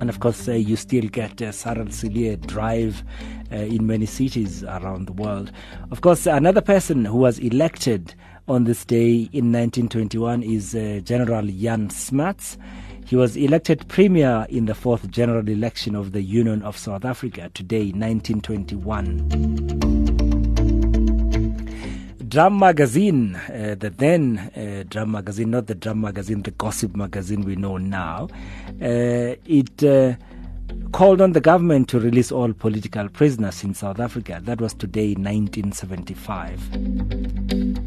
And 0.00 0.08
of 0.08 0.20
course, 0.20 0.48
uh, 0.48 0.52
you 0.52 0.76
still 0.76 1.08
get 1.08 1.42
uh, 1.42 1.52
Cyril 1.52 1.88
drive 2.36 3.04
uh, 3.52 3.56
in 3.56 3.86
many 3.86 4.06
cities 4.06 4.64
around 4.64 5.08
the 5.08 5.12
world. 5.12 5.52
Of 5.90 6.00
course, 6.00 6.24
another 6.24 6.62
person 6.62 7.04
who 7.04 7.18
was 7.18 7.38
elected 7.38 8.14
on 8.48 8.64
this 8.64 8.86
day 8.86 9.28
in 9.34 9.52
1921 9.52 10.42
is 10.42 10.74
uh, 10.74 11.00
General 11.04 11.46
Jan 11.46 11.90
Smuts. 11.90 12.56
He 13.12 13.16
was 13.16 13.36
elected 13.36 13.86
premier 13.88 14.46
in 14.48 14.64
the 14.64 14.74
fourth 14.74 15.10
general 15.10 15.46
election 15.46 15.94
of 15.94 16.12
the 16.12 16.22
Union 16.22 16.62
of 16.62 16.78
South 16.78 17.04
Africa 17.04 17.50
today, 17.52 17.92
1921. 17.92 19.28
Drum 22.26 22.58
Magazine, 22.58 23.36
uh, 23.36 23.76
the 23.78 23.90
then 23.90 24.38
uh, 24.56 24.84
Drum 24.88 25.10
Magazine, 25.10 25.50
not 25.50 25.66
the 25.66 25.74
Drum 25.74 26.00
Magazine, 26.00 26.40
the 26.40 26.52
gossip 26.52 26.96
magazine 26.96 27.42
we 27.42 27.54
know 27.54 27.76
now, 27.76 28.30
uh, 28.80 29.36
it 29.44 29.84
uh, 29.84 30.14
called 30.92 31.20
on 31.20 31.32
the 31.32 31.40
government 31.42 31.90
to 31.90 32.00
release 32.00 32.32
all 32.32 32.54
political 32.54 33.10
prisoners 33.10 33.62
in 33.62 33.74
South 33.74 34.00
Africa. 34.00 34.40
That 34.42 34.58
was 34.58 34.72
today, 34.72 35.08
1975. 35.08 37.81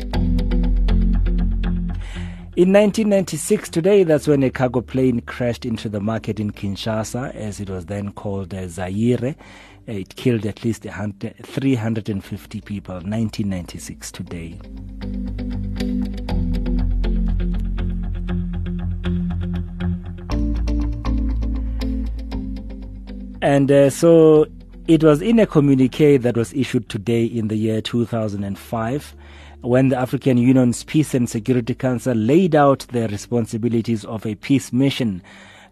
In 2.57 2.71
1996, 2.71 3.67
today, 3.67 4.05
that's 4.05 4.29
when 4.29 4.41
a 4.41 4.49
cargo 4.49 4.79
plane 4.79 5.19
crashed 5.19 5.65
into 5.65 5.89
the 5.89 5.99
market 5.99 6.39
in 6.39 6.51
Kinshasa, 6.51 7.35
as 7.35 7.59
it 7.59 7.69
was 7.69 7.87
then 7.87 8.13
called 8.13 8.53
uh, 8.53 8.65
Zaire. 8.69 9.35
Uh, 9.85 9.91
It 9.91 10.15
killed 10.15 10.45
at 10.45 10.63
least 10.63 10.85
100 10.85 11.35
350 11.43 12.61
people. 12.61 12.95
1996 12.95 14.09
today. 14.09 14.57
And 23.41 23.69
uh, 23.69 23.89
so 23.89 24.45
It 24.87 25.03
was 25.03 25.19
in 25.19 25.39
a 25.39 25.47
communique 25.47 26.17
that 26.17 26.37
was 26.37 26.53
issued 26.53 26.89
today 26.89 27.25
in 27.25 27.47
the 27.47 27.55
year 27.55 27.81
2005 27.81 29.15
when 29.65 29.89
the 29.89 29.97
African 29.97 30.37
Union's 30.37 30.83
Peace 30.83 31.15
and 31.15 31.27
Security 31.27 31.73
Council 31.73 32.13
laid 32.13 32.53
out 32.53 32.85
the 32.91 33.07
responsibilities 33.07 34.05
of 34.05 34.23
a 34.23 34.35
peace 34.35 34.71
mission 34.71 35.23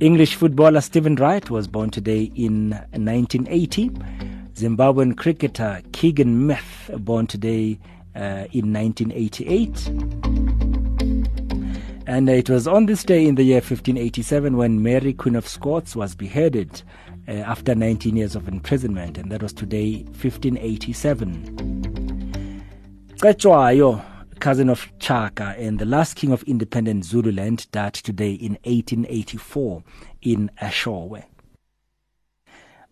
English 0.00 0.36
footballer 0.36 0.80
Stephen 0.80 1.16
Wright 1.16 1.50
was 1.50 1.66
born 1.66 1.90
today 1.90 2.30
in 2.36 2.70
1980. 2.92 3.90
Zimbabwean 4.54 5.16
cricketer 5.16 5.82
Keegan 5.92 6.46
Meth, 6.46 6.90
born 6.98 7.26
today 7.26 7.78
uh, 8.14 8.46
in 8.52 8.72
1988. 8.72 9.88
And 12.06 12.28
it 12.28 12.48
was 12.48 12.66
on 12.66 12.86
this 12.86 13.04
day 13.04 13.26
in 13.26 13.34
the 13.34 13.42
year 13.42 13.56
1587 13.56 14.56
when 14.56 14.82
Mary, 14.82 15.12
Queen 15.12 15.36
of 15.36 15.46
Scots, 15.46 15.94
was 15.94 16.14
beheaded 16.14 16.82
uh, 17.26 17.32
after 17.32 17.74
19 17.74 18.16
years 18.16 18.34
of 18.34 18.48
imprisonment, 18.48 19.18
and 19.18 19.30
that 19.30 19.42
was 19.42 19.52
today 19.52 20.04
1587. 20.04 22.17
Cetshwayo, 23.18 24.02
cousin 24.38 24.70
of 24.70 24.86
Chaka 25.00 25.56
and 25.58 25.80
the 25.80 25.84
last 25.84 26.14
king 26.14 26.30
of 26.30 26.44
independent 26.44 27.04
Zululand, 27.04 27.66
died 27.72 27.94
today 27.94 28.30
in 28.30 28.52
1884 28.62 29.82
in 30.22 30.48
Eshowe. 30.62 31.24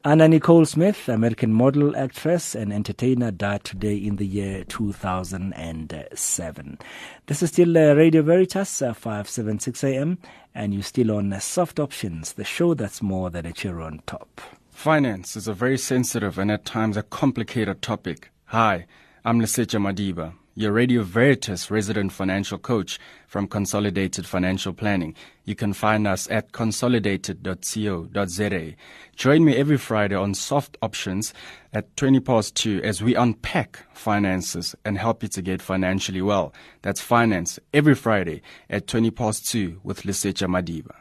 Anna 0.04 0.26
Nicole 0.26 0.64
Smith, 0.64 1.08
American 1.08 1.52
model, 1.52 1.96
actress, 1.96 2.56
and 2.56 2.72
entertainer, 2.72 3.30
died 3.30 3.62
today 3.62 3.94
in 3.94 4.16
the 4.16 4.26
year 4.26 4.64
2007. 4.64 6.78
This 7.26 7.42
is 7.44 7.50
still 7.50 7.78
uh, 7.78 7.94
Radio 7.94 8.22
Veritas, 8.22 8.82
uh, 8.82 8.94
576 8.94 9.84
AM, 9.84 10.18
and 10.56 10.74
you're 10.74 10.82
still 10.82 11.12
on 11.12 11.32
uh, 11.32 11.38
Soft 11.38 11.78
Options, 11.78 12.32
the 12.32 12.42
show 12.42 12.74
that's 12.74 13.00
more 13.00 13.30
than 13.30 13.46
a 13.46 13.52
cherry 13.52 13.84
on 13.84 14.02
top. 14.06 14.40
Finance 14.72 15.36
is 15.36 15.46
a 15.46 15.54
very 15.54 15.78
sensitive 15.78 16.36
and 16.36 16.50
at 16.50 16.64
times 16.64 16.96
a 16.96 17.04
complicated 17.04 17.80
topic. 17.80 18.32
Hi, 18.46 18.86
I'm 19.26 19.40
Lesecha 19.40 19.78
Madiba, 19.80 20.34
your 20.54 20.70
Radio 20.70 21.02
Veritas 21.02 21.68
resident 21.68 22.12
financial 22.12 22.58
coach 22.58 23.00
from 23.26 23.48
Consolidated 23.48 24.24
Financial 24.24 24.72
Planning. 24.72 25.16
You 25.44 25.56
can 25.56 25.72
find 25.72 26.06
us 26.06 26.30
at 26.30 26.52
consolidated.co.za. 26.52 28.74
Join 29.16 29.44
me 29.44 29.56
every 29.56 29.78
Friday 29.78 30.14
on 30.14 30.34
Soft 30.34 30.76
Options 30.80 31.34
at 31.72 31.96
20 31.96 32.20
past 32.20 32.54
2 32.54 32.82
as 32.84 33.02
we 33.02 33.16
unpack 33.16 33.80
finances 33.92 34.76
and 34.84 34.96
help 34.96 35.24
you 35.24 35.28
to 35.30 35.42
get 35.42 35.60
financially 35.60 36.22
well. 36.22 36.54
That's 36.82 37.00
finance 37.00 37.58
every 37.74 37.96
Friday 37.96 38.42
at 38.70 38.86
20 38.86 39.10
past 39.10 39.48
2 39.48 39.80
with 39.82 40.02
Lesecha 40.02 40.46
Madiba. 40.46 40.94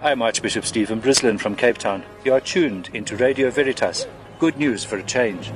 I'm 0.00 0.22
Archbishop 0.22 0.64
Stephen 0.64 1.02
Brislin 1.02 1.40
from 1.40 1.56
Cape 1.56 1.76
Town. 1.76 2.04
You 2.24 2.32
are 2.34 2.40
tuned 2.40 2.88
into 2.94 3.16
Radio 3.16 3.50
Veritas. 3.50 4.06
Good 4.38 4.56
news 4.56 4.84
for 4.84 4.96
a 4.96 5.02
change. 5.02 5.50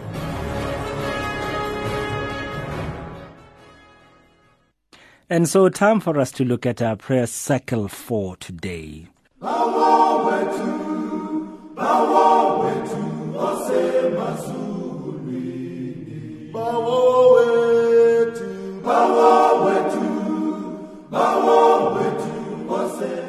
And 5.30 5.48
so, 5.48 5.68
time 5.68 6.00
for 6.00 6.18
us 6.18 6.32
to 6.32 6.44
look 6.44 6.66
at 6.66 6.82
our 6.82 6.96
prayer 6.96 7.28
cycle 7.28 7.86
for 7.86 8.36
today. 8.36 9.06
Here 23.02 23.21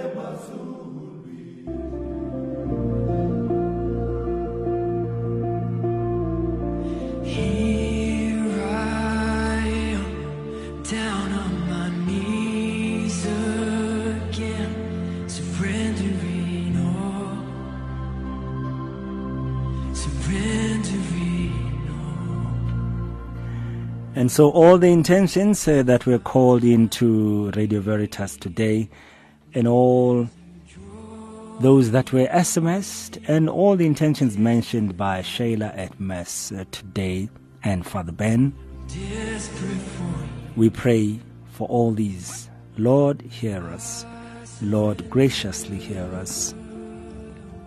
And 24.16 24.32
so, 24.32 24.52
all 24.52 24.78
the 24.78 24.90
intentions 24.90 25.68
uh, 25.68 25.82
that 25.84 26.06
were 26.06 26.20
called 26.20 26.64
into 26.64 27.50
Radio 27.56 27.80
Veritas 27.80 28.38
today, 28.38 28.88
and 29.56 29.68
all 29.68 30.30
those 31.60 31.90
that 31.92 32.14
were 32.14 32.28
SMSed, 32.28 33.24
and 33.28 33.50
all 33.50 33.76
the 33.76 33.88
intentions 33.88 34.38
mentioned 34.38 34.96
by 34.98 35.22
Shayla 35.24 35.76
at 35.76 36.00
Mass 36.00 36.52
uh, 36.52 36.64
today, 36.72 37.28
and 37.64 37.88
Father 37.88 38.12
Ben, 38.12 38.54
we 40.56 40.70
pray 40.70 41.20
for 41.52 41.68
all 41.68 41.92
these. 41.92 42.52
Lord, 42.78 43.22
hear 43.22 43.68
us. 43.70 44.06
Lord, 44.62 45.10
graciously 45.10 45.78
hear 45.78 46.06
us. 46.14 46.54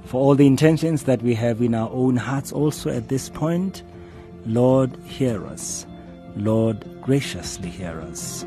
For 0.05 0.21
all 0.21 0.37
the 0.37 0.47
intentions 0.47 1.03
that 1.05 1.23
we 1.23 1.35
have 1.35 1.61
in 1.61 1.75
our 1.75 1.91
own 1.91 2.17
hearts 2.17 2.53
also 2.53 2.89
at 2.91 3.09
this 3.09 3.29
point, 3.29 3.83
Lord, 4.45 4.97
hear 5.05 5.45
us. 5.47 5.85
Lord, 6.37 6.85
graciously 7.01 7.71
hear 7.71 8.01
us. 8.01 8.45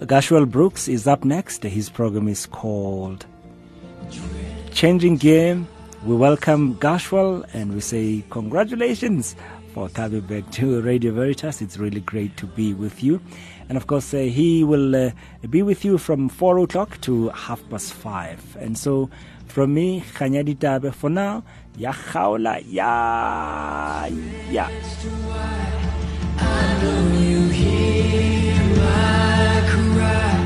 Gashwell 0.00 0.48
Brooks 0.48 0.86
is 0.86 1.06
up 1.06 1.24
next. 1.24 1.62
His 1.64 1.88
program 1.88 2.28
is 2.28 2.46
called 2.46 3.26
Changing 4.72 5.16
Game. 5.16 5.66
We 6.04 6.14
welcome 6.14 6.76
Gashwell 6.76 7.44
and 7.54 7.74
we 7.74 7.80
say 7.80 8.22
congratulations 8.30 9.34
for 9.72 9.88
coming 9.88 10.20
back 10.20 10.48
to 10.52 10.80
Radio 10.82 11.12
Veritas. 11.12 11.60
It's 11.60 11.78
really 11.78 12.00
great 12.00 12.36
to 12.36 12.46
be 12.46 12.72
with 12.72 13.02
you. 13.02 13.20
And 13.68 13.76
of 13.76 13.86
course, 13.86 14.14
uh, 14.14 14.18
he 14.18 14.62
will 14.62 14.94
uh, 14.94 15.10
be 15.50 15.62
with 15.62 15.84
you 15.84 15.98
from 15.98 16.28
4 16.28 16.58
o'clock 16.60 17.00
to 17.02 17.30
half 17.30 17.60
past 17.68 17.92
5. 17.92 18.56
And 18.60 18.78
so, 18.78 19.10
from 19.48 19.74
me, 19.74 20.02
Khanyadi 20.14 20.58
Tabe, 20.58 20.94
for 20.94 21.10
now, 21.10 21.42
ya 21.76 21.92
khawla, 21.92 22.60
ya, 22.72 24.08
ya. 24.50 24.66
I 26.38 26.78
know 26.82 27.20
you 27.20 27.48
hear 27.48 28.56
my 28.80 29.62
cry. 29.68 30.45